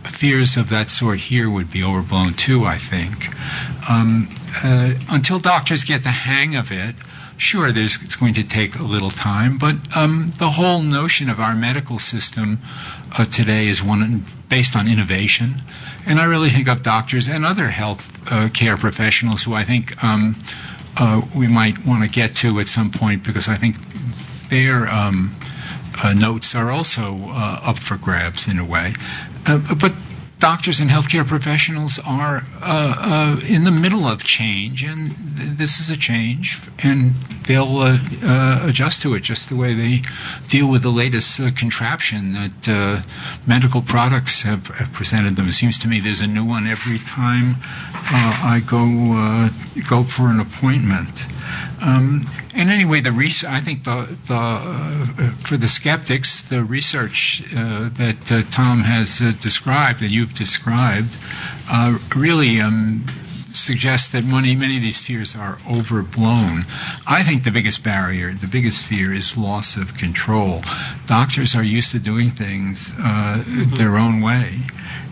fears 0.05 0.57
of 0.57 0.69
that 0.69 0.89
sort 0.89 1.19
here 1.19 1.49
would 1.49 1.71
be 1.71 1.83
overblown 1.83 2.33
too. 2.33 2.65
I 2.65 2.77
think 2.77 3.29
um, 3.89 4.29
uh, 4.63 4.93
until 5.09 5.39
doctors 5.39 5.83
get 5.83 6.03
the 6.03 6.09
hang 6.09 6.55
of 6.55 6.71
it 6.71 6.95
sure, 7.43 7.71
there's, 7.71 8.01
it's 8.03 8.15
going 8.15 8.35
to 8.35 8.43
take 8.43 8.79
a 8.79 8.83
little 8.83 9.09
time, 9.09 9.57
but 9.57 9.75
um, 9.95 10.27
the 10.37 10.49
whole 10.49 10.81
notion 10.81 11.29
of 11.29 11.39
our 11.39 11.55
medical 11.55 11.99
system 11.99 12.59
uh, 13.17 13.25
today 13.25 13.67
is 13.67 13.83
one 13.83 14.23
based 14.49 14.75
on 14.75 14.87
innovation. 14.87 15.55
And 16.07 16.19
I 16.19 16.25
really 16.25 16.49
think 16.49 16.67
of 16.69 16.81
doctors 16.81 17.27
and 17.27 17.45
other 17.45 17.67
health 17.67 18.31
uh, 18.31 18.49
care 18.49 18.77
professionals 18.77 19.43
who 19.43 19.53
I 19.53 19.63
think 19.63 20.03
um, 20.03 20.35
uh, 20.97 21.21
we 21.35 21.47
might 21.47 21.85
want 21.85 22.03
to 22.03 22.09
get 22.09 22.35
to 22.37 22.59
at 22.59 22.67
some 22.67 22.91
point 22.91 23.23
because 23.23 23.47
I 23.49 23.55
think 23.55 23.75
their 24.49 24.87
um, 24.87 25.35
uh, 26.01 26.13
notes 26.13 26.55
are 26.55 26.71
also 26.71 27.17
uh, 27.29 27.59
up 27.63 27.77
for 27.77 27.97
grabs 27.97 28.47
in 28.47 28.57
a 28.59 28.65
way. 28.65 28.93
Uh, 29.45 29.59
but 29.79 29.93
doctors 30.43 30.81
and 30.81 30.89
healthcare 30.89 31.25
professionals 31.25 31.99
are 32.05 32.43
uh, 32.61 32.95
uh, 32.99 33.39
in 33.47 33.63
the 33.63 33.71
middle 33.71 34.03
of 34.03 34.21
change, 34.25 34.83
and 34.83 35.15
th- 35.37 35.49
this 35.55 35.79
is 35.79 35.89
a 35.89 35.95
change, 35.97 36.59
and 36.83 37.13
they'll 37.47 37.77
uh, 37.77 37.97
uh 38.25 38.65
adjust 38.67 39.03
to 39.03 39.13
it 39.13 39.21
just 39.23 39.47
the 39.47 39.55
way 39.55 39.73
they 39.73 40.01
deal 40.49 40.69
with 40.69 40.81
the 40.81 40.89
latest 40.89 41.39
uh, 41.39 41.49
contraption 41.55 42.33
that 42.33 42.67
uh, 42.67 43.01
medical 43.47 43.81
products 43.81 44.41
have, 44.41 44.67
have, 44.67 44.91
presented 44.91 45.37
them. 45.37 45.47
It 45.47 45.53
seems 45.53 45.77
to 45.83 45.87
me 45.87 46.01
there's 46.01 46.19
a 46.19 46.27
new 46.27 46.43
one 46.43 46.67
every 46.67 46.99
time 46.99 47.55
I 48.51 48.61
go 48.67 49.47
go 49.87 50.03
for 50.03 50.27
an 50.27 50.41
appointment. 50.41 51.25
Um, 51.83 52.21
and 52.55 52.69
anyway, 52.69 53.01
the 53.01 53.11
res- 53.11 53.43
I 53.43 53.59
think 53.59 53.83
the, 53.83 54.17
the 54.27 54.35
uh, 54.35 55.05
for 55.31 55.57
the 55.57 55.67
skeptics, 55.67 56.47
the 56.47 56.63
research 56.63 57.43
uh, 57.55 57.89
that 57.89 58.31
uh, 58.31 58.41
Tom 58.49 58.79
has 58.79 59.21
uh, 59.21 59.33
described, 59.41 59.99
that 59.99 60.09
you've 60.09 60.33
described, 60.33 61.15
uh, 61.69 61.97
really 62.15 62.61
um, 62.61 63.05
suggests 63.51 64.13
that 64.13 64.23
many 64.23 64.55
many 64.55 64.77
of 64.77 64.83
these 64.83 65.05
fears 65.05 65.35
are 65.35 65.57
overblown. 65.69 66.63
I 67.05 67.23
think 67.23 67.43
the 67.43 67.51
biggest 67.51 67.83
barrier, 67.83 68.31
the 68.31 68.47
biggest 68.47 68.85
fear, 68.85 69.13
is 69.13 69.37
loss 69.37 69.75
of 69.75 69.97
control. 69.97 70.61
Doctors 71.05 71.55
are 71.55 71.63
used 71.63 71.91
to 71.91 71.99
doing 71.99 72.29
things 72.31 72.93
mm-hmm. 72.93 73.75
their 73.75 73.97
own 73.97 74.21
way 74.21 74.59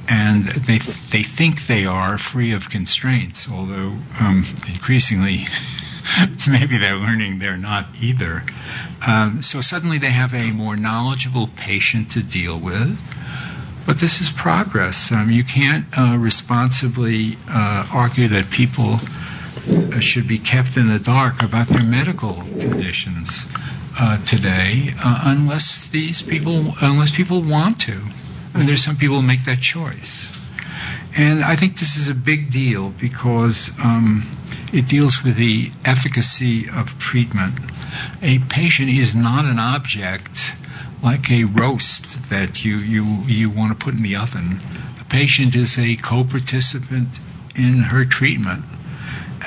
and 0.09 0.45
they 0.45 0.77
they 0.77 1.23
think 1.23 1.67
they 1.67 1.85
are 1.85 2.17
free 2.17 2.53
of 2.53 2.69
constraints, 2.69 3.49
although 3.51 3.93
um, 4.19 4.45
increasingly 4.67 5.45
maybe 6.47 6.77
they're 6.77 6.95
learning 6.95 7.39
they're 7.39 7.57
not 7.57 7.87
either. 8.01 8.43
Um, 9.05 9.41
so 9.41 9.61
suddenly 9.61 9.97
they 9.97 10.11
have 10.11 10.33
a 10.33 10.51
more 10.51 10.75
knowledgeable 10.77 11.47
patient 11.47 12.11
to 12.11 12.23
deal 12.23 12.59
with. 12.59 12.99
But 13.85 13.97
this 13.97 14.21
is 14.21 14.31
progress. 14.31 15.11
Um, 15.11 15.31
you 15.31 15.43
can't 15.43 15.85
uh, 15.97 16.17
responsibly 16.17 17.37
uh, 17.49 17.87
argue 17.91 18.27
that 18.29 18.51
people 18.51 18.99
uh, 19.67 19.99
should 19.99 20.27
be 20.27 20.37
kept 20.37 20.77
in 20.77 20.87
the 20.87 20.99
dark 20.99 21.41
about 21.41 21.67
their 21.67 21.83
medical 21.83 22.33
conditions 22.33 23.45
uh, 23.99 24.17
today, 24.23 24.93
uh, 25.03 25.21
unless 25.25 25.89
these 25.89 26.21
people, 26.21 26.73
unless 26.81 27.15
people 27.15 27.41
want 27.41 27.81
to. 27.81 27.99
And 28.53 28.67
there's 28.67 28.83
some 28.83 28.97
people 28.97 29.17
who 29.17 29.27
make 29.27 29.43
that 29.43 29.59
choice. 29.59 30.31
And 31.17 31.43
I 31.43 31.55
think 31.55 31.77
this 31.77 31.97
is 31.97 32.09
a 32.09 32.15
big 32.15 32.51
deal 32.51 32.89
because 32.89 33.71
um, 33.83 34.25
it 34.73 34.87
deals 34.87 35.23
with 35.23 35.35
the 35.35 35.69
efficacy 35.85 36.69
of 36.69 36.97
treatment. 36.97 37.55
A 38.21 38.39
patient 38.39 38.89
is 38.89 39.15
not 39.15 39.45
an 39.45 39.59
object 39.59 40.55
like 41.03 41.31
a 41.31 41.43
roast 41.43 42.29
that 42.29 42.63
you, 42.63 42.77
you, 42.77 43.03
you 43.25 43.49
want 43.49 43.77
to 43.77 43.83
put 43.83 43.93
in 43.95 44.03
the 44.03 44.17
oven. 44.17 44.59
A 44.99 45.03
patient 45.05 45.55
is 45.55 45.77
a 45.77 45.95
co 45.95 46.23
participant 46.23 47.19
in 47.55 47.79
her 47.79 48.05
treatment. 48.05 48.63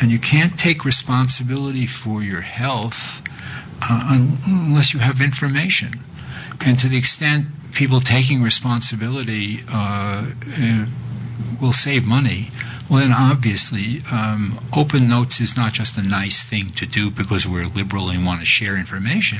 And 0.00 0.10
you 0.10 0.18
can't 0.18 0.58
take 0.58 0.84
responsibility 0.84 1.86
for 1.86 2.22
your 2.22 2.40
health 2.40 3.22
uh, 3.80 4.20
unless 4.46 4.92
you 4.92 5.00
have 5.00 5.20
information. 5.20 5.92
And 6.60 6.78
to 6.78 6.88
the 6.88 6.96
extent 6.96 7.46
people 7.72 8.00
taking 8.00 8.42
responsibility 8.42 9.60
uh, 9.68 10.26
uh, 10.26 10.86
will 11.60 11.72
save 11.72 12.04
money, 12.04 12.50
well, 12.88 13.00
then 13.00 13.12
obviously, 13.12 14.02
um, 14.12 14.58
open 14.76 15.08
notes 15.08 15.40
is 15.40 15.56
not 15.56 15.72
just 15.72 15.96
a 15.96 16.06
nice 16.06 16.42
thing 16.42 16.70
to 16.72 16.86
do 16.86 17.10
because 17.10 17.48
we're 17.48 17.66
liberal 17.66 18.10
and 18.10 18.26
want 18.26 18.40
to 18.40 18.46
share 18.46 18.76
information. 18.76 19.38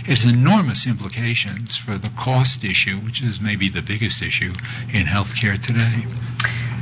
It 0.00 0.18
has 0.18 0.24
enormous 0.24 0.86
implications 0.86 1.76
for 1.76 1.98
the 1.98 2.08
cost 2.08 2.64
issue, 2.64 2.96
which 2.96 3.22
is 3.22 3.42
maybe 3.42 3.68
the 3.68 3.82
biggest 3.82 4.22
issue 4.22 4.54
in 4.92 5.04
healthcare 5.04 5.60
today. 5.60 6.06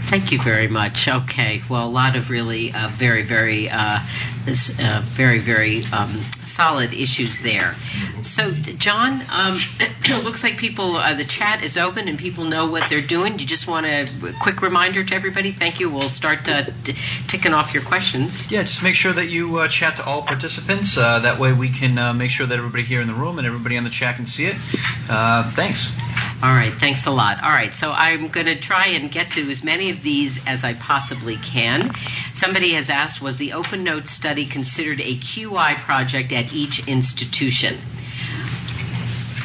Thank 0.07 0.30
you 0.30 0.40
very 0.40 0.68
much. 0.68 1.09
Okay, 1.09 1.62
well, 1.68 1.88
a 1.88 1.90
lot 1.90 2.14
of 2.14 2.30
really 2.30 2.72
uh, 2.72 2.86
very, 2.90 3.24
very, 3.24 3.68
uh, 3.68 3.98
uh, 3.98 5.02
very, 5.04 5.40
very 5.40 5.82
um, 5.86 6.14
solid 6.38 6.94
issues 6.94 7.40
there. 7.40 7.74
So, 8.22 8.52
John, 8.52 9.20
um, 9.32 9.59
it 9.80 10.24
looks 10.24 10.44
like 10.44 10.59
people, 10.59 10.94
uh, 10.94 11.14
the 11.14 11.24
chat 11.24 11.64
is 11.64 11.76
open 11.76 12.07
and 12.07 12.16
people 12.16 12.44
know 12.44 12.70
what 12.70 12.88
they're 12.88 13.00
doing. 13.00 13.36
Do 13.36 13.42
you 13.42 13.48
just 13.48 13.66
want 13.66 13.86
a 13.86 14.09
quick 14.40 14.62
reminder 14.62 15.02
to 15.02 15.12
everybody? 15.12 15.50
Thank 15.50 15.80
you. 15.80 15.90
We'll 15.90 16.02
start 16.09 16.48
uh, 16.48 16.62
t- 16.84 16.94
ticking 17.26 17.52
off 17.52 17.74
your 17.74 17.82
questions. 17.82 18.48
Yeah, 18.48 18.62
just 18.62 18.84
make 18.84 18.94
sure 18.94 19.12
that 19.12 19.28
you 19.28 19.59
uh, 19.59 19.66
chat 19.66 19.96
to 19.96 20.04
all 20.04 20.22
participants. 20.22 20.94
that 20.94 21.40
way, 21.40 21.52
we 21.52 21.68
can 21.68 22.16
make 22.16 22.30
sure 22.30 22.46
that 22.46 22.57
everybody 22.57 22.84
here 22.84 23.00
in 23.00 23.09
the 23.09 23.14
room 23.14 23.38
and 23.38 23.46
everybody 23.46 23.76
on 23.76 23.82
the 23.82 23.90
chat 23.90 24.14
can 24.14 24.26
see 24.26 24.46
it. 24.46 24.54
thanks. 24.54 25.96
All 26.42 26.54
right, 26.54 26.72
thanks 26.72 27.07
a 27.07 27.11
lot. 27.11 27.42
All 27.42 27.48
right, 27.48 27.74
so 27.74 27.90
I'm 27.90 28.28
going 28.28 28.44
to 28.44 28.57
try 28.57 28.88
and 28.88 29.11
get 29.11 29.30
to 29.32 29.50
as 29.50 29.64
many 29.64 29.95
of 29.97 30.03
these 30.03 30.47
as 30.47 30.64
I 30.64 30.74
possibly 30.74 31.36
can. 31.36 31.92
Somebody 32.32 32.72
has 32.72 32.90
asked 32.90 33.20
Was 33.20 33.38
the 33.38 33.55
Open 33.55 33.84
Notes 33.84 34.11
study 34.11 34.47
considered 34.47 35.01
a 35.01 35.16
QI 35.16 35.76
project 35.76 36.32
at 36.32 36.53
each 36.53 36.86
institution? 36.86 37.78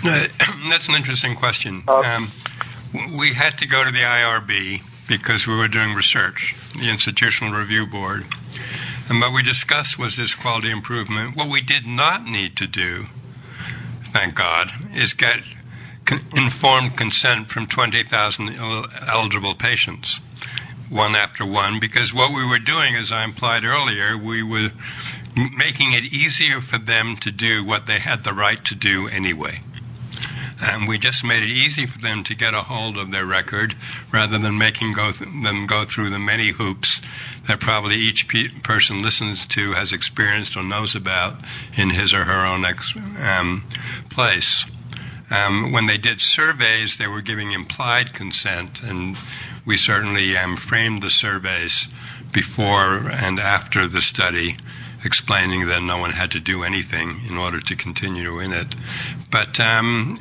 That's 0.04 0.88
an 0.88 0.96
interesting 0.96 1.36
question. 1.36 1.84
Oh. 1.88 2.04
Um, 2.04 2.30
we 3.18 3.34
had 3.34 3.58
to 3.60 3.68
go 3.68 3.84
to 3.84 3.92
the 3.92 4.00
IRB 4.00 4.82
because 5.08 5.48
we 5.48 5.56
were 5.56 5.68
doing 5.68 5.94
research, 5.94 6.56
the 6.78 6.90
Institutional 6.90 7.58
Review 7.58 7.88
Board. 7.88 8.26
And 9.10 9.20
what 9.20 9.34
we 9.34 9.44
discussed 9.44 10.00
was 10.00 10.16
this 10.16 10.36
quality 10.36 10.72
improvement. 10.72 11.36
What 11.36 11.50
we 11.50 11.62
did 11.62 11.86
not 11.86 12.26
need 12.26 12.58
to 12.58 12.68
do, 12.68 13.06
thank 14.06 14.36
God, 14.36 14.70
is 14.94 15.14
get 15.14 15.42
informed 16.36 16.98
consent 16.98 17.50
from 17.50 17.68
20,000 17.68 18.56
eligible 19.08 19.56
patients, 19.56 20.20
one 20.92 21.16
after 21.16 21.46
one, 21.46 21.80
because 21.80 22.14
what 22.14 22.36
we 22.36 22.46
were 22.46 22.60
doing, 22.60 22.96
as 22.96 23.12
I 23.12 23.24
implied 23.24 23.64
earlier, 23.64 24.18
we 24.18 24.44
were 24.44 24.70
making 25.58 25.94
it 25.94 26.12
easier 26.14 26.60
for 26.60 26.78
them 26.78 27.16
to 27.18 27.32
do 27.32 27.66
what 27.66 27.88
they 27.88 27.98
had 27.98 28.24
the 28.24 28.34
right 28.34 28.64
to 28.66 28.76
do 28.76 29.08
anyway. 29.08 29.60
And 30.64 30.88
we 30.88 31.00
just 31.00 31.24
made 31.24 31.42
it 31.42 31.50
easy 31.50 31.88
for 31.88 31.98
them 31.98 32.24
to 32.26 32.36
get 32.36 32.54
a 32.54 32.62
hold 32.62 32.98
of 32.98 33.10
their 33.10 33.26
record 33.26 33.74
rather 34.12 34.38
than 34.38 34.58
making 34.58 34.94
go 34.94 35.12
th- 35.12 35.30
them 35.44 35.66
go 35.66 35.86
through 35.86 36.12
the 36.12 36.20
many 36.20 36.50
hoops 36.50 37.02
that 37.48 37.60
probably 37.60 37.96
each 37.96 38.28
pe- 38.28 38.50
person 38.62 39.02
listens 39.02 39.48
to 39.48 39.72
has 39.72 39.94
experienced 39.94 40.58
or 40.58 40.64
knows 40.64 40.96
about 40.96 41.36
in 41.78 41.90
his 41.90 42.14
or 42.14 42.24
her 42.24 42.46
own 42.46 42.66
ex- 42.66 42.94
um, 42.96 43.64
place. 44.12 44.66
Um, 45.32 45.72
when 45.72 45.86
they 45.86 45.98
did 45.98 46.20
surveys, 46.20 46.98
they 46.98 47.08
were 47.08 47.22
giving 47.22 47.52
implied 47.52 48.14
consent, 48.14 48.84
and 48.84 49.18
we 49.66 49.78
certainly 49.78 50.38
um, 50.38 50.58
framed 50.58 51.02
the 51.02 51.10
surveys 51.10 51.88
before 52.32 53.10
and 53.10 53.40
after 53.40 53.88
the 53.88 54.02
study, 54.02 54.58
explaining 55.06 55.68
that 55.68 55.82
no 55.82 55.98
one 55.98 56.12
had 56.12 56.32
to 56.32 56.40
do 56.40 56.64
anything 56.64 57.22
in 57.30 57.38
order 57.38 57.62
to 57.62 57.76
continue 57.76 58.40
in 58.40 58.52
it. 58.52 58.76
But 59.30 59.60
um, 59.60 60.18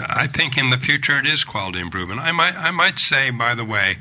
I 0.00 0.28
think 0.28 0.56
in 0.56 0.70
the 0.70 0.78
future 0.78 1.18
it 1.18 1.26
is 1.26 1.44
quality 1.44 1.80
improvement. 1.80 2.20
I 2.20 2.32
might, 2.32 2.56
I 2.56 2.70
might 2.70 2.98
say, 2.98 3.30
by 3.30 3.54
the 3.54 3.64
way, 3.64 3.96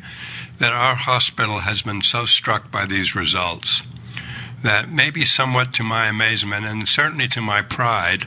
that 0.60 0.72
our 0.72 0.96
hospital 0.96 1.58
has 1.58 1.82
been 1.82 2.02
so 2.02 2.26
struck 2.26 2.72
by 2.72 2.86
these 2.86 3.16
results 3.16 3.82
that 4.64 4.90
maybe 4.90 5.26
somewhat 5.26 5.74
to 5.74 5.84
my 5.84 6.08
amazement 6.08 6.66
and 6.66 6.88
certainly 6.88 7.28
to 7.28 7.42
my 7.42 7.62
pride, 7.62 8.24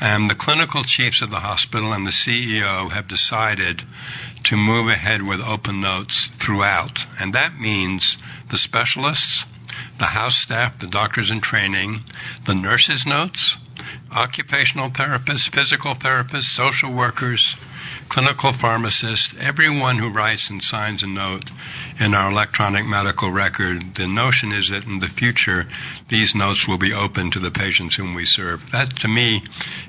um, 0.00 0.28
the 0.28 0.34
clinical 0.34 0.82
chiefs 0.82 1.22
of 1.22 1.30
the 1.30 1.40
hospital 1.40 1.92
and 1.92 2.06
the 2.06 2.10
CEO 2.10 2.90
have 2.90 3.06
decided 3.06 3.82
to 4.44 4.56
move 4.56 4.88
ahead 4.88 5.22
with 5.22 5.40
open 5.40 5.80
notes 5.80 6.26
throughout. 6.26 7.04
And 7.20 7.34
that 7.34 7.58
means 7.58 8.16
the 8.48 8.56
specialists, 8.56 9.44
the 9.98 10.06
house 10.06 10.36
staff, 10.36 10.78
the 10.78 10.86
doctors 10.86 11.30
in 11.30 11.40
training, 11.40 12.00
the 12.46 12.54
nurses' 12.54 13.04
notes, 13.04 13.58
occupational 14.10 14.90
therapists, 14.90 15.48
physical 15.48 15.94
therapists, 15.94 16.44
social 16.44 16.92
workers, 16.92 17.56
clinical 18.10 18.52
pharmacists, 18.52 19.36
everyone 19.38 19.96
who 19.96 20.10
writes 20.10 20.50
and 20.50 20.60
signs 20.60 21.04
a 21.04 21.06
note 21.06 21.48
in 22.00 22.12
our 22.12 22.28
electronic 22.28 22.84
medical 22.84 23.30
record, 23.30 23.94
the 23.94 24.08
notion 24.08 24.50
is 24.50 24.70
that 24.70 24.84
in 24.84 24.98
the 24.98 25.06
future, 25.06 25.64
these 26.08 26.34
notes 26.34 26.66
will 26.66 26.76
be 26.76 26.92
open 26.92 27.30
to 27.30 27.38
the 27.38 27.52
patients 27.52 27.94
whom 27.94 28.14
we 28.14 28.24
serve. 28.24 28.72
That, 28.72 28.90
to 28.98 29.08
me, 29.08 29.44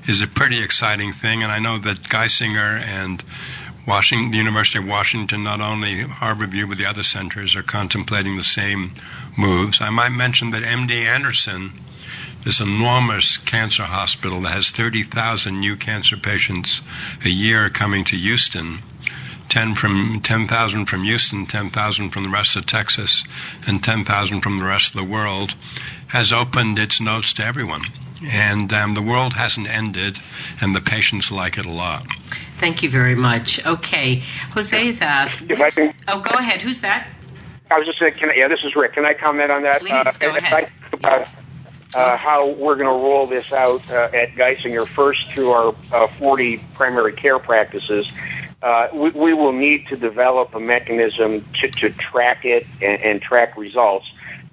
is 0.06 0.22
a 0.22 0.28
pretty 0.28 0.62
exciting 0.62 1.12
thing, 1.12 1.42
and 1.42 1.50
I 1.50 1.58
know 1.58 1.78
that 1.78 2.04
Geisinger 2.04 2.80
and 2.80 3.20
Washington, 3.88 4.30
the 4.30 4.38
University 4.38 4.78
of 4.78 4.86
Washington, 4.86 5.42
not 5.42 5.60
only 5.60 6.04
Harborview, 6.04 6.68
but 6.68 6.78
the 6.78 6.86
other 6.86 7.02
centers 7.02 7.56
are 7.56 7.64
contemplating 7.64 8.36
the 8.36 8.44
same 8.44 8.92
moves. 9.36 9.80
I 9.80 9.90
might 9.90 10.10
mention 10.10 10.52
that 10.52 10.62
MD 10.62 11.06
Anderson 11.06 11.72
this 12.44 12.60
enormous 12.60 13.36
cancer 13.36 13.82
hospital 13.84 14.40
that 14.42 14.52
has 14.52 14.70
30,000 14.70 15.58
new 15.60 15.76
cancer 15.76 16.16
patients 16.16 16.82
a 17.24 17.28
year 17.28 17.70
coming 17.70 18.04
to 18.04 18.16
Houston. 18.16 18.78
10 19.48 19.74
from 19.74 20.20
10,000 20.22 20.86
from 20.86 21.02
Houston, 21.02 21.46
10,000 21.46 22.10
from 22.10 22.22
the 22.22 22.30
rest 22.30 22.56
of 22.56 22.64
Texas, 22.64 23.22
and 23.68 23.84
10,000 23.84 24.40
from 24.40 24.58
the 24.58 24.64
rest 24.64 24.94
of 24.94 24.96
the 24.96 25.12
world, 25.12 25.54
has 26.08 26.32
opened 26.32 26.78
its 26.78 27.00
notes 27.00 27.34
to 27.34 27.44
everyone. 27.44 27.82
And 28.24 28.72
um, 28.72 28.94
the 28.94 29.02
world 29.02 29.34
hasn't 29.34 29.68
ended, 29.68 30.18
and 30.62 30.74
the 30.74 30.80
patients 30.80 31.30
like 31.30 31.58
it 31.58 31.66
a 31.66 31.70
lot. 31.70 32.06
Thank 32.58 32.82
you 32.82 32.88
very 32.88 33.14
much. 33.14 33.64
Okay, 33.66 34.22
Jose 34.52 34.86
has 34.86 35.02
asked. 35.02 35.42
If 35.50 35.60
I 35.60 35.70
can, 35.70 35.94
Oh, 36.08 36.20
go 36.20 36.34
ahead. 36.34 36.62
Who's 36.62 36.80
that? 36.82 37.08
I 37.70 37.78
was 37.78 37.86
just 37.86 37.98
saying, 37.98 38.14
can 38.14 38.30
I, 38.30 38.34
yeah, 38.34 38.48
this 38.48 38.60
is 38.64 38.76
Rick. 38.76 38.94
Can 38.94 39.04
I 39.04 39.14
comment 39.14 39.50
on 39.50 39.62
that? 39.62 39.80
Please, 39.80 40.16
go 40.16 40.34
ahead. 40.36 40.52
I 40.52 40.64
think 40.66 40.92
about 40.92 41.28
uh, 41.94 42.16
how 42.16 42.48
we're 42.48 42.76
going 42.76 42.86
to 42.86 43.04
roll 43.04 43.26
this 43.26 43.52
out 43.52 43.88
uh, 43.90 44.08
at 44.14 44.32
Geisinger 44.34 44.86
first 44.86 45.30
through 45.32 45.50
our 45.50 45.74
uh, 45.92 46.06
40 46.06 46.58
primary 46.74 47.12
care 47.12 47.38
practices. 47.38 48.10
Uh, 48.62 48.88
we, 48.94 49.10
we 49.10 49.34
will 49.34 49.52
need 49.52 49.86
to 49.88 49.96
develop 49.96 50.54
a 50.54 50.60
mechanism 50.60 51.44
to, 51.60 51.68
to 51.68 51.90
track 51.90 52.44
it 52.44 52.66
and, 52.80 53.00
and 53.02 53.22
track 53.22 53.56
results. 53.56 54.06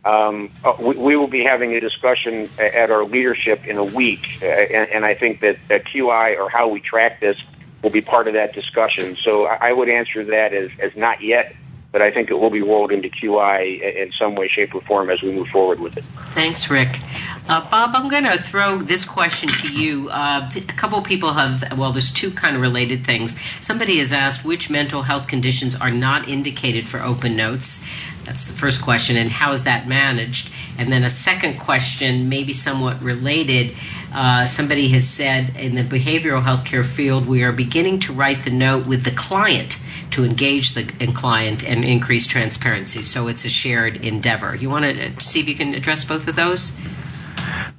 Um, 0.03 0.49
uh, 0.63 0.73
we, 0.79 0.95
we 0.95 1.15
will 1.15 1.27
be 1.27 1.43
having 1.43 1.73
a 1.73 1.79
discussion 1.79 2.49
at 2.57 2.89
our 2.89 3.03
leadership 3.03 3.65
in 3.65 3.77
a 3.77 3.83
week, 3.83 4.39
uh, 4.41 4.45
and, 4.45 4.89
and 4.89 5.05
I 5.05 5.13
think 5.13 5.41
that, 5.41 5.57
QI 5.69 6.37
or 6.37 6.49
how 6.49 6.69
we 6.69 6.79
track 6.79 7.19
this 7.19 7.37
will 7.83 7.89
be 7.89 8.01
part 8.01 8.27
of 8.27 8.33
that 8.33 8.53
discussion. 8.53 9.15
So 9.23 9.45
I 9.45 9.69
I 9.69 9.73
would 9.73 9.89
answer 9.89 10.25
that 10.25 10.53
as, 10.53 10.71
as 10.79 10.95
not 10.95 11.21
yet, 11.21 11.55
but 11.91 12.01
I 12.01 12.11
think 12.11 12.29
it 12.29 12.35
will 12.35 12.51
be 12.51 12.61
rolled 12.61 12.91
into 12.91 13.09
QI 13.09 13.81
in 13.81 14.11
some 14.11 14.35
way, 14.35 14.47
shape, 14.47 14.75
or 14.75 14.81
form 14.81 15.09
as 15.09 15.21
we 15.21 15.31
move 15.31 15.47
forward 15.47 15.79
with 15.79 15.97
it. 15.97 16.03
Thanks, 16.03 16.69
Rick. 16.69 16.99
Uh, 17.47 17.67
Bob, 17.67 17.91
I'm 17.95 18.09
going 18.09 18.25
to 18.25 18.37
throw 18.41 18.77
this 18.77 19.05
question 19.05 19.49
to 19.49 19.67
you. 19.67 20.09
Uh, 20.09 20.51
a 20.55 20.61
couple 20.61 21.01
people 21.01 21.33
have, 21.33 21.77
well, 21.77 21.91
there's 21.91 22.13
two 22.13 22.29
kind 22.29 22.55
of 22.55 22.61
related 22.61 23.05
things. 23.05 23.39
Somebody 23.65 23.97
has 23.97 24.13
asked 24.13 24.45
which 24.45 24.69
mental 24.69 25.01
health 25.01 25.27
conditions 25.27 25.75
are 25.75 25.89
not 25.89 26.29
indicated 26.29 26.87
for 26.87 27.01
open 27.01 27.35
notes. 27.35 27.83
That's 28.29 28.45
the 28.45 28.53
first 28.53 28.83
question, 28.83 29.17
and 29.17 29.27
how 29.27 29.53
is 29.53 29.63
that 29.63 29.87
managed? 29.87 30.51
And 30.77 30.91
then 30.91 31.03
a 31.03 31.09
second 31.09 31.57
question, 31.57 32.29
maybe 32.29 32.53
somewhat 32.53 33.01
related. 33.01 33.75
Uh, 34.13 34.45
somebody 34.45 34.87
has 34.89 35.09
said 35.09 35.55
in 35.57 35.73
the 35.73 35.81
behavioral 35.81 36.43
health 36.43 36.63
care 36.63 36.83
field, 36.83 37.25
we 37.25 37.41
are 37.41 37.51
beginning 37.51 38.01
to 38.01 38.13
write 38.13 38.43
the 38.43 38.51
note 38.51 38.85
with 38.85 39.03
the 39.03 39.09
client 39.09 39.79
to 40.11 40.23
engage 40.23 40.75
the 40.75 40.83
client 41.11 41.67
and 41.67 41.83
increase 41.83 42.27
transparency. 42.27 43.01
So 43.01 43.29
it's 43.29 43.45
a 43.45 43.49
shared 43.49 43.95
endeavor. 44.05 44.53
You 44.53 44.69
want 44.69 44.85
to 44.85 45.19
see 45.19 45.39
if 45.39 45.47
you 45.47 45.55
can 45.55 45.73
address 45.73 46.05
both 46.05 46.27
of 46.27 46.35
those? 46.35 46.77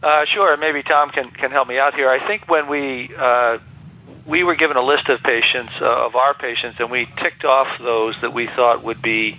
Uh, 0.03 0.25
sure. 0.25 0.57
Maybe 0.57 0.83
Tom 0.83 1.11
can, 1.11 1.31
can 1.31 1.53
help 1.53 1.69
me 1.69 1.79
out 1.79 1.95
here. 1.95 2.11
I 2.11 2.27
think 2.27 2.49
when 2.49 2.67
we 2.67 3.15
uh, 3.17 3.59
we 4.27 4.43
were 4.43 4.57
given 4.57 4.77
a 4.77 4.83
list 4.83 5.09
of 5.09 5.23
patients 5.23 5.75
uh, 5.81 6.07
of 6.07 6.17
our 6.17 6.35
patients, 6.35 6.81
and 6.81 6.91
we 6.91 7.07
ticked 7.23 7.45
off 7.45 7.69
those 7.79 8.17
that 8.23 8.33
we 8.33 8.49
thought 8.49 8.83
would 8.83 9.01
be 9.01 9.39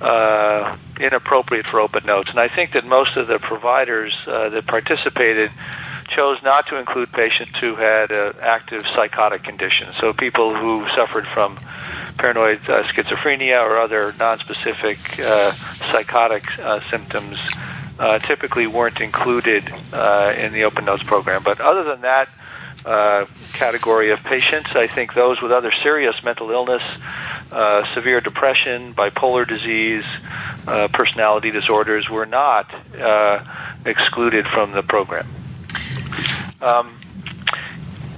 uh, 0.00 0.76
inappropriate 1.00 1.66
for 1.66 1.80
open 1.80 2.06
notes. 2.06 2.30
And 2.30 2.40
I 2.40 2.48
think 2.48 2.72
that 2.72 2.84
most 2.84 3.16
of 3.16 3.26
the 3.26 3.38
providers 3.38 4.14
uh, 4.26 4.48
that 4.50 4.66
participated 4.66 5.50
chose 6.08 6.38
not 6.42 6.66
to 6.66 6.76
include 6.76 7.12
patients 7.12 7.56
who 7.58 7.76
had 7.76 8.10
uh, 8.10 8.32
active 8.40 8.86
psychotic 8.86 9.44
conditions. 9.44 9.94
So 10.00 10.12
people 10.12 10.54
who 10.54 10.86
suffered 10.96 11.26
from 11.32 11.56
paranoid 12.18 12.60
uh, 12.68 12.82
schizophrenia 12.82 13.62
or 13.62 13.78
other 13.78 14.12
nonspecific 14.12 15.20
uh, 15.20 15.52
psychotic 15.52 16.58
uh, 16.58 16.80
symptoms 16.90 17.38
uh, 17.98 18.18
typically 18.18 18.66
weren't 18.66 19.00
included 19.00 19.70
uh, 19.92 20.34
in 20.36 20.52
the 20.52 20.64
open 20.64 20.84
notes 20.84 21.02
program. 21.02 21.42
But 21.42 21.60
other 21.60 21.84
than 21.84 22.00
that 22.00 22.28
uh, 22.84 23.26
category 23.52 24.10
of 24.10 24.22
patients, 24.22 24.74
I 24.74 24.86
think 24.86 25.14
those 25.14 25.40
with 25.40 25.52
other 25.52 25.72
serious 25.82 26.14
mental 26.24 26.50
illness, 26.50 26.82
uh, 27.50 27.94
severe 27.94 28.20
depression, 28.20 28.94
bipolar 28.94 29.46
disease, 29.46 30.04
uh, 30.66 30.88
personality 30.88 31.50
disorders 31.50 32.08
were 32.08 32.26
not 32.26 32.72
uh, 32.94 33.44
excluded 33.84 34.46
from 34.46 34.72
the 34.72 34.82
program. 34.82 35.26
Um, 36.62 36.96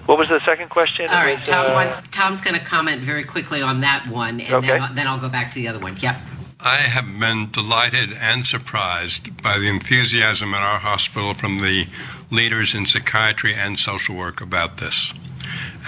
what 0.06 0.18
was 0.18 0.28
the 0.28 0.40
second 0.40 0.68
question? 0.68 1.08
All 1.08 1.14
It 1.14 1.24
right, 1.24 1.38
was, 1.38 1.48
Tom 1.48 1.70
uh, 1.70 1.74
wants, 1.74 2.00
Tom's 2.08 2.40
going 2.40 2.58
to 2.58 2.64
comment 2.64 3.00
very 3.00 3.24
quickly 3.24 3.62
on 3.62 3.80
that 3.80 4.08
one, 4.08 4.40
and 4.40 4.54
Okay. 4.54 4.66
then, 4.66 4.94
then 4.94 5.06
I'll 5.06 5.20
go 5.20 5.28
back 5.28 5.52
to 5.52 5.54
the 5.56 5.68
other 5.68 5.78
one. 5.78 5.96
Yep. 5.96 6.16
I 6.64 6.76
have 6.76 7.06
been 7.18 7.50
delighted 7.50 8.12
and 8.12 8.46
surprised 8.46 9.42
by 9.42 9.58
the 9.58 9.68
enthusiasm 9.68 10.54
at 10.54 10.62
our 10.62 10.78
hospital 10.78 11.34
from 11.34 11.60
the 11.60 11.86
leaders 12.30 12.74
in 12.74 12.86
psychiatry 12.86 13.54
and 13.54 13.78
social 13.78 14.14
work 14.16 14.40
about 14.42 14.76
this. 14.76 15.12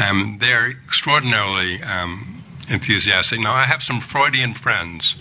Um, 0.03 0.39
they're 0.41 0.71
extraordinarily 0.71 1.81
um, 1.83 2.44
enthusiastic. 2.69 3.41
Now, 3.41 3.53
I 3.55 3.65
have 3.65 3.83
some 3.83 4.01
Freudian 4.01 4.55
friends 4.55 5.17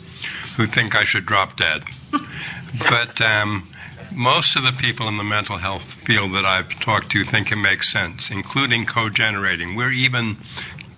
who 0.57 0.65
think 0.65 0.95
I 0.95 1.03
should 1.03 1.25
drop 1.25 1.57
dead, 1.57 1.83
but 2.79 3.21
um, 3.21 3.67
most 4.11 4.55
of 4.55 4.63
the 4.63 4.71
people 4.71 5.07
in 5.07 5.17
the 5.17 5.23
mental 5.23 5.57
health 5.57 5.83
field 5.83 6.33
that 6.33 6.45
I've 6.45 6.69
talked 6.79 7.11
to 7.11 7.23
think 7.23 7.51
it 7.51 7.57
makes 7.57 7.91
sense, 7.91 8.31
including 8.31 8.85
co-generating. 8.85 9.75
We're 9.75 9.91
even 9.91 10.37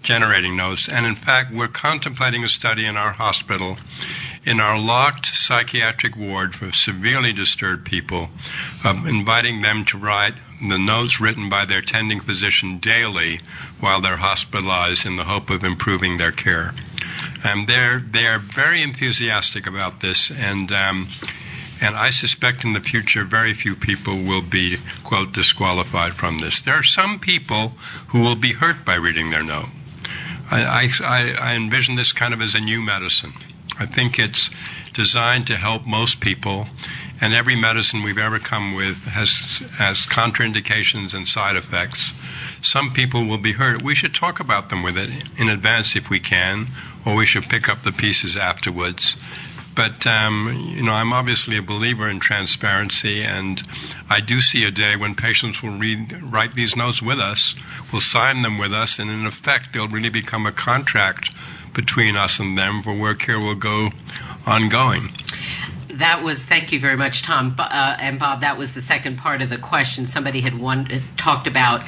generating 0.03 0.55
those, 0.57 0.87
and 0.89 1.05
in 1.05 1.15
fact, 1.15 1.51
we're 1.51 1.67
contemplating 1.67 2.43
a 2.43 2.49
study 2.49 2.85
in 2.85 2.97
our 2.97 3.11
hospital 3.11 3.77
in 4.45 4.59
our 4.59 4.79
locked 4.79 5.25
psychiatric 5.25 6.15
ward 6.15 6.53
for 6.53 6.71
severely 6.71 7.33
disturbed 7.33 7.85
people, 7.85 8.29
of 8.83 9.07
inviting 9.07 9.61
them 9.61 9.85
to 9.85 9.97
write 9.97 10.33
the 10.61 10.77
notes 10.77 11.19
written 11.19 11.49
by 11.49 11.65
their 11.65 11.81
tending 11.81 12.19
physician 12.19 12.77
daily 12.77 13.39
while 13.79 14.01
they're 14.01 14.15
hospitalized 14.15 15.05
in 15.05 15.15
the 15.15 15.23
hope 15.23 15.49
of 15.49 15.63
improving 15.63 16.17
their 16.17 16.31
care. 16.31 16.73
Um, 17.43 17.65
they're 17.65 17.99
they're 17.99 18.39
very 18.39 18.81
enthusiastic 18.81 19.67
about 19.67 19.99
this, 19.99 20.31
and 20.31 20.71
um, 20.71 21.07
and 21.81 21.95
I 21.95 22.11
suspect 22.11 22.63
in 22.63 22.73
the 22.73 22.79
future 22.79 23.25
very 23.25 23.53
few 23.53 23.75
people 23.75 24.23
will 24.23 24.41
be 24.41 24.77
quote 25.03 25.33
disqualified 25.33 26.13
from 26.13 26.39
this. 26.39 26.61
There 26.61 26.75
are 26.75 26.83
some 26.83 27.19
people 27.19 27.69
who 28.09 28.21
will 28.21 28.35
be 28.35 28.53
hurt 28.53 28.85
by 28.85 28.95
reading 28.95 29.29
their 29.29 29.43
note. 29.43 29.69
I, 30.51 30.89
I, 31.03 31.35
I 31.41 31.55
envision 31.55 31.95
this 31.95 32.13
kind 32.13 32.33
of 32.33 32.41
as 32.41 32.53
a 32.53 32.59
new 32.59 32.81
medicine. 32.81 33.33
I 33.80 33.86
think 33.86 34.19
it's 34.19 34.49
designed 34.93 35.47
to 35.47 35.55
help 35.55 35.86
most 35.86 36.21
people, 36.21 36.67
and 37.21 37.34
every 37.34 37.55
medicine 37.55 38.03
we've 38.03 38.17
ever 38.17 38.39
come 38.39 38.73
with 38.76 39.03
has 39.05 39.59
has 39.78 40.05
contraindications 40.05 41.13
and 41.13 41.28
side 41.28 41.55
effects. 41.55 42.13
Some 42.61 42.93
people 42.93 43.26
will 43.26 43.38
be 43.38 43.51
hurt. 43.51 43.84
We 43.84 43.95
should 43.95 44.13
talk 44.13 44.39
about 44.39 44.69
them 44.69 44.84
with 44.84 44.97
it 44.97 45.09
in 45.38 45.49
advance 45.49 45.95
if 45.95 46.09
we 46.09 46.19
can, 46.19 46.67
or 47.05 47.15
we 47.15 47.26
should 47.26 47.43
pick 47.43 47.69
up 47.69 47.84
the 47.84 47.91
pieces 47.91 48.38
afterwards. 48.38 49.17
But 49.76 50.07
um, 50.07 50.73
you 50.76 50.84
know, 50.84 50.93
I'm 50.93 51.11
obviously 51.11 51.57
a 51.57 51.61
believer 51.61 52.09
in 52.09 52.19
transparency, 52.19 53.23
and 53.23 53.61
I 54.09 54.21
do 54.21 54.39
see 54.39 54.63
a 54.63 54.71
day 54.71 54.95
when 54.95 55.15
patients 55.15 55.61
will 55.61 55.78
read, 55.78 56.13
write 56.23 56.53
these 56.53 56.76
notes 56.76 57.01
with 57.01 57.19
us, 57.19 57.55
will 57.91 58.01
sign 58.01 58.41
them 58.41 58.57
with 58.57 58.73
us, 58.73 58.99
and 58.99 59.11
in 59.11 59.26
effect, 59.26 59.73
they'll 59.73 59.89
really 59.89 60.09
become 60.09 60.45
a 60.45 60.51
contract 60.51 61.32
between 61.73 62.15
us 62.15 62.39
and 62.39 62.57
them 62.57 62.82
for 62.82 62.93
where 62.93 63.15
care 63.15 63.39
will 63.39 63.55
go 63.55 63.89
ongoing. 64.47 65.09
That 65.95 66.23
was 66.23 66.43
thank 66.43 66.71
you 66.71 66.80
very 66.80 66.97
much, 66.97 67.21
Tom 67.21 67.55
uh, 67.57 67.97
and 67.99 68.19
Bob. 68.19 68.41
That 68.41 68.57
was 68.57 68.73
the 68.73 68.82
second 68.82 69.17
part 69.17 69.41
of 69.41 69.49
the 69.49 69.57
question. 69.57 70.05
Somebody 70.05 70.41
had 70.41 70.57
one 70.57 70.91
uh, 70.91 70.99
talked 71.15 71.47
about 71.47 71.84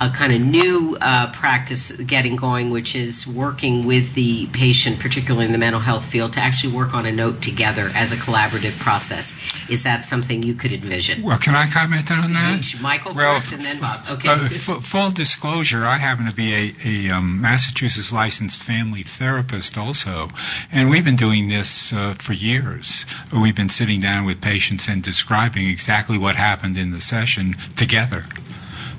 a 0.00 0.10
kind 0.10 0.32
of 0.32 0.40
new 0.40 0.96
uh, 1.00 1.32
practice 1.32 1.90
getting 1.92 2.36
going, 2.36 2.70
which 2.70 2.94
is 2.94 3.26
working 3.26 3.86
with 3.86 4.14
the 4.14 4.46
patient, 4.46 5.00
particularly 5.00 5.46
in 5.46 5.52
the 5.52 5.58
mental 5.58 5.80
health 5.80 6.04
field, 6.04 6.34
to 6.34 6.40
actually 6.40 6.74
work 6.74 6.94
on 6.94 7.06
a 7.06 7.12
note 7.12 7.42
together 7.42 7.90
as 7.94 8.12
a 8.12 8.16
collaborative 8.16 8.78
process. 8.78 9.34
Is 9.68 9.84
that 9.84 10.04
something 10.04 10.42
you 10.42 10.54
could 10.54 10.72
envision? 10.72 11.22
Well, 11.22 11.38
can 11.38 11.54
I 11.54 11.68
comment 11.68 12.10
on 12.10 12.32
that? 12.32 12.74
Michael 12.80 13.14
Well, 13.14 13.34
first, 13.34 13.52
and 13.52 13.62
then 13.62 13.80
Bob. 13.80 14.00
Okay. 14.10 14.28
Uh, 14.28 14.44
f- 14.44 14.84
full 14.84 15.10
disclosure, 15.10 15.84
I 15.84 15.96
happen 15.96 16.26
to 16.26 16.34
be 16.34 16.54
a, 16.54 16.74
a 16.84 17.16
um, 17.16 17.40
Massachusetts 17.40 18.12
licensed 18.12 18.62
family 18.62 19.02
therapist 19.02 19.78
also, 19.78 20.28
and 20.72 20.90
we've 20.90 21.04
been 21.04 21.16
doing 21.16 21.48
this 21.48 21.92
uh, 21.92 22.14
for 22.14 22.32
years. 22.32 23.06
We've 23.32 23.56
been 23.56 23.68
sitting 23.68 24.00
down 24.00 24.26
with 24.26 24.40
patients 24.40 24.88
and 24.88 25.02
describing 25.02 25.68
exactly 25.68 26.18
what 26.18 26.36
happened 26.36 26.76
in 26.76 26.90
the 26.90 27.00
session 27.00 27.56
together. 27.76 28.24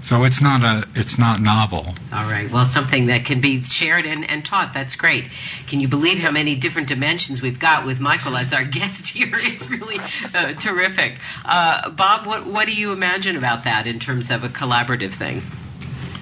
So 0.02 0.24
it's 0.24 0.42
not 0.42 0.62
a 0.62 0.88
it's 0.96 1.20
not 1.20 1.42
novel. 1.42 1.86
All 2.14 2.24
right. 2.24 2.50
Well, 2.50 2.66
something 2.66 3.08
that 3.08 3.26
can 3.26 3.42
be 3.42 3.62
shared 3.64 4.06
and, 4.06 4.30
and 4.30 4.46
taught. 4.46 4.74
That's 4.74 4.96
great. 4.96 5.26
Can 5.68 5.82
you 5.82 5.88
believe 5.88 6.20
how 6.20 6.32
many 6.32 6.56
different 6.56 6.88
dimensions 6.88 7.42
we've 7.42 7.60
got 7.60 7.86
with 7.86 8.00
Michael 8.00 8.38
as 8.38 8.54
our 8.54 8.64
guest 8.80 9.10
here? 9.10 9.30
It's 9.32 9.70
really 9.70 10.00
uh, 10.34 10.54
terrific. 10.54 11.18
Uh, 11.44 11.90
Bob, 11.90 12.26
what 12.26 12.46
what 12.46 12.66
do 12.66 12.74
you 12.74 12.94
imagine 12.94 13.36
about 13.36 13.66
that 13.66 13.88
in 13.88 14.00
terms 14.00 14.32
of 14.32 14.44
a 14.44 14.50
collaborative 14.50 15.14
thing? 15.14 15.42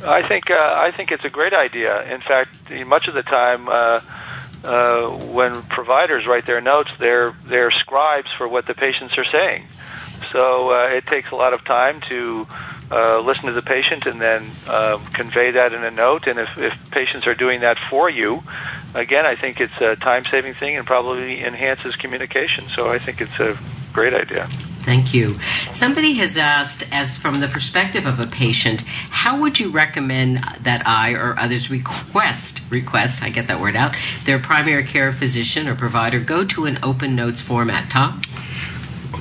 I 0.03 0.27
think 0.27 0.49
uh, 0.49 0.55
I 0.55 0.91
think 0.95 1.11
it's 1.11 1.25
a 1.25 1.29
great 1.29 1.53
idea. 1.53 2.13
In 2.13 2.21
fact, 2.21 2.71
much 2.85 3.07
of 3.07 3.13
the 3.13 3.23
time, 3.23 3.67
uh, 3.67 4.01
uh, 4.63 5.09
when 5.27 5.61
providers 5.63 6.25
write 6.27 6.45
their 6.45 6.61
notes, 6.61 6.89
they're 6.99 7.33
they're 7.45 7.71
scribes 7.71 8.29
for 8.37 8.47
what 8.47 8.65
the 8.65 8.73
patients 8.73 9.17
are 9.17 9.25
saying. 9.25 9.67
So 10.31 10.71
uh, 10.71 10.89
it 10.89 11.05
takes 11.05 11.31
a 11.31 11.35
lot 11.35 11.53
of 11.53 11.63
time 11.63 12.01
to 12.01 12.47
uh, 12.91 13.19
listen 13.19 13.45
to 13.45 13.53
the 13.53 13.61
patient 13.61 14.05
and 14.05 14.21
then 14.21 14.49
uh, 14.67 14.99
convey 15.13 15.51
that 15.51 15.73
in 15.73 15.83
a 15.83 15.91
note. 15.91 16.27
And 16.27 16.39
if, 16.39 16.57
if 16.57 16.91
patients 16.91 17.27
are 17.27 17.35
doing 17.35 17.61
that 17.61 17.77
for 17.89 18.09
you, 18.09 18.43
again, 18.93 19.25
I 19.25 19.35
think 19.35 19.59
it's 19.59 19.79
a 19.81 19.95
time-saving 19.95 20.55
thing 20.55 20.77
and 20.77 20.85
probably 20.85 21.43
enhances 21.43 21.95
communication. 21.95 22.65
So 22.69 22.89
I 22.89 22.99
think 22.99 23.21
it's 23.21 23.39
a 23.39 23.57
great 23.93 24.13
idea. 24.13 24.47
Thank 24.87 25.13
you. 25.13 25.37
Somebody 25.73 26.13
has 26.13 26.37
asked, 26.37 26.85
as 26.93 27.17
from 27.17 27.41
the 27.41 27.49
perspective 27.49 28.05
of 28.05 28.21
a 28.21 28.25
patient, 28.25 28.81
how 28.85 29.41
would 29.41 29.59
you 29.59 29.71
recommend 29.71 30.37
that 30.61 30.83
I 30.87 31.11
or 31.11 31.37
others 31.37 31.69
request, 31.69 32.61
request, 32.69 33.21
I 33.21 33.29
get 33.29 33.47
that 33.47 33.59
word 33.59 33.75
out, 33.75 33.97
their 34.23 34.39
primary 34.39 34.85
care 34.85 35.11
physician 35.11 35.67
or 35.67 35.75
provider 35.75 36.21
go 36.21 36.45
to 36.45 36.65
an 36.67 36.79
open 36.83 37.17
notes 37.17 37.41
format? 37.41 37.89
Tom? 37.89 38.21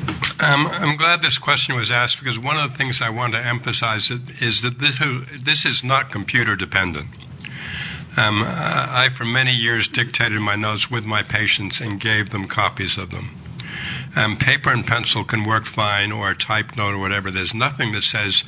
Um, 0.09 0.67
I'm 0.71 0.97
glad 0.97 1.23
this 1.23 1.39
question 1.39 1.75
was 1.75 1.91
asked 1.91 2.19
because 2.19 2.39
one 2.39 2.57
of 2.57 2.71
the 2.71 2.79
things 2.79 3.03
I 3.03 3.11
want 3.11 3.35
to 3.35 3.45
emphasize 3.45 4.11
is 4.11 4.63
that 4.63 4.79
this, 4.79 4.99
this 5.43 5.65
is 5.65 5.83
not 5.83 6.11
computer 6.11 6.55
dependent. 6.55 7.09
Um, 8.19 8.43
I, 8.45 9.09
for 9.13 9.25
many 9.25 9.55
years, 9.55 9.89
dictated 9.89 10.41
my 10.41 10.57
notes 10.57 10.91
with 10.91 11.05
my 11.05 11.23
patients 11.23 11.81
and 11.81 12.01
gave 12.01 12.31
them 12.31 12.47
copies 12.47 12.97
of 12.97 13.11
them. 13.11 13.31
Um, 14.17 14.37
paper 14.39 14.71
and 14.71 14.87
pencil 14.87 15.25
can 15.25 15.45
work 15.45 15.67
fine, 15.67 16.13
or 16.13 16.31
a 16.31 16.35
typed 16.35 16.77
note, 16.77 16.95
or 16.95 16.99
whatever. 16.99 17.31
There's 17.31 17.53
nothing 17.53 17.93
that 17.93 18.05
says 18.05 18.43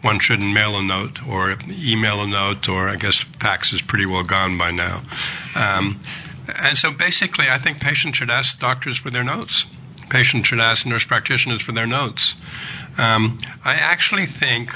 one 0.00 0.18
shouldn't 0.18 0.52
mail 0.52 0.76
a 0.76 0.82
note 0.82 1.24
or 1.28 1.56
email 1.84 2.22
a 2.22 2.26
note, 2.26 2.68
or 2.68 2.88
I 2.88 2.96
guess 2.96 3.18
fax 3.18 3.72
is 3.72 3.82
pretty 3.82 4.06
well 4.06 4.24
gone 4.24 4.58
by 4.58 4.72
now. 4.72 5.02
Um, 5.54 6.00
and 6.64 6.76
so 6.76 6.92
basically, 6.92 7.48
I 7.48 7.58
think 7.58 7.80
patients 7.80 8.18
should 8.18 8.30
ask 8.30 8.58
doctors 8.58 8.96
for 8.96 9.10
their 9.10 9.24
notes. 9.24 9.66
Patients 10.12 10.46
should 10.46 10.60
ask 10.60 10.84
nurse 10.84 11.06
practitioners 11.06 11.62
for 11.62 11.72
their 11.72 11.86
notes. 11.86 12.36
Um, 12.98 13.38
I 13.64 13.76
actually 13.76 14.26
think 14.26 14.70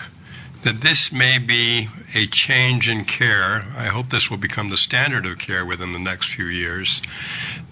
that 0.63 0.81
this 0.81 1.13
may 1.13 1.37
be 1.37 1.89
a 2.15 2.27
change 2.27 2.89
in 2.89 3.05
care. 3.05 3.63
I 3.77 3.85
hope 3.85 4.09
this 4.09 4.31
will 4.31 4.39
become 4.39 4.71
the 4.71 4.79
standard 4.79 5.27
of 5.27 5.39
care 5.39 5.67
within 5.67 5.93
the 5.93 5.99
next 5.99 6.31
few 6.31 6.47
years. 6.47 7.03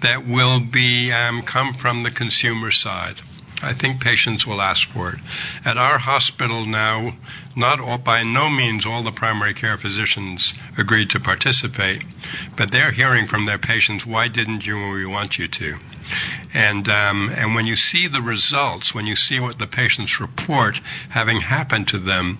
That 0.01 0.27
will 0.27 0.61
be 0.61 1.11
um, 1.11 1.41
come 1.41 1.73
from 1.73 2.03
the 2.03 2.11
consumer 2.11 2.71
side. 2.71 3.17
I 3.63 3.73
think 3.73 4.05
patients 4.05 4.47
will 4.47 4.61
ask 4.61 4.87
for 4.91 5.15
it. 5.15 5.21
At 5.65 5.79
our 5.79 5.97
hospital 5.97 6.67
now, 6.67 7.15
not 7.57 7.81
all, 7.81 7.99
by 7.99 8.23
no 8.23 8.51
means 8.51 8.87
all 8.87 9.03
the 9.03 9.13
primary 9.13 9.55
care 9.55 9.77
physicians 9.77 10.55
agreed 10.79 11.11
to 11.11 11.21
participate, 11.21 12.05
but 12.57 12.71
they're 12.71 12.91
hearing 12.91 13.27
from 13.27 13.47
their 13.47 13.59
patients, 13.59 14.05
"Why 14.07 14.29
didn't 14.29 14.67
you 14.67 14.77
when 14.77 14.93
we 14.93 15.07
want 15.07 15.39
you 15.39 15.49
to?" 15.49 15.79
And 16.53 16.89
um, 16.89 17.31
and 17.37 17.55
when 17.55 17.67
you 17.67 17.77
see 17.77 18.07
the 18.07 18.23
results, 18.23 18.95
when 18.95 19.07
you 19.07 19.17
see 19.17 19.41
what 19.41 19.59
the 19.59 19.67
patients 19.67 20.21
report 20.21 20.81
having 21.09 21.41
happened 21.41 21.89
to 21.89 21.99
them, 21.99 22.39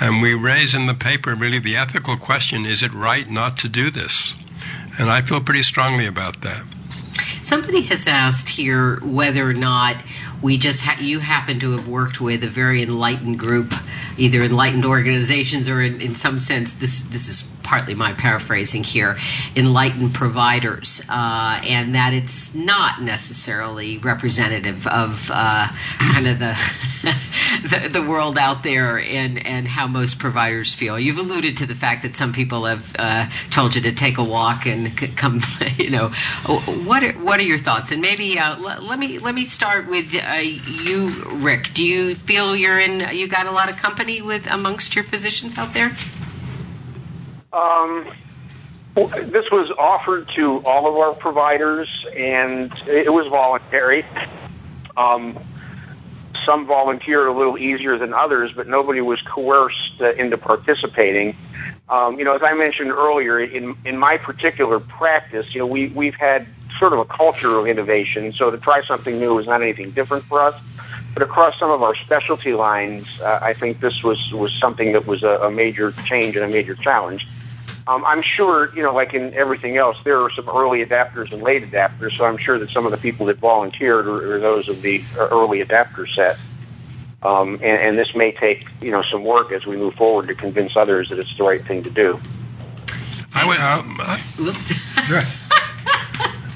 and 0.00 0.22
we 0.22 0.34
raise 0.34 0.74
in 0.74 0.86
the 0.86 0.94
paper 0.94 1.34
really 1.34 1.58
the 1.58 1.76
ethical 1.76 2.16
question 2.16 2.66
is 2.66 2.82
it 2.82 2.92
right 2.92 3.28
not 3.28 3.58
to 3.58 3.68
do 3.68 3.90
this? 3.90 4.34
And 4.98 5.08
I 5.08 5.22
feel 5.22 5.40
pretty 5.40 5.62
strongly 5.62 6.06
about 6.06 6.42
that. 6.42 6.64
Somebody 7.42 7.82
has 7.82 8.06
asked 8.06 8.48
here 8.48 9.00
whether 9.00 9.48
or 9.48 9.54
not 9.54 9.96
we 10.42 10.58
just 10.58 10.84
ha- 10.84 11.00
you 11.00 11.20
happen 11.20 11.60
to 11.60 11.72
have 11.72 11.88
worked 11.88 12.20
with 12.20 12.42
a 12.42 12.48
very 12.48 12.82
enlightened 12.82 13.38
group, 13.38 13.72
either 14.18 14.42
enlightened 14.42 14.84
organizations 14.84 15.68
or 15.68 15.80
in, 15.80 16.00
in 16.00 16.14
some 16.14 16.38
sense 16.38 16.74
this 16.74 17.02
this 17.02 17.28
is 17.28 17.50
partly 17.62 17.94
my 17.94 18.12
paraphrasing 18.12 18.82
here, 18.82 19.16
enlightened 19.56 20.12
providers, 20.12 21.00
uh, 21.08 21.60
and 21.64 21.94
that 21.94 22.12
it's 22.12 22.54
not 22.54 23.00
necessarily 23.00 23.98
representative 23.98 24.86
of 24.86 25.30
uh, 25.32 25.68
kind 25.98 26.26
of 26.26 26.38
the, 26.38 26.58
the, 27.62 27.88
the 27.88 28.02
world 28.02 28.36
out 28.36 28.62
there 28.62 28.98
and 28.98 29.46
and 29.46 29.68
how 29.68 29.86
most 29.86 30.18
providers 30.18 30.74
feel. 30.74 30.98
You've 30.98 31.18
alluded 31.18 31.58
to 31.58 31.66
the 31.66 31.74
fact 31.74 32.02
that 32.02 32.16
some 32.16 32.32
people 32.32 32.64
have 32.64 32.92
uh, 32.98 33.28
told 33.50 33.76
you 33.76 33.82
to 33.82 33.92
take 33.92 34.18
a 34.18 34.24
walk 34.24 34.66
and 34.66 34.96
come, 35.16 35.40
you 35.78 35.90
know, 35.90 36.08
what 36.08 37.04
are, 37.04 37.12
what 37.12 37.38
are 37.38 37.44
your 37.44 37.58
thoughts? 37.58 37.92
And 37.92 38.02
maybe 38.02 38.38
uh, 38.38 38.58
let 38.58 38.98
me 38.98 39.18
let 39.18 39.34
me 39.34 39.44
start 39.44 39.88
with 39.88 40.14
uh, 40.32 40.40
you, 40.40 41.08
Rick. 41.36 41.72
Do 41.74 41.86
you 41.86 42.14
feel 42.14 42.56
you're 42.56 42.78
in 42.78 43.16
you 43.16 43.28
got 43.28 43.46
a 43.46 43.50
lot 43.50 43.68
of 43.68 43.76
company 43.76 44.22
with 44.22 44.50
amongst 44.50 44.94
your 44.94 45.04
physicians 45.04 45.58
out 45.58 45.74
there? 45.74 45.94
Um, 47.52 48.10
this 48.94 49.50
was 49.50 49.70
offered 49.78 50.28
to 50.36 50.58
all 50.64 50.88
of 50.88 50.96
our 50.96 51.14
providers, 51.14 51.88
and 52.16 52.72
it 52.86 53.12
was 53.12 53.26
voluntary. 53.28 54.06
Um, 54.96 55.38
some 56.46 56.66
volunteered 56.66 57.28
a 57.28 57.32
little 57.32 57.58
easier 57.58 57.98
than 57.98 58.12
others, 58.12 58.52
but 58.54 58.66
nobody 58.66 59.00
was 59.00 59.20
coerced 59.22 60.00
uh, 60.00 60.12
into 60.14 60.36
participating. 60.36 61.36
Um, 61.88 62.18
you 62.18 62.24
know, 62.24 62.34
as 62.34 62.42
I 62.42 62.54
mentioned 62.54 62.90
earlier, 62.90 63.38
in 63.38 63.76
in 63.84 63.98
my 63.98 64.16
particular 64.16 64.80
practice, 64.80 65.46
you 65.54 65.60
know, 65.60 65.66
we 65.66 65.88
we've 65.88 66.14
had 66.14 66.46
sort 66.82 66.92
of 66.92 66.98
a 66.98 67.04
culture 67.04 67.56
of 67.60 67.68
innovation. 67.68 68.32
So 68.32 68.50
to 68.50 68.58
try 68.58 68.82
something 68.82 69.16
new 69.16 69.38
is 69.38 69.46
not 69.46 69.62
anything 69.62 69.92
different 69.92 70.24
for 70.24 70.42
us. 70.42 70.56
But 71.14 71.22
across 71.22 71.56
some 71.56 71.70
of 71.70 71.80
our 71.80 71.94
specialty 71.94 72.54
lines, 72.54 73.06
uh, 73.24 73.38
I 73.40 73.52
think 73.52 73.78
this 73.78 74.02
was 74.02 74.18
was 74.32 74.50
something 74.60 74.92
that 74.94 75.06
was 75.06 75.22
a, 75.22 75.38
a 75.46 75.50
major 75.50 75.94
change 76.04 76.34
and 76.34 76.44
a 76.44 76.48
major 76.48 76.74
challenge. 76.74 77.24
Um, 77.86 78.02
I'm 78.04 78.22
sure, 78.22 78.74
you 78.74 78.82
know, 78.82 78.92
like 78.92 79.14
in 79.14 79.32
everything 79.34 79.76
else, 79.76 79.96
there 80.02 80.20
are 80.22 80.30
some 80.30 80.48
early 80.48 80.84
adapters 80.84 81.32
and 81.32 81.40
late 81.40 81.70
adapters. 81.70 82.16
So 82.16 82.24
I'm 82.24 82.36
sure 82.36 82.58
that 82.58 82.70
some 82.70 82.84
of 82.84 82.90
the 82.90 82.98
people 82.98 83.26
that 83.26 83.38
volunteered 83.38 84.08
are, 84.08 84.34
are 84.34 84.40
those 84.40 84.68
of 84.68 84.82
the 84.82 85.04
early 85.16 85.60
adapter 85.60 86.08
set. 86.08 86.36
Um, 87.22 87.54
and, 87.62 87.78
and 87.86 87.98
this 87.98 88.12
may 88.16 88.32
take, 88.32 88.66
you 88.80 88.90
know, 88.90 89.04
some 89.12 89.22
work 89.22 89.52
as 89.52 89.64
we 89.66 89.76
move 89.76 89.94
forward 89.94 90.26
to 90.28 90.34
convince 90.34 90.76
others 90.76 91.10
that 91.10 91.20
it's 91.20 91.36
the 91.36 91.44
right 91.44 91.64
thing 91.64 91.84
to 91.84 91.90
do. 91.90 92.18
I 93.34 93.46
would. 93.46 93.58
Um, 93.58 93.96
I, 94.00 94.20
I, 94.96 95.26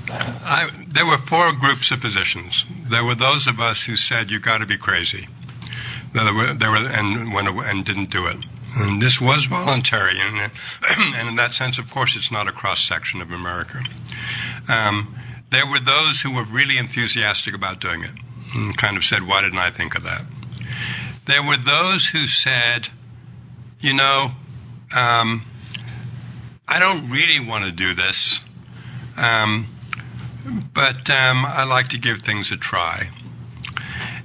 there 0.06 1.06
were 1.06 1.18
four 1.18 1.52
groups 1.52 1.90
of 1.90 2.00
physicians. 2.00 2.64
There 2.88 3.04
were 3.04 3.14
those 3.14 3.46
of 3.46 3.60
us 3.60 3.84
who 3.84 3.96
said 3.96 4.30
you 4.30 4.40
got 4.40 4.58
to 4.58 4.66
be 4.66 4.76
crazy. 4.76 5.26
And 6.14 7.84
didn't 7.84 8.10
do 8.10 8.26
it. 8.26 8.36
And 8.78 9.00
this 9.00 9.20
was 9.20 9.46
voluntary, 9.46 10.18
and, 10.20 10.38
in 11.28 11.36
that 11.36 11.54
sense, 11.54 11.78
of 11.78 11.90
course, 11.90 12.16
it's 12.16 12.30
not 12.30 12.46
a 12.46 12.52
cross 12.52 12.80
section 12.80 13.22
of 13.22 13.32
America. 13.32 13.80
Um, 14.68 15.14
there 15.50 15.66
were 15.66 15.80
those 15.80 16.20
who 16.20 16.34
were 16.34 16.44
really 16.44 16.76
enthusiastic 16.76 17.54
about 17.54 17.80
doing 17.80 18.02
it, 18.02 18.10
and 18.54 18.76
kind 18.76 18.96
of 18.98 19.04
said, 19.04 19.22
"Why 19.22 19.40
didn't 19.40 19.58
I 19.58 19.70
think 19.70 19.96
of 19.96 20.04
that?" 20.04 20.22
There 21.24 21.42
were 21.42 21.56
those 21.56 22.06
who 22.06 22.26
said, 22.26 22.88
"You 23.80 23.94
know, 23.94 24.30
um, 24.94 25.42
I 26.68 26.78
don't 26.78 27.10
really 27.10 27.40
want 27.48 27.64
to 27.64 27.72
do 27.72 27.94
this." 27.94 28.42
Um, 29.16 29.66
but 30.74 31.10
um, 31.10 31.44
I 31.44 31.64
like 31.64 31.88
to 31.88 31.98
give 31.98 32.18
things 32.18 32.52
a 32.52 32.56
try. 32.56 33.08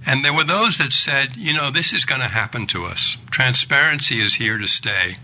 And 0.06 0.26
there 0.26 0.34
were 0.34 0.44
those 0.44 0.80
that 0.80 0.92
said, 0.92 1.36
you 1.38 1.54
know, 1.54 1.70
this 1.70 1.94
is 1.94 2.06
going 2.06 2.22
to 2.22 2.28
happen 2.28 2.66
to 2.68 2.86
us. 2.86 3.18
Transparency 3.30 4.20
is 4.20 4.34
here 4.34 4.58
to 4.58 4.68
stay. 4.68 5.16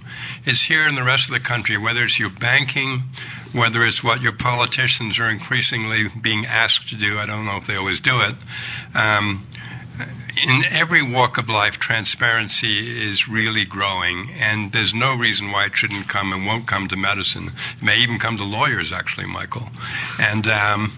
It's 0.46 0.62
here 0.62 0.88
in 0.88 0.94
the 0.94 1.04
rest 1.04 1.30
of 1.30 1.34
the 1.34 1.40
country, 1.40 1.78
whether 1.78 2.04
it's 2.04 2.20
your 2.20 2.30
banking, 2.30 3.02
whether 3.54 3.84
it's 3.84 4.04
what 4.04 4.22
your 4.22 4.34
politicians 4.34 5.20
are 5.20 5.30
increasingly 5.30 6.08
being 6.22 6.46
asked 6.46 6.90
to 6.90 6.96
do. 6.96 7.18
I 7.18 7.26
don't 7.26 7.46
know 7.46 7.58
if 7.58 7.66
they 7.66 7.76
always 7.76 8.02
do 8.02 8.22
it. 8.22 8.36
Um, 8.96 9.44
in 10.48 10.62
every 10.72 11.02
walk 11.04 11.38
of 11.38 11.50
life, 11.50 11.80
transparency 11.80 13.04
is 13.04 13.28
really 13.28 13.66
growing, 13.66 14.30
and 14.40 14.72
there's 14.72 14.94
no 14.94 15.16
reason 15.16 15.52
why 15.52 15.66
it 15.66 15.76
shouldn't 15.76 16.08
come 16.08 16.34
and 16.34 16.46
won't 16.46 16.68
come 16.68 16.88
to 16.88 16.96
medicine. 16.96 17.48
It 17.48 17.84
may 17.84 18.00
even 18.00 18.20
come 18.20 18.38
to 18.38 18.44
lawyers, 18.44 18.94
actually, 18.94 19.28
Michael. 19.28 19.68
And 20.20 20.48
um, 20.48 20.92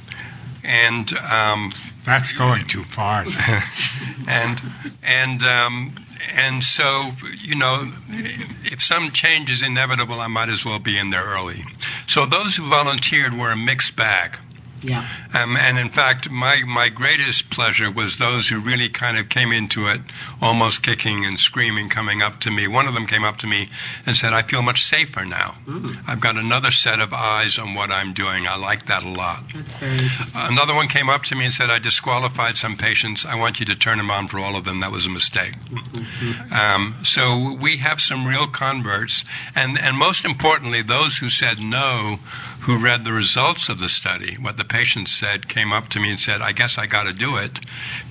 and 0.63 1.11
um, 1.13 1.73
that's 2.03 2.33
going 2.33 2.65
too 2.65 2.83
far. 2.83 3.23
and 4.27 4.61
and 5.03 5.43
um, 5.43 5.95
and 6.35 6.63
so 6.63 7.09
you 7.39 7.55
know, 7.55 7.83
if 8.09 8.83
some 8.83 9.11
change 9.11 9.49
is 9.49 9.63
inevitable, 9.63 10.19
I 10.19 10.27
might 10.27 10.49
as 10.49 10.65
well 10.65 10.79
be 10.79 10.97
in 10.97 11.09
there 11.09 11.23
early. 11.23 11.63
So 12.07 12.25
those 12.25 12.55
who 12.55 12.67
volunteered 12.69 13.33
were 13.33 13.51
a 13.51 13.57
mixed 13.57 13.95
bag. 13.95 14.37
Yeah. 14.81 15.05
Um, 15.33 15.57
and 15.57 15.77
in 15.77 15.89
fact, 15.89 16.29
my, 16.29 16.61
my 16.67 16.89
greatest 16.89 17.49
pleasure 17.49 17.91
was 17.91 18.17
those 18.17 18.47
who 18.47 18.59
really 18.59 18.89
kind 18.89 19.17
of 19.17 19.29
came 19.29 19.51
into 19.51 19.87
it 19.87 20.01
almost 20.41 20.83
kicking 20.83 21.25
and 21.25 21.39
screaming, 21.39 21.89
coming 21.89 22.21
up 22.21 22.39
to 22.41 22.51
me. 22.51 22.67
One 22.67 22.87
of 22.87 22.93
them 22.93 23.05
came 23.05 23.23
up 23.23 23.37
to 23.37 23.47
me 23.47 23.67
and 24.05 24.15
said, 24.15 24.33
I 24.33 24.41
feel 24.41 24.61
much 24.61 24.83
safer 24.83 25.25
now. 25.25 25.55
Mm. 25.65 25.97
I've 26.07 26.19
got 26.19 26.37
another 26.37 26.71
set 26.71 26.99
of 26.99 27.13
eyes 27.13 27.59
on 27.59 27.73
what 27.73 27.91
I'm 27.91 28.13
doing. 28.13 28.47
I 28.47 28.57
like 28.57 28.87
that 28.87 29.03
a 29.03 29.09
lot. 29.09 29.43
That's 29.53 29.77
very 29.77 29.91
interesting. 29.91 30.41
Another 30.45 30.73
one 30.73 30.87
came 30.87 31.09
up 31.09 31.23
to 31.25 31.35
me 31.35 31.45
and 31.45 31.53
said, 31.53 31.69
I 31.69 31.79
disqualified 31.79 32.57
some 32.57 32.77
patients. 32.77 33.25
I 33.25 33.35
want 33.35 33.59
you 33.59 33.67
to 33.67 33.75
turn 33.75 33.97
them 33.97 34.11
on 34.11 34.27
for 34.27 34.39
all 34.39 34.55
of 34.55 34.63
them. 34.63 34.81
That 34.81 34.91
was 34.91 35.05
a 35.05 35.09
mistake. 35.09 35.53
Mm-hmm. 35.53 36.53
Um, 36.53 37.03
so 37.03 37.57
we 37.61 37.77
have 37.77 38.01
some 38.01 38.25
real 38.25 38.47
converts. 38.47 39.25
And, 39.55 39.79
and 39.79 39.97
most 39.97 40.25
importantly, 40.25 40.81
those 40.81 41.17
who 41.17 41.29
said 41.29 41.59
no, 41.59 42.19
who 42.61 42.77
read 42.77 43.03
the 43.03 43.13
results 43.13 43.69
of 43.69 43.79
the 43.79 43.89
study, 43.89 44.35
what 44.35 44.57
the 44.57 44.65
patients 44.65 45.11
said 45.11 45.47
came 45.47 45.71
up 45.71 45.87
to 45.89 45.99
me 45.99 46.11
and 46.11 46.19
said, 46.19 46.41
"I 46.41 46.51
guess 46.51 46.77
I 46.77 46.87
got 46.87 47.07
to 47.07 47.13
do 47.13 47.37
it 47.37 47.59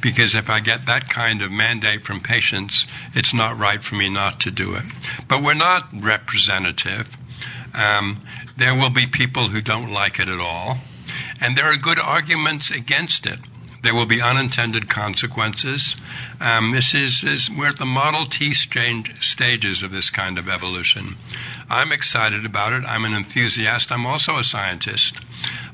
because 0.00 0.34
if 0.34 0.48
I 0.50 0.60
get 0.60 0.86
that 0.86 1.08
kind 1.08 1.42
of 1.42 1.52
mandate 1.52 2.04
from 2.04 2.20
patients, 2.20 2.86
it's 3.14 3.34
not 3.34 3.58
right 3.58 3.82
for 3.82 3.94
me 3.94 4.08
not 4.08 4.40
to 4.40 4.50
do 4.50 4.74
it." 4.74 4.84
But 5.28 5.42
we're 5.42 5.54
not 5.54 5.88
representative. 5.92 7.16
Um, 7.74 8.18
there 8.56 8.74
will 8.74 8.90
be 8.90 9.06
people 9.06 9.48
who 9.48 9.60
don't 9.60 9.92
like 9.92 10.18
it 10.18 10.28
at 10.28 10.40
all, 10.40 10.78
and 11.40 11.56
there 11.56 11.70
are 11.70 11.76
good 11.76 11.98
arguments 11.98 12.70
against 12.70 13.26
it. 13.26 13.38
There 13.82 13.94
will 13.94 14.06
be 14.06 14.20
unintended 14.20 14.88
consequences. 14.88 15.96
Um, 16.40 16.72
this 16.72 16.94
is, 16.94 17.22
is, 17.22 17.50
we're 17.50 17.68
at 17.68 17.76
the 17.76 17.86
Model 17.86 18.26
T 18.26 18.52
stages 18.52 19.82
of 19.82 19.90
this 19.90 20.10
kind 20.10 20.38
of 20.38 20.48
evolution. 20.48 21.16
I'm 21.70 21.92
excited 21.92 22.44
about 22.44 22.72
it. 22.72 22.84
I'm 22.84 23.04
an 23.04 23.14
enthusiast. 23.14 23.92
I'm 23.92 24.06
also 24.06 24.36
a 24.36 24.44
scientist. 24.44 25.20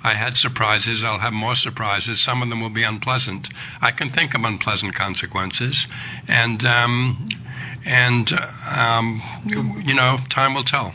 I 0.03 0.13
had 0.13 0.37
surprises. 0.37 1.03
I'll 1.03 1.19
have 1.19 1.33
more 1.33 1.55
surprises. 1.55 2.21
Some 2.21 2.43
of 2.43 2.51
them 2.51 2.61
will 2.61 2.69
be 2.69 2.85
unpleasant. 2.85 3.49
I 3.81 3.91
can 3.91 4.11
think 4.11 4.35
of 4.35 4.45
unpleasant 4.45 4.95
consequences, 4.95 5.89
and 6.29 6.63
um, 6.67 7.29
and 7.87 8.31
um, 8.77 9.23
you 9.47 9.95
know, 9.95 10.19
time 10.29 10.53
will 10.53 10.63
tell. 10.63 10.95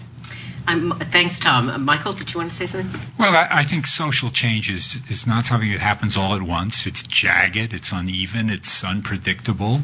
Um, 0.69 0.99
thanks, 0.99 1.39
Tom. 1.39 1.83
Michael, 1.83 2.13
did 2.13 2.31
you 2.31 2.39
want 2.39 2.51
to 2.51 2.55
say 2.55 2.67
something? 2.67 3.01
Well, 3.17 3.33
I, 3.35 3.47
I, 3.51 3.63
think 3.63 3.87
social 3.87 4.29
change 4.29 4.69
is, 4.69 5.09
is 5.09 5.25
not 5.25 5.45
something 5.45 5.71
that 5.71 5.79
happens 5.79 6.15
all 6.15 6.35
at 6.35 6.43
once. 6.43 6.85
It's 6.85 7.01
jagged, 7.01 7.73
it's 7.73 7.91
uneven, 7.91 8.51
it's 8.51 8.83
unpredictable. 8.83 9.81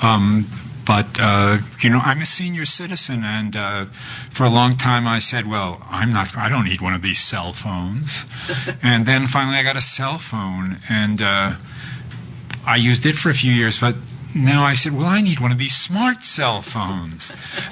Um, 0.00 0.48
but 0.86 1.08
uh, 1.20 1.58
you 1.80 1.90
know, 1.90 2.00
I'm 2.02 2.20
a 2.20 2.24
senior 2.24 2.64
citizen, 2.66 3.22
and 3.24 3.56
uh, 3.56 3.86
for 4.30 4.44
a 4.44 4.48
long 4.48 4.76
time 4.76 5.06
I 5.06 5.18
said, 5.18 5.46
"Well, 5.46 5.84
I'm 5.90 6.14
not. 6.14 6.34
I 6.34 6.48
don't 6.48 6.64
need 6.64 6.80
one 6.80 6.94
of 6.94 7.02
these 7.02 7.18
cell 7.18 7.52
phones." 7.52 8.24
and 8.82 9.04
then 9.04 9.26
finally, 9.26 9.58
I 9.58 9.64
got 9.64 9.76
a 9.76 9.82
cell 9.82 10.16
phone, 10.16 10.78
and 10.88 11.20
uh, 11.20 11.52
I 12.64 12.76
used 12.76 13.04
it 13.04 13.16
for 13.16 13.28
a 13.28 13.34
few 13.34 13.52
years, 13.52 13.78
but 13.78 13.96
now 14.34 14.64
I 14.64 14.74
said, 14.74 14.92
well, 14.92 15.06
I 15.06 15.20
need 15.20 15.40
one 15.40 15.52
of 15.52 15.58
these 15.58 15.76
smart 15.76 16.22
cell 16.22 16.62
phones. 16.62 17.30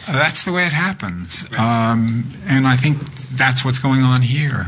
Uh, 0.09 0.13
that's 0.13 0.45
the 0.45 0.53
way 0.53 0.65
it 0.65 0.73
happens. 0.73 1.49
Um, 1.53 2.33
and 2.47 2.67
I 2.67 2.77
think 2.77 2.99
that's 3.15 3.65
what's 3.65 3.79
going 3.79 4.03
on 4.03 4.23
here. 4.23 4.67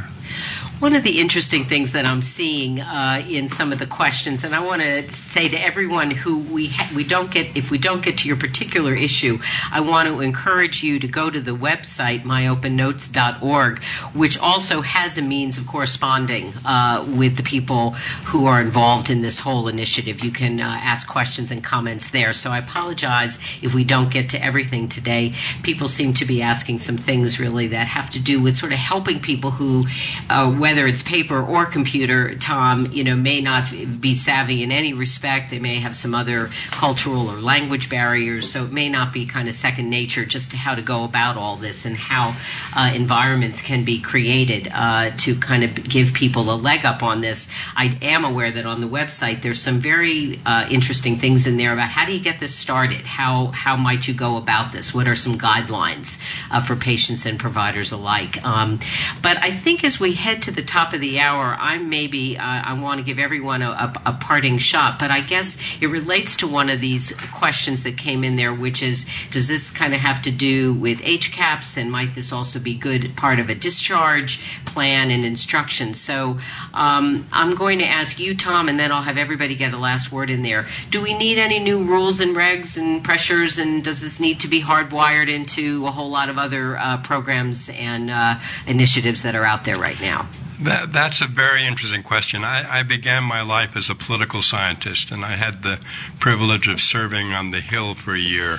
One 0.80 0.94
of 0.94 1.02
the 1.02 1.18
interesting 1.18 1.64
things 1.64 1.92
that 1.92 2.06
I'm 2.06 2.22
seeing 2.22 2.80
uh, 2.80 3.24
in 3.28 3.48
some 3.48 3.72
of 3.72 3.80
the 3.80 3.86
questions, 3.86 4.44
and 4.44 4.54
I 4.54 4.60
want 4.60 4.80
to 4.80 5.10
say 5.10 5.48
to 5.48 5.60
everyone 5.60 6.12
who 6.12 6.38
we 6.38 6.68
ha- 6.68 6.92
we 6.94 7.02
don't 7.02 7.28
get 7.28 7.56
if 7.56 7.72
we 7.72 7.78
don't 7.78 8.00
get 8.00 8.18
to 8.18 8.28
your 8.28 8.36
particular 8.36 8.94
issue, 8.94 9.40
I 9.72 9.80
want 9.80 10.08
to 10.08 10.20
encourage 10.20 10.84
you 10.84 11.00
to 11.00 11.08
go 11.08 11.28
to 11.28 11.40
the 11.40 11.50
website 11.50 12.22
myopennotes.org, 12.22 13.82
which 14.14 14.38
also 14.38 14.80
has 14.82 15.18
a 15.18 15.22
means 15.22 15.58
of 15.58 15.66
corresponding 15.66 16.52
uh, 16.64 17.04
with 17.08 17.36
the 17.36 17.42
people 17.42 17.90
who 18.26 18.46
are 18.46 18.60
involved 18.60 19.10
in 19.10 19.20
this 19.20 19.40
whole 19.40 19.66
initiative. 19.66 20.22
You 20.22 20.30
can 20.30 20.60
uh, 20.60 20.64
ask 20.64 21.08
questions 21.08 21.50
and 21.50 21.62
comments 21.64 22.10
there. 22.10 22.32
So 22.32 22.50
I 22.52 22.58
apologize 22.58 23.40
if 23.62 23.74
we 23.74 23.82
don't 23.82 24.12
get 24.12 24.28
to 24.28 24.44
everything 24.44 24.88
today. 24.88 25.34
People 25.64 25.88
seem 25.88 26.14
to 26.14 26.24
be 26.24 26.42
asking 26.42 26.78
some 26.78 26.98
things 26.98 27.40
really 27.40 27.68
that 27.68 27.88
have 27.88 28.10
to 28.10 28.20
do 28.20 28.40
with 28.40 28.56
sort 28.56 28.70
of 28.70 28.78
helping 28.78 29.18
people 29.18 29.50
who 29.50 29.84
uh, 30.30 30.54
whether 30.68 30.86
it's 30.86 31.02
paper 31.02 31.40
or 31.40 31.64
computer, 31.64 32.34
Tom, 32.34 32.92
you 32.92 33.02
know, 33.02 33.16
may 33.16 33.40
not 33.40 33.72
be 34.00 34.14
savvy 34.14 34.62
in 34.62 34.70
any 34.70 34.92
respect. 34.92 35.50
They 35.50 35.58
may 35.58 35.76
have 35.76 35.96
some 35.96 36.14
other 36.14 36.50
cultural 36.70 37.30
or 37.30 37.40
language 37.40 37.88
barriers, 37.88 38.50
so 38.52 38.64
it 38.64 38.70
may 38.70 38.90
not 38.90 39.14
be 39.14 39.24
kind 39.24 39.48
of 39.48 39.54
second 39.54 39.88
nature 39.88 40.26
just 40.26 40.50
to 40.50 40.58
how 40.58 40.74
to 40.74 40.82
go 40.82 41.04
about 41.04 41.38
all 41.38 41.56
this 41.56 41.86
and 41.86 41.96
how 41.96 42.36
uh, 42.76 42.92
environments 42.94 43.62
can 43.62 43.84
be 43.84 44.02
created 44.02 44.68
uh, 44.70 45.10
to 45.16 45.36
kind 45.36 45.64
of 45.64 45.74
give 45.88 46.12
people 46.12 46.50
a 46.52 46.56
leg 46.56 46.84
up 46.84 47.02
on 47.02 47.22
this. 47.22 47.48
I 47.74 47.96
am 48.02 48.26
aware 48.26 48.50
that 48.50 48.66
on 48.66 48.82
the 48.82 48.88
website 48.88 49.40
there's 49.40 49.62
some 49.62 49.78
very 49.78 50.38
uh, 50.44 50.68
interesting 50.70 51.16
things 51.16 51.46
in 51.46 51.56
there 51.56 51.72
about 51.72 51.88
how 51.88 52.04
do 52.04 52.12
you 52.12 52.20
get 52.20 52.40
this 52.40 52.54
started? 52.54 53.06
How 53.06 53.46
how 53.46 53.78
might 53.78 54.06
you 54.06 54.12
go 54.12 54.36
about 54.36 54.72
this? 54.72 54.92
What 54.92 55.08
are 55.08 55.14
some 55.14 55.38
guidelines 55.38 56.20
uh, 56.50 56.60
for 56.60 56.76
patients 56.76 57.24
and 57.24 57.38
providers 57.38 57.92
alike? 57.92 58.44
Um, 58.44 58.80
but 59.22 59.38
I 59.38 59.52
think 59.52 59.82
as 59.82 59.98
we 59.98 60.12
head 60.12 60.42
to 60.42 60.57
the 60.59 60.64
top 60.64 60.92
of 60.92 61.00
the 61.00 61.20
hour, 61.20 61.56
I'm 61.56 61.88
maybe 61.88 62.36
uh, 62.36 62.42
I 62.42 62.72
want 62.72 62.98
to 62.98 63.04
give 63.04 63.20
everyone 63.20 63.62
a, 63.62 63.70
a, 63.70 63.92
a, 64.06 64.12
parting 64.12 64.59
shot, 64.59 64.98
but 64.98 65.12
I 65.12 65.20
guess 65.20 65.56
it 65.80 65.86
relates 65.86 66.38
to 66.38 66.48
one 66.48 66.68
of 66.68 66.80
these 66.80 67.12
questions 67.32 67.84
that 67.84 67.96
came 67.96 68.24
in 68.24 68.34
there, 68.34 68.52
which 68.52 68.82
is, 68.82 69.06
does 69.30 69.46
this 69.46 69.70
kind 69.70 69.94
of 69.94 70.00
have 70.00 70.22
to 70.22 70.32
do 70.32 70.74
with 70.74 70.98
HCAHPS, 70.98 71.76
and 71.76 71.92
might 71.92 72.12
this 72.16 72.32
also 72.32 72.59
be 72.59 72.74
good 72.74 73.16
part 73.16 73.38
of 73.38 73.50
a 73.50 73.54
discharge 73.54 74.40
plan 74.64 75.12
and 75.12 75.24
instruction? 75.24 75.94
So 75.94 76.38
um, 76.74 77.24
I'm 77.32 77.54
going 77.54 77.78
to 77.78 77.86
ask 77.86 78.18
you, 78.18 78.34
Tom, 78.34 78.68
and 78.68 78.80
then 78.80 78.90
I'll 78.90 79.02
have 79.02 79.16
everybody 79.16 79.54
get 79.54 79.74
a 79.74 79.78
last 79.78 80.11
word 80.11 80.28
in 80.28 80.42
there. 80.42 80.66
Do 80.90 81.00
we 81.00 81.14
need 81.14 81.38
any 81.38 81.61
new 81.61 81.84
rules 81.84 82.18
and 82.18 82.34
regs 82.34 82.78
and 82.78 83.04
pressures, 83.04 83.59
and 83.59 83.84
does 83.84 84.00
this 84.00 84.18
need 84.18 84.40
to 84.40 84.48
be 84.48 84.61
hardwired 84.61 85.28
into 85.28 85.86
a 85.86 85.92
whole 85.92 86.11
lot 86.11 86.30
of 86.30 86.36
other 86.36 86.76
uh, 86.76 86.96
programs 86.96 87.68
and 87.68 88.11
uh, 88.11 88.40
initiatives 88.66 89.22
that 89.22 89.36
are 89.36 89.44
out 89.44 89.62
there 89.62 89.76
right 89.76 90.00
now? 90.00 90.26
That, 90.62 90.92
that's 90.92 91.20
a 91.20 91.26
very 91.26 91.64
interesting 91.66 92.02
question. 92.02 92.42
I, 92.42 92.80
I, 92.80 92.82
began 92.82 93.22
my 93.22 93.42
life 93.42 93.76
as 93.76 93.90
a 93.90 93.94
political 93.94 94.42
scientist, 94.42 95.12
and 95.12 95.24
I 95.24 95.36
had 95.36 95.62
the 95.62 95.78
privilege 96.18 96.66
of 96.66 96.80
serving 96.80 97.32
on 97.32 97.52
the 97.52 97.61
Hill 97.61 97.94
for 97.94 98.12
a 98.12 98.18
year 98.18 98.59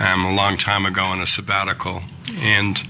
um, 0.00 0.24
a 0.24 0.34
long 0.34 0.56
time 0.56 0.86
ago 0.86 1.04
on 1.04 1.20
a 1.20 1.26
sabbatical. 1.26 2.00
And 2.40 2.82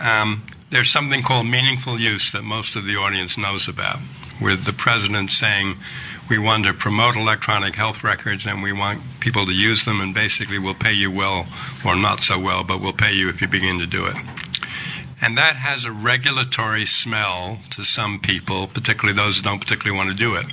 um, 0.00 0.44
there's 0.70 0.90
something 0.90 1.22
called 1.22 1.46
meaningful 1.46 1.98
use 1.98 2.32
that 2.32 2.44
most 2.44 2.76
of 2.76 2.84
the 2.84 2.96
audience 2.96 3.36
knows 3.36 3.66
about, 3.66 3.98
with 4.40 4.64
the 4.64 4.72
president 4.72 5.30
saying, 5.30 5.76
we 6.28 6.38
want 6.38 6.66
to 6.66 6.72
promote 6.72 7.16
electronic 7.16 7.74
health 7.74 8.02
records 8.02 8.46
and 8.46 8.62
we 8.62 8.72
want 8.72 9.00
people 9.20 9.46
to 9.46 9.52
use 9.52 9.84
them, 9.84 10.00
and 10.00 10.14
basically 10.14 10.58
we'll 10.58 10.74
pay 10.74 10.92
you 10.92 11.10
well 11.10 11.46
or 11.84 11.96
not 11.96 12.22
so 12.22 12.38
well, 12.38 12.64
but 12.64 12.80
we'll 12.80 12.92
pay 12.92 13.14
you 13.14 13.28
if 13.28 13.40
you 13.40 13.48
begin 13.48 13.78
to 13.80 13.86
do 13.86 14.06
it. 14.06 14.16
And 15.20 15.38
that 15.38 15.56
has 15.56 15.84
a 15.84 15.92
regulatory 15.92 16.86
smell 16.86 17.58
to 17.70 17.84
some 17.84 18.20
people, 18.20 18.66
particularly 18.66 19.16
those 19.16 19.38
who 19.38 19.42
don't 19.42 19.60
particularly 19.60 19.96
want 19.96 20.10
to 20.10 20.16
do 20.16 20.34
it. 20.34 20.46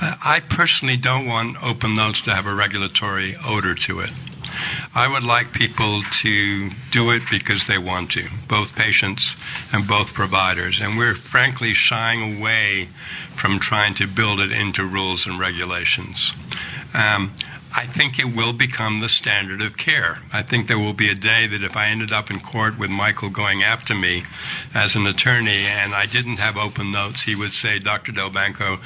I 0.00 0.40
personally 0.46 0.96
don't 0.96 1.26
want 1.26 1.62
open 1.62 1.96
notes 1.96 2.22
to 2.22 2.34
have 2.34 2.46
a 2.46 2.54
regulatory 2.54 3.36
odor 3.44 3.74
to 3.74 4.00
it. 4.00 4.10
I 4.94 5.06
would 5.06 5.24
like 5.24 5.52
people 5.52 6.02
to 6.02 6.70
do 6.90 7.10
it 7.12 7.22
because 7.30 7.66
they 7.66 7.78
want 7.78 8.12
to, 8.12 8.28
both 8.48 8.76
patients 8.76 9.36
and 9.72 9.86
both 9.86 10.14
providers. 10.14 10.80
And 10.80 10.98
we're 10.98 11.14
frankly 11.14 11.74
shying 11.74 12.38
away 12.38 12.88
from 13.34 13.60
trying 13.60 13.94
to 13.94 14.06
build 14.06 14.40
it 14.40 14.52
into 14.52 14.84
rules 14.84 15.26
and 15.26 15.38
regulations. 15.38 16.32
Um, 16.92 17.32
I 17.74 17.86
think 17.86 18.18
it 18.18 18.34
will 18.34 18.52
become 18.52 19.00
the 19.00 19.08
standard 19.08 19.62
of 19.62 19.76
care. 19.76 20.18
I 20.32 20.42
think 20.42 20.66
there 20.66 20.78
will 20.78 20.92
be 20.92 21.08
a 21.08 21.14
day 21.14 21.46
that 21.46 21.62
if 21.62 21.76
I 21.76 21.86
ended 21.86 22.12
up 22.12 22.30
in 22.30 22.40
court 22.40 22.78
with 22.78 22.90
Michael 22.90 23.30
going 23.30 23.62
after 23.62 23.94
me 23.94 24.24
as 24.74 24.96
an 24.96 25.06
attorney 25.06 25.66
and 25.66 25.94
I 25.94 26.06
didn't 26.06 26.38
have 26.38 26.56
open 26.56 26.90
notes, 26.90 27.22
he 27.22 27.36
would 27.36 27.54
say, 27.54 27.78
Dr. 27.78 28.12
Delbanco, 28.12 28.80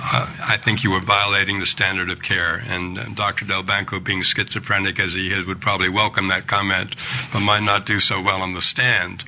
uh, 0.00 0.26
I 0.46 0.56
think 0.56 0.84
you 0.84 0.92
were 0.92 1.00
violating 1.00 1.58
the 1.58 1.66
standard 1.66 2.10
of 2.10 2.22
care. 2.22 2.62
And, 2.68 2.98
and 2.98 3.16
Dr. 3.16 3.44
Delbanco, 3.44 4.02
being 4.02 4.22
schizophrenic 4.22 4.98
as 5.00 5.12
he 5.12 5.28
is, 5.28 5.44
would 5.44 5.60
probably 5.60 5.88
welcome 5.88 6.28
that 6.28 6.46
comment, 6.46 6.94
but 7.32 7.40
might 7.40 7.62
not 7.62 7.84
do 7.84 8.00
so 8.00 8.22
well 8.22 8.42
on 8.42 8.54
the 8.54 8.62
stand. 8.62 9.24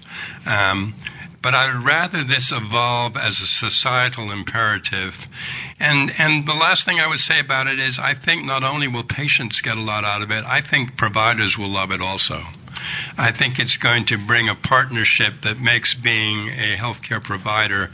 Um, 0.46 0.94
but 1.42 1.54
I 1.54 1.72
would 1.72 1.84
rather 1.84 2.22
this 2.22 2.52
evolve 2.52 3.16
as 3.16 3.40
a 3.40 3.46
societal 3.46 4.30
imperative. 4.30 5.26
And 5.78 6.12
and 6.18 6.46
the 6.46 6.54
last 6.54 6.84
thing 6.84 7.00
I 7.00 7.06
would 7.06 7.20
say 7.20 7.40
about 7.40 7.66
it 7.66 7.78
is 7.78 7.98
I 7.98 8.14
think 8.14 8.44
not 8.44 8.64
only 8.64 8.88
will 8.88 9.04
patients 9.04 9.60
get 9.62 9.76
a 9.76 9.80
lot 9.80 10.04
out 10.04 10.22
of 10.22 10.30
it, 10.30 10.44
I 10.44 10.60
think 10.60 10.96
providers 10.96 11.56
will 11.56 11.70
love 11.70 11.92
it 11.92 12.00
also. 12.00 12.42
I 13.16 13.32
think 13.32 13.58
it's 13.58 13.76
going 13.76 14.06
to 14.06 14.18
bring 14.18 14.48
a 14.48 14.54
partnership 14.54 15.42
that 15.42 15.60
makes 15.60 15.94
being 15.94 16.48
a 16.48 16.76
healthcare 16.76 17.22
provider 17.22 17.90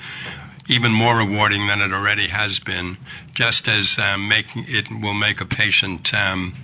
even 0.69 0.93
more 0.93 1.17
rewarding 1.17 1.67
than 1.67 1.81
it 1.81 1.93
already 1.93 2.27
has 2.27 2.59
been, 2.59 2.97
just 3.35 3.69
as 3.69 3.99
um, 3.99 4.29
making 4.29 4.65
it 4.67 4.89
will 4.91 5.15
make 5.15 5.41
a 5.41 5.47
patient 5.47 6.13
um, 6.13 6.55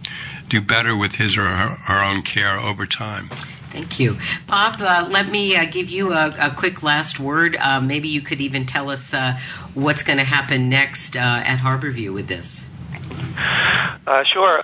do 0.49 0.61
better 0.61 0.97
with 0.97 1.14
his 1.14 1.37
or 1.37 1.45
her, 1.45 1.68
her 1.68 2.05
own 2.05 2.22
care 2.22 2.59
over 2.59 2.85
time. 2.87 3.30
Thank 3.73 3.99
you. 3.99 4.18
Bob, 4.47 4.83
uh, 4.83 5.09
let 5.11 5.27
me 5.27 5.57
uh, 5.57 5.64
give 5.64 5.89
you 5.89 6.12
a, 6.12 6.29
a, 6.39 6.51
quick 6.51 6.83
last 6.83 7.18
word. 7.18 7.57
Uh, 7.59 7.81
maybe 7.81 8.09
you 8.09 8.20
could 8.20 8.43
even 8.43 8.66
tell 8.66 8.91
us 8.91 9.14
uh, 9.14 9.39
what's 9.73 10.03
going 10.03 10.18
to 10.18 10.25
happen 10.25 10.68
next 10.68 11.16
uh, 11.16 11.20
at 11.20 11.59
Harborview 11.59 12.12
with 12.12 12.29
this. 12.29 12.68
Uh, 14.07 14.25
sure. 14.25 14.61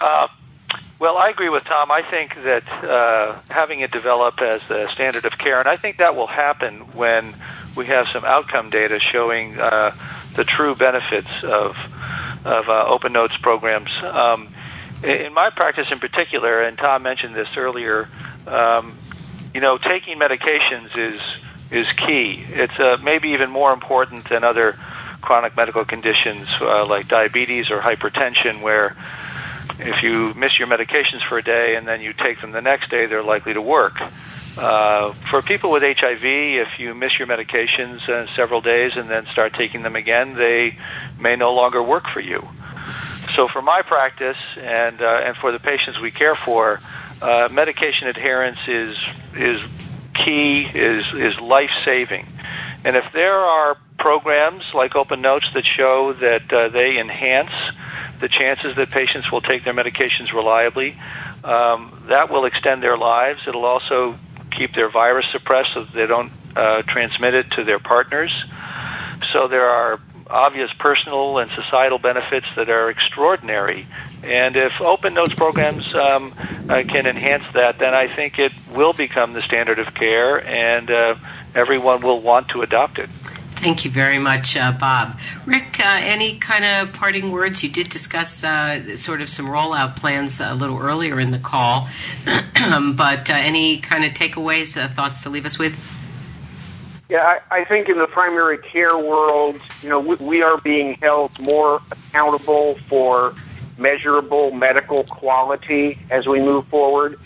well, 0.99 1.17
I 1.17 1.31
agree 1.31 1.49
with 1.49 1.65
Tom. 1.65 1.91
I 1.91 2.03
think 2.03 2.35
that 2.45 3.41
having 3.49 3.81
it 3.81 3.93
develop 3.93 4.43
as 4.43 4.61
a 4.69 4.89
standard 4.89 5.25
of 5.25 5.39
care, 5.39 5.59
and 5.59 5.69
I 5.69 5.79
think 5.79 5.97
that 5.97 6.15
will 6.15 6.27
happen 6.27 6.81
when 6.93 7.35
we 7.75 7.87
have 7.87 8.09
some 8.09 8.27
outcome 8.27 8.69
data 8.69 9.01
showing 9.01 9.55
the 9.55 10.45
true 10.47 10.75
benefits 10.75 11.45
of 11.45 11.79
of 12.45 12.69
open 12.69 13.15
notes 13.15 13.39
programs. 13.39 13.91
Um, 14.03 14.49
in 15.03 15.33
my 15.33 15.51
practice, 15.51 15.93
in 15.93 16.01
particular, 16.01 16.61
and 16.61 16.77
Tom 16.77 17.05
mentioned 17.05 17.35
this 17.35 17.57
earlier, 17.57 18.09
um, 18.49 18.97
you 19.55 19.61
know, 19.61 19.79
taking 19.79 20.19
medications 20.19 20.97
is 20.97 21.21
is 21.71 21.93
key. 21.93 22.45
It's 22.49 22.79
uh, 22.79 22.97
maybe 23.03 23.31
even 23.31 23.51
more 23.51 23.73
important 23.73 24.29
than 24.29 24.43
other 24.43 24.77
chronic 25.21 25.57
medical 25.57 25.85
conditions 25.85 26.49
uh, 26.61 26.87
like 26.87 27.09
diabetes 27.09 27.71
or 27.71 27.81
hypertension, 27.81 28.63
where 28.63 28.97
if 29.79 30.03
you 30.03 30.33
miss 30.35 30.59
your 30.59 30.69
medications 30.69 31.27
for 31.29 31.39
a 31.39 31.43
day 31.43 31.77
and 31.77 31.87
then 31.87 32.01
you 32.01 32.13
take 32.13 32.41
them 32.41 32.53
the 32.53 32.63
next 32.63 32.91
day, 32.91 33.07
they're 33.07 33.23
likely 33.23 33.55
to 33.55 33.63
work. 33.63 34.01
Uh, 34.57 35.13
for 35.31 35.41
people 35.41 35.71
with 35.71 35.83
HIV, 35.83 36.25
if 36.25 36.79
you 36.79 36.95
miss 36.95 37.17
your 37.19 37.29
medications 37.29 38.09
uh, 38.09 38.27
several 38.35 38.61
days 38.61 38.93
and 38.97 39.09
then 39.09 39.27
start 39.27 39.55
taking 39.55 39.83
them 39.83 39.95
again, 39.95 40.35
they 40.35 40.77
may 41.21 41.37
no 41.37 41.55
longer 41.55 41.81
work 41.81 42.09
for 42.09 42.21
you. 42.21 42.49
So, 43.37 43.47
for 43.47 43.63
my 43.63 43.83
practice 43.83 44.39
and 44.57 45.01
uh, 45.01 45.21
and 45.25 45.37
for 45.37 45.53
the 45.53 45.61
patients 45.61 46.01
we 46.01 46.11
care 46.11 46.35
for, 46.35 46.81
uh, 47.21 47.49
medication 47.51 48.09
adherence 48.09 48.59
is 48.67 48.97
is 49.37 49.61
key, 50.15 50.63
is 50.63 51.05
is 51.15 51.39
life 51.41 51.71
saving, 51.85 52.27
and 52.85 52.97
if 52.97 53.05
there 53.13 53.39
are 53.39 53.77
programs 53.99 54.63
like 54.75 54.95
Open 54.95 55.21
Notes 55.21 55.47
that 55.55 55.65
show 55.65 56.13
that 56.13 56.53
uh, 56.53 56.69
they 56.69 56.99
enhance 56.99 57.51
the 58.21 58.29
chances 58.29 58.77
that 58.77 58.91
patients 58.91 59.31
will 59.31 59.41
take 59.41 59.65
their 59.65 59.75
medications 59.75 60.33
reliably, 60.33 60.97
um, 61.45 62.05
that 62.09 62.31
will 62.31 62.45
extend 62.45 62.83
their 62.83 62.97
lives. 62.97 63.41
It'll 63.47 63.65
also 63.65 64.17
keep 64.51 64.75
their 64.75 64.91
virus 64.91 65.27
suppressed 65.33 65.71
so 65.75 65.85
they 65.85 66.07
don't 66.07 66.33
uh, 66.57 66.83
transmit 66.83 67.35
it 67.35 67.51
to 67.53 67.65
their 67.65 67.79
partners. 67.79 68.33
So 69.33 69.49
there 69.49 69.69
are 69.69 70.01
obvious 70.31 70.71
personal 70.79 71.39
and 71.39 71.51
societal 71.53 71.99
benefits 71.99 72.47
that 72.57 72.69
are 72.69 72.91
extraordinary. 72.91 73.87
And 74.23 74.57
if 74.57 74.81
open 74.81 75.15
notes 75.15 75.35
programs 75.35 75.85
um, 75.95 76.35
uh, 76.69 76.83
can 76.83 77.07
enhance 77.07 77.45
that, 77.55 77.79
then 77.79 77.95
I 77.95 78.15
think 78.15 78.39
it 78.39 78.53
will 78.73 78.93
become 78.93 79.33
the 79.33 79.43
standard 79.43 79.79
of 79.79 79.95
care, 79.95 80.45
and 80.45 80.91
uh, 80.91 81.15
everyone 81.55 82.03
will 82.03 82.21
want 82.21 82.49
to 82.49 82.63
adopt 82.63 82.99
it. 82.99 83.09
Thank 83.59 83.85
you 83.85 83.91
very 83.91 84.21
much, 84.21 84.57
uh, 84.57 84.71
Bob. 84.71 85.19
Rick, 85.45 85.81
uh, 85.81 85.99
any 86.01 86.39
kind 86.39 86.65
of 86.65 86.95
parting 86.95 87.33
words? 87.33 87.65
You 87.65 87.71
did 87.71 87.89
discuss 87.89 88.45
uh, 88.45 88.97
sort 88.97 89.21
of 89.21 89.29
some 89.29 89.47
rollout 89.47 89.97
plans 89.97 90.41
a 90.41 90.55
little 90.55 90.79
earlier 90.79 91.19
in 91.19 91.33
the 91.33 91.41
call, 91.41 91.89
but 92.25 93.31
uh, 93.31 93.35
any 93.35 93.79
kind 93.79 94.05
of 94.05 94.13
takeaways, 94.13 94.81
uh, 94.81 94.87
thoughts 94.87 95.25
to 95.25 95.31
leave 95.31 95.45
us 95.45 95.59
with? 95.59 95.77
Yeah, 97.09 97.23
I, 97.51 97.63
I 97.63 97.65
think 97.65 97.89
in 97.89 97.99
the 97.99 98.07
primary 98.07 98.59
care 98.59 98.97
world, 98.97 99.61
you 99.83 99.89
know, 99.89 99.99
we, 99.99 100.15
we 100.17 100.43
are 100.43 100.59
being 100.59 100.95
held 100.95 101.37
more 101.41 101.83
accountable 101.91 102.75
for 102.87 103.35
measurable 103.79 104.51
medical 104.51 105.05
quality 105.05 105.99
as 106.11 106.27
we 106.27 106.41
move 106.41 106.67
forward. 106.67 107.19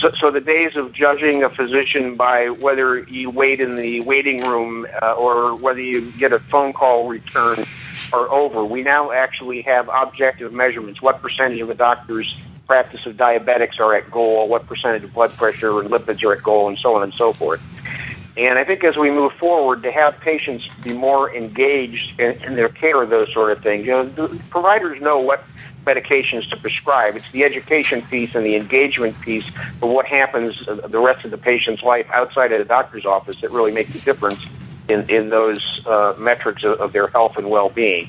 So, 0.00 0.12
so 0.20 0.30
the 0.30 0.40
days 0.40 0.76
of 0.76 0.92
judging 0.92 1.42
a 1.42 1.50
physician 1.50 2.16
by 2.16 2.50
whether 2.50 3.00
you 3.00 3.30
wait 3.30 3.60
in 3.60 3.76
the 3.76 4.00
waiting 4.00 4.42
room 4.42 4.86
uh, 5.02 5.12
or 5.14 5.56
whether 5.56 5.80
you 5.80 6.10
get 6.12 6.32
a 6.32 6.38
phone 6.38 6.72
call 6.72 7.08
return 7.08 7.64
are 8.12 8.30
over. 8.30 8.64
We 8.64 8.82
now 8.82 9.10
actually 9.10 9.62
have 9.62 9.88
objective 9.92 10.52
measurements. 10.52 11.02
What 11.02 11.20
percentage 11.20 11.60
of 11.60 11.70
a 11.70 11.74
doctor's 11.74 12.32
practice 12.68 13.04
of 13.06 13.16
diabetics 13.16 13.80
are 13.80 13.94
at 13.94 14.10
goal? 14.10 14.46
What 14.48 14.66
percentage 14.66 15.02
of 15.02 15.12
blood 15.12 15.36
pressure 15.36 15.80
and 15.80 15.90
lipids 15.90 16.22
are 16.22 16.32
at 16.32 16.42
goal, 16.42 16.68
and 16.68 16.78
so 16.78 16.94
on 16.94 17.02
and 17.02 17.12
so 17.14 17.32
forth. 17.32 17.60
And 18.36 18.56
I 18.56 18.62
think 18.62 18.84
as 18.84 18.96
we 18.96 19.10
move 19.10 19.32
forward, 19.32 19.82
to 19.82 19.90
have 19.90 20.20
patients 20.20 20.68
be 20.84 20.92
more 20.92 21.34
engaged 21.34 22.20
in, 22.20 22.32
in 22.44 22.54
their 22.54 22.68
care 22.68 23.02
of 23.02 23.10
those 23.10 23.32
sort 23.32 23.50
of 23.50 23.64
things, 23.64 23.84
you 23.84 23.90
know, 23.90 24.08
the 24.08 24.28
providers 24.48 25.02
know 25.02 25.18
what 25.18 25.44
medications 25.88 26.48
to 26.50 26.56
prescribe. 26.60 27.16
It's 27.16 27.26
the 27.32 27.44
education 27.44 28.02
piece 28.10 28.30
and 28.34 28.44
the 28.44 28.56
engagement 28.56 29.20
piece 29.20 29.44
of 29.80 29.88
what 29.88 30.06
happens 30.06 30.54
the 30.66 31.00
rest 31.00 31.24
of 31.24 31.30
the 31.30 31.38
patient's 31.38 31.82
life 31.82 32.06
outside 32.14 32.52
of 32.52 32.58
the 32.58 32.66
doctor's 32.66 33.06
office 33.06 33.36
that 33.40 33.50
really 33.50 33.72
make 33.72 33.92
the 33.92 34.00
difference 34.00 34.40
in, 34.88 35.04
in 35.08 35.30
those 35.30 35.80
uh, 35.86 36.12
metrics 36.18 36.62
of, 36.64 36.78
of 36.80 36.92
their 36.92 37.08
health 37.08 37.32
and 37.36 37.48
well-being. 37.48 38.06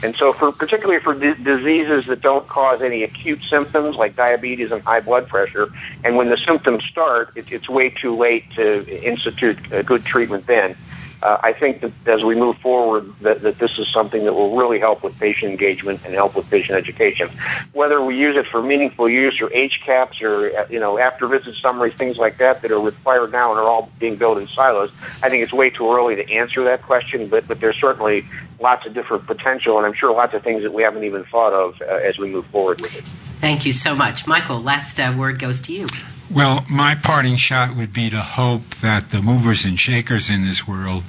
And 0.00 0.14
so, 0.16 0.32
for 0.38 0.52
particularly 0.52 1.00
for 1.02 1.12
diseases 1.12 2.04
that 2.08 2.20
don't 2.22 2.48
cause 2.48 2.80
any 2.84 3.02
acute 3.02 3.40
symptoms 3.50 3.96
like 3.98 4.14
diabetes 4.14 4.70
and 4.70 4.80
high 4.86 5.00
blood 5.00 5.26
pressure, 5.26 5.66
and 6.04 6.16
when 6.16 6.30
the 6.30 6.38
symptoms 6.46 6.84
start, 6.88 7.30
it, 7.34 7.46
it's 7.50 7.68
way 7.68 7.92
too 8.00 8.16
late 8.16 8.44
to 8.54 8.86
institute 9.04 9.58
a 9.72 9.82
good 9.82 10.06
treatment 10.06 10.46
then 10.46 10.76
uh, 11.22 11.38
I 11.42 11.52
think 11.52 11.80
that 11.80 11.92
as 12.06 12.22
we 12.22 12.34
move 12.34 12.58
forward, 12.58 13.12
that, 13.22 13.42
that 13.42 13.58
this 13.58 13.72
is 13.78 13.88
something 13.92 14.24
that 14.24 14.34
will 14.34 14.56
really 14.56 14.78
help 14.78 15.02
with 15.02 15.18
patient 15.18 15.50
engagement 15.50 16.00
and 16.04 16.14
help 16.14 16.36
with 16.36 16.48
patient 16.48 16.78
education. 16.78 17.28
Whether 17.72 18.00
we 18.00 18.16
use 18.16 18.36
it 18.36 18.46
for 18.46 18.62
meaningful 18.62 19.08
use 19.08 19.40
or 19.40 19.48
HCAHPS 19.48 20.22
or 20.22 20.56
uh, 20.56 20.64
you 20.70 20.78
know 20.78 20.98
after 20.98 21.26
visit 21.26 21.56
summaries, 21.60 21.94
things 21.94 22.16
like 22.18 22.38
that 22.38 22.62
that 22.62 22.70
are 22.70 22.80
required 22.80 23.32
now 23.32 23.50
and 23.50 23.58
are 23.58 23.68
all 23.68 23.90
being 23.98 24.16
built 24.16 24.38
in 24.38 24.46
silos, 24.48 24.90
I 25.22 25.28
think 25.28 25.42
it's 25.42 25.52
way 25.52 25.70
too 25.70 25.92
early 25.92 26.14
to 26.16 26.30
answer 26.30 26.64
that 26.64 26.82
question. 26.82 27.28
But 27.28 27.48
but 27.48 27.60
there's 27.60 27.78
certainly 27.80 28.24
lots 28.60 28.86
of 28.86 28.94
different 28.94 29.26
potential, 29.26 29.76
and 29.78 29.86
I'm 29.86 29.92
sure 29.92 30.12
lots 30.12 30.34
of 30.34 30.42
things 30.42 30.62
that 30.62 30.72
we 30.72 30.82
haven't 30.82 31.04
even 31.04 31.24
thought 31.24 31.52
of 31.52 31.80
uh, 31.80 31.84
as 31.84 32.18
we 32.18 32.28
move 32.28 32.46
forward 32.46 32.80
with 32.80 32.96
it. 32.96 33.04
Thank 33.40 33.66
you 33.66 33.72
so 33.72 33.94
much, 33.94 34.26
Michael. 34.26 34.60
Last 34.60 34.98
uh, 34.98 35.14
word 35.16 35.38
goes 35.38 35.62
to 35.62 35.72
you. 35.72 35.86
Well, 36.30 36.64
my 36.68 36.94
parting 36.94 37.36
shot 37.36 37.74
would 37.74 37.92
be 37.92 38.10
to 38.10 38.20
hope 38.20 38.68
that 38.82 39.08
the 39.08 39.22
movers 39.22 39.64
and 39.64 39.80
shakers 39.80 40.28
in 40.28 40.42
this 40.42 40.68
world 40.68 41.02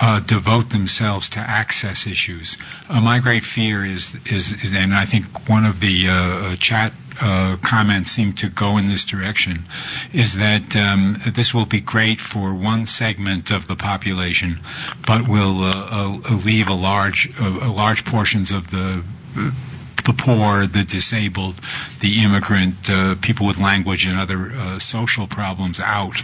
uh, 0.00 0.20
devote 0.20 0.70
themselves 0.70 1.30
to 1.30 1.40
access 1.40 2.06
issues. 2.06 2.56
Uh, 2.88 3.00
my 3.00 3.18
great 3.18 3.44
fear 3.44 3.84
is, 3.84 4.14
is, 4.26 4.64
is, 4.64 4.74
and 4.74 4.94
I 4.94 5.04
think 5.04 5.48
one 5.50 5.66
of 5.66 5.80
the 5.80 6.06
uh, 6.08 6.56
chat 6.56 6.92
uh, 7.20 7.56
comments 7.62 8.10
seem 8.10 8.32
to 8.34 8.48
go 8.48 8.78
in 8.78 8.86
this 8.86 9.04
direction, 9.04 9.64
is 10.12 10.38
that 10.38 10.76
um, 10.76 11.16
this 11.32 11.54
will 11.54 11.66
be 11.66 11.80
great 11.80 12.20
for 12.20 12.54
one 12.54 12.86
segment 12.86 13.50
of 13.50 13.66
the 13.66 13.76
population, 13.76 14.60
but 15.06 15.28
will 15.28 15.62
uh, 15.62 15.88
uh, 15.90 16.36
leave 16.44 16.68
a 16.68 16.74
large, 16.74 17.38
large 17.40 18.04
portions 18.04 18.50
of 18.50 18.70
the 18.70 19.02
the 20.04 20.12
poor, 20.12 20.66
the 20.66 20.84
disabled, 20.84 21.58
the 22.00 22.22
immigrant, 22.22 22.74
uh, 22.90 23.14
people 23.20 23.46
with 23.46 23.58
language 23.58 24.06
and 24.06 24.18
other 24.18 24.50
uh, 24.52 24.78
social 24.78 25.26
problems 25.26 25.80
out. 25.80 26.22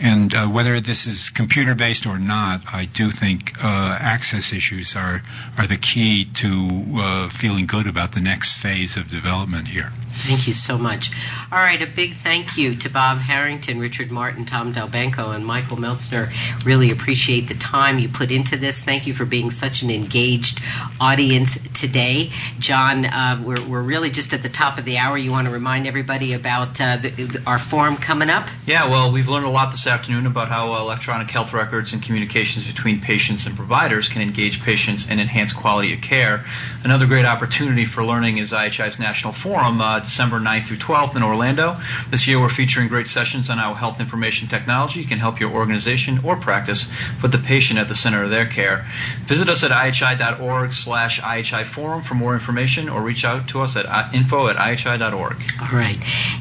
And 0.00 0.34
uh, 0.34 0.46
whether 0.46 0.80
this 0.80 1.06
is 1.06 1.30
computer 1.30 1.74
based 1.74 2.06
or 2.06 2.18
not, 2.18 2.62
I 2.72 2.84
do 2.86 3.10
think 3.10 3.52
uh, 3.62 3.98
access 4.00 4.52
issues 4.52 4.96
are 4.96 5.22
are 5.58 5.66
the 5.66 5.76
key 5.76 6.24
to 6.24 6.84
uh, 6.96 7.28
feeling 7.28 7.66
good 7.66 7.86
about 7.86 8.12
the 8.12 8.20
next 8.20 8.58
phase 8.58 8.96
of 8.96 9.08
development 9.08 9.68
here. 9.68 9.90
Thank 10.14 10.46
you 10.46 10.54
so 10.54 10.78
much. 10.78 11.10
All 11.50 11.58
right, 11.58 11.80
a 11.82 11.86
big 11.86 12.14
thank 12.14 12.56
you 12.56 12.76
to 12.76 12.88
Bob 12.88 13.18
Harrington, 13.18 13.80
Richard 13.80 14.10
Martin, 14.10 14.46
Tom 14.46 14.72
Delbanco, 14.72 15.34
and 15.34 15.44
Michael 15.44 15.76
Meltsner. 15.76 16.32
Really 16.64 16.92
appreciate 16.92 17.48
the 17.48 17.54
time 17.54 17.98
you 17.98 18.08
put 18.08 18.30
into 18.30 18.56
this. 18.56 18.80
Thank 18.80 19.06
you 19.06 19.12
for 19.12 19.24
being 19.24 19.50
such 19.50 19.82
an 19.82 19.90
engaged 19.90 20.60
audience 21.00 21.58
today. 21.72 22.30
John, 22.58 23.04
uh, 23.14 23.40
we're, 23.44 23.68
we're 23.68 23.82
really 23.82 24.10
just 24.10 24.34
at 24.34 24.42
the 24.42 24.48
top 24.48 24.78
of 24.78 24.84
the 24.84 24.98
hour. 24.98 25.16
You 25.16 25.30
want 25.30 25.46
to 25.46 25.52
remind 25.52 25.86
everybody 25.86 26.32
about 26.32 26.80
uh, 26.80 26.96
the, 26.96 27.42
our 27.46 27.60
forum 27.60 27.96
coming 27.96 28.28
up? 28.28 28.48
Yeah, 28.66 28.90
well, 28.90 29.12
we've 29.12 29.28
learned 29.28 29.46
a 29.46 29.50
lot 29.50 29.70
this 29.70 29.86
afternoon 29.86 30.26
about 30.26 30.48
how 30.48 30.76
electronic 30.80 31.30
health 31.30 31.52
records 31.52 31.92
and 31.92 32.02
communications 32.02 32.66
between 32.66 33.00
patients 33.00 33.46
and 33.46 33.54
providers 33.54 34.08
can 34.08 34.20
engage 34.20 34.60
patients 34.62 35.08
and 35.08 35.20
enhance 35.20 35.52
quality 35.52 35.94
of 35.94 36.00
care. 36.00 36.44
Another 36.82 37.06
great 37.06 37.24
opportunity 37.24 37.84
for 37.84 38.04
learning 38.04 38.38
is 38.38 38.52
IHI's 38.52 38.98
National 38.98 39.32
Forum. 39.32 39.80
Uh, 39.80 40.00
December 40.00 40.40
9th 40.40 40.66
through 40.66 40.78
12th 40.78 41.14
in 41.16 41.22
Orlando. 41.22 41.76
This 42.10 42.26
year 42.26 42.40
we're 42.40 42.48
featuring 42.48 42.88
great 42.88 43.06
sessions 43.06 43.48
on 43.48 43.58
how 43.58 43.74
health 43.74 44.00
information 44.00 44.48
technology 44.48 45.04
can 45.04 45.18
help 45.18 45.38
your 45.38 45.52
organization 45.52 46.20
or 46.24 46.34
practice 46.36 46.90
put 47.20 47.30
the 47.30 47.38
patient 47.38 47.78
at 47.78 47.86
the 47.86 47.94
center 47.94 48.24
of 48.24 48.30
their 48.30 48.46
care. 48.46 48.84
Visit 49.26 49.48
us 49.48 49.62
at 49.62 49.70
ihi.org 49.70 50.72
slash 50.72 51.20
IHI 51.20 51.64
Forum 51.64 52.02
for 52.02 52.14
more 52.14 52.34
information 52.34 52.88
or 52.88 53.03
reach 53.04 53.24
out 53.24 53.48
to 53.48 53.60
us 53.60 53.76
at 53.76 53.86
uh, 53.86 54.10
info 54.12 54.48
at 54.48 54.56
ihi.org. 54.56 55.36
All 55.60 55.78
right. 55.78 55.96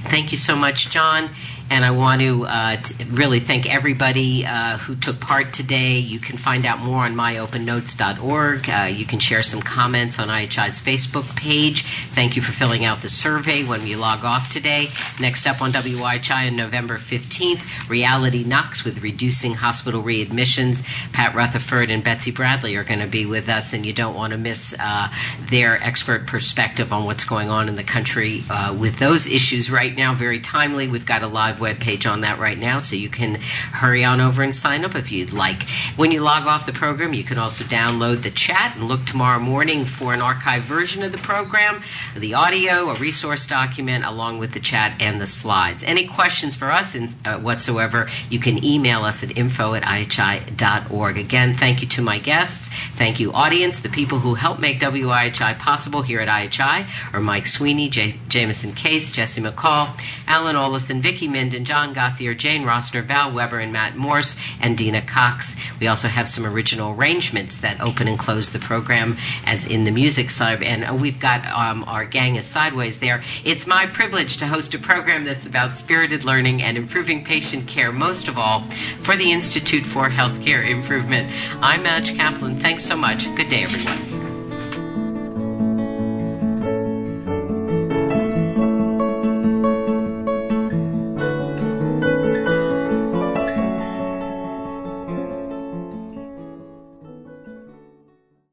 Thank 0.05 0.31
you 0.31 0.37
so 0.37 0.55
much, 0.55 0.89
John. 0.89 1.29
And 1.73 1.83
I 1.83 1.89
want 1.89 2.21
to 2.21 2.45
uh, 2.45 2.77
really 3.07 3.39
thank 3.39 3.67
everybody 3.67 4.45
uh, 4.45 4.77
who 4.77 4.95
took 4.95 5.19
part 5.19 5.53
today. 5.53 5.97
You 5.97 6.19
can 6.19 6.37
find 6.37 6.67
out 6.67 6.77
more 6.77 7.03
on 7.03 7.15
myopennotes.org. 7.15 8.69
Uh, 8.69 8.83
you 8.95 9.07
can 9.07 9.17
share 9.17 9.41
some 9.41 9.59
comments 9.59 10.19
on 10.19 10.27
IHI's 10.27 10.79
Facebook 10.79 11.35
page. 11.35 11.81
Thank 11.81 12.35
you 12.35 12.43
for 12.43 12.51
filling 12.51 12.85
out 12.85 13.01
the 13.01 13.09
survey 13.09 13.63
when 13.63 13.87
you 13.87 13.97
log 13.97 14.23
off 14.23 14.51
today. 14.51 14.89
Next 15.19 15.47
up 15.47 15.63
on 15.63 15.71
WIHI 15.71 16.49
on 16.49 16.55
November 16.55 16.99
15th, 16.99 17.89
Reality 17.89 18.43
Knocks 18.43 18.85
with 18.85 19.01
Reducing 19.01 19.55
Hospital 19.55 20.03
Readmissions. 20.03 20.83
Pat 21.11 21.33
Rutherford 21.33 21.89
and 21.89 22.03
Betsy 22.03 22.29
Bradley 22.29 22.75
are 22.75 22.83
going 22.83 22.99
to 22.99 23.07
be 23.07 23.25
with 23.25 23.49
us, 23.49 23.73
and 23.73 23.83
you 23.83 23.93
don't 23.93 24.13
want 24.13 24.33
to 24.33 24.37
miss 24.37 24.75
uh, 24.79 25.11
their 25.49 25.81
expert 25.81 26.27
perspective 26.27 26.93
on 26.93 27.05
what's 27.05 27.25
going 27.25 27.49
on 27.49 27.67
in 27.67 27.75
the 27.75 27.83
country 27.83 28.43
uh, 28.47 28.77
with 28.79 28.99
those 28.99 29.25
issues 29.25 29.71
right 29.71 29.97
now. 29.97 30.13
Very 30.13 30.39
timely. 30.39 30.87
We've 30.87 31.07
got 31.07 31.23
a 31.23 31.27
live 31.27 31.62
webpage 31.63 32.09
on 32.11 32.21
that 32.21 32.39
right 32.39 32.57
now, 32.57 32.79
so 32.79 32.95
you 32.95 33.09
can 33.09 33.35
hurry 33.71 34.03
on 34.03 34.21
over 34.21 34.43
and 34.43 34.55
sign 34.55 34.85
up 34.85 34.95
if 34.95 35.11
you'd 35.11 35.33
like. 35.33 35.63
When 35.95 36.11
you 36.11 36.21
log 36.21 36.47
off 36.47 36.65
the 36.65 36.73
program, 36.73 37.13
you 37.13 37.23
can 37.23 37.37
also 37.37 37.63
download 37.63 38.23
the 38.23 38.31
chat 38.31 38.75
and 38.75 38.87
look 38.87 39.05
tomorrow 39.05 39.39
morning 39.39 39.85
for 39.85 40.13
an 40.13 40.19
archived 40.19 40.61
version 40.61 41.03
of 41.03 41.11
the 41.11 41.17
program, 41.17 41.81
the 42.15 42.35
audio, 42.35 42.89
a 42.89 42.95
resource 42.95 43.47
document, 43.47 44.05
along 44.05 44.39
with 44.39 44.51
the 44.51 44.59
chat 44.59 45.01
and 45.01 45.19
the 45.19 45.27
slides. 45.27 45.83
Any 45.83 46.07
questions 46.07 46.55
for 46.55 46.69
us 46.71 46.95
in, 46.95 47.09
uh, 47.25 47.37
whatsoever, 47.39 48.09
you 48.29 48.39
can 48.39 48.63
email 48.63 49.03
us 49.03 49.23
at 49.23 49.37
info 49.37 49.73
at 49.73 49.83
ihi.org. 49.83 51.17
Again, 51.17 51.53
thank 51.53 51.81
you 51.81 51.87
to 51.89 52.01
my 52.01 52.19
guests. 52.19 52.69
Thank 52.95 53.19
you, 53.19 53.33
audience, 53.33 53.79
the 53.79 53.89
people 53.89 54.19
who 54.19 54.33
help 54.33 54.59
make 54.59 54.79
WIHI 54.79 55.59
possible 55.59 56.01
here 56.01 56.19
at 56.19 56.27
IHI 56.27 57.13
are 57.13 57.19
Mike 57.19 57.45
Sweeney, 57.45 57.89
J- 57.89 58.19
Jameson 58.27 58.73
Case, 58.73 59.11
Jesse 59.11 59.41
McCall, 59.41 59.89
Alan 60.27 60.55
Olison, 60.55 61.01
Vicki 61.01 61.27
Minden, 61.43 61.65
John 61.65 61.93
Gothier, 61.93 62.37
Jane 62.37 62.63
Rossner, 62.63 63.03
Val 63.03 63.33
Weber, 63.33 63.59
and 63.59 63.73
Matt 63.73 63.97
Morse, 63.97 64.37
and 64.61 64.77
Dina 64.77 65.01
Cox. 65.01 65.57
We 65.81 65.87
also 65.87 66.07
have 66.07 66.29
some 66.29 66.45
original 66.45 66.93
arrangements 66.93 67.57
that 67.57 67.81
open 67.81 68.07
and 68.07 68.17
close 68.17 68.51
the 68.51 68.59
program, 68.59 69.17
as 69.45 69.65
in 69.65 69.83
the 69.83 69.91
music 69.91 70.29
side. 70.29 70.63
And 70.63 71.01
we've 71.01 71.19
got 71.19 71.45
um, 71.45 71.83
our 71.85 72.05
gang 72.05 72.37
is 72.37 72.45
sideways 72.45 72.99
there. 72.99 73.23
It's 73.43 73.67
my 73.67 73.87
privilege 73.87 74.37
to 74.37 74.47
host 74.47 74.73
a 74.73 74.79
program 74.79 75.25
that's 75.25 75.45
about 75.45 75.75
spirited 75.75 76.23
learning 76.23 76.63
and 76.63 76.77
improving 76.77 77.25
patient 77.25 77.67
care, 77.67 77.91
most 77.91 78.29
of 78.29 78.37
all 78.37 78.61
for 79.01 79.17
the 79.17 79.33
Institute 79.33 79.85
for 79.85 80.09
Healthcare 80.09 80.65
Improvement. 80.65 81.29
I'm 81.61 81.83
Madge 81.83 82.13
Koplow. 82.13 82.57
Thanks 82.57 82.85
so 82.85 82.95
much. 82.95 83.25
Good 83.35 83.49
day, 83.49 83.63
everyone. 83.63 84.32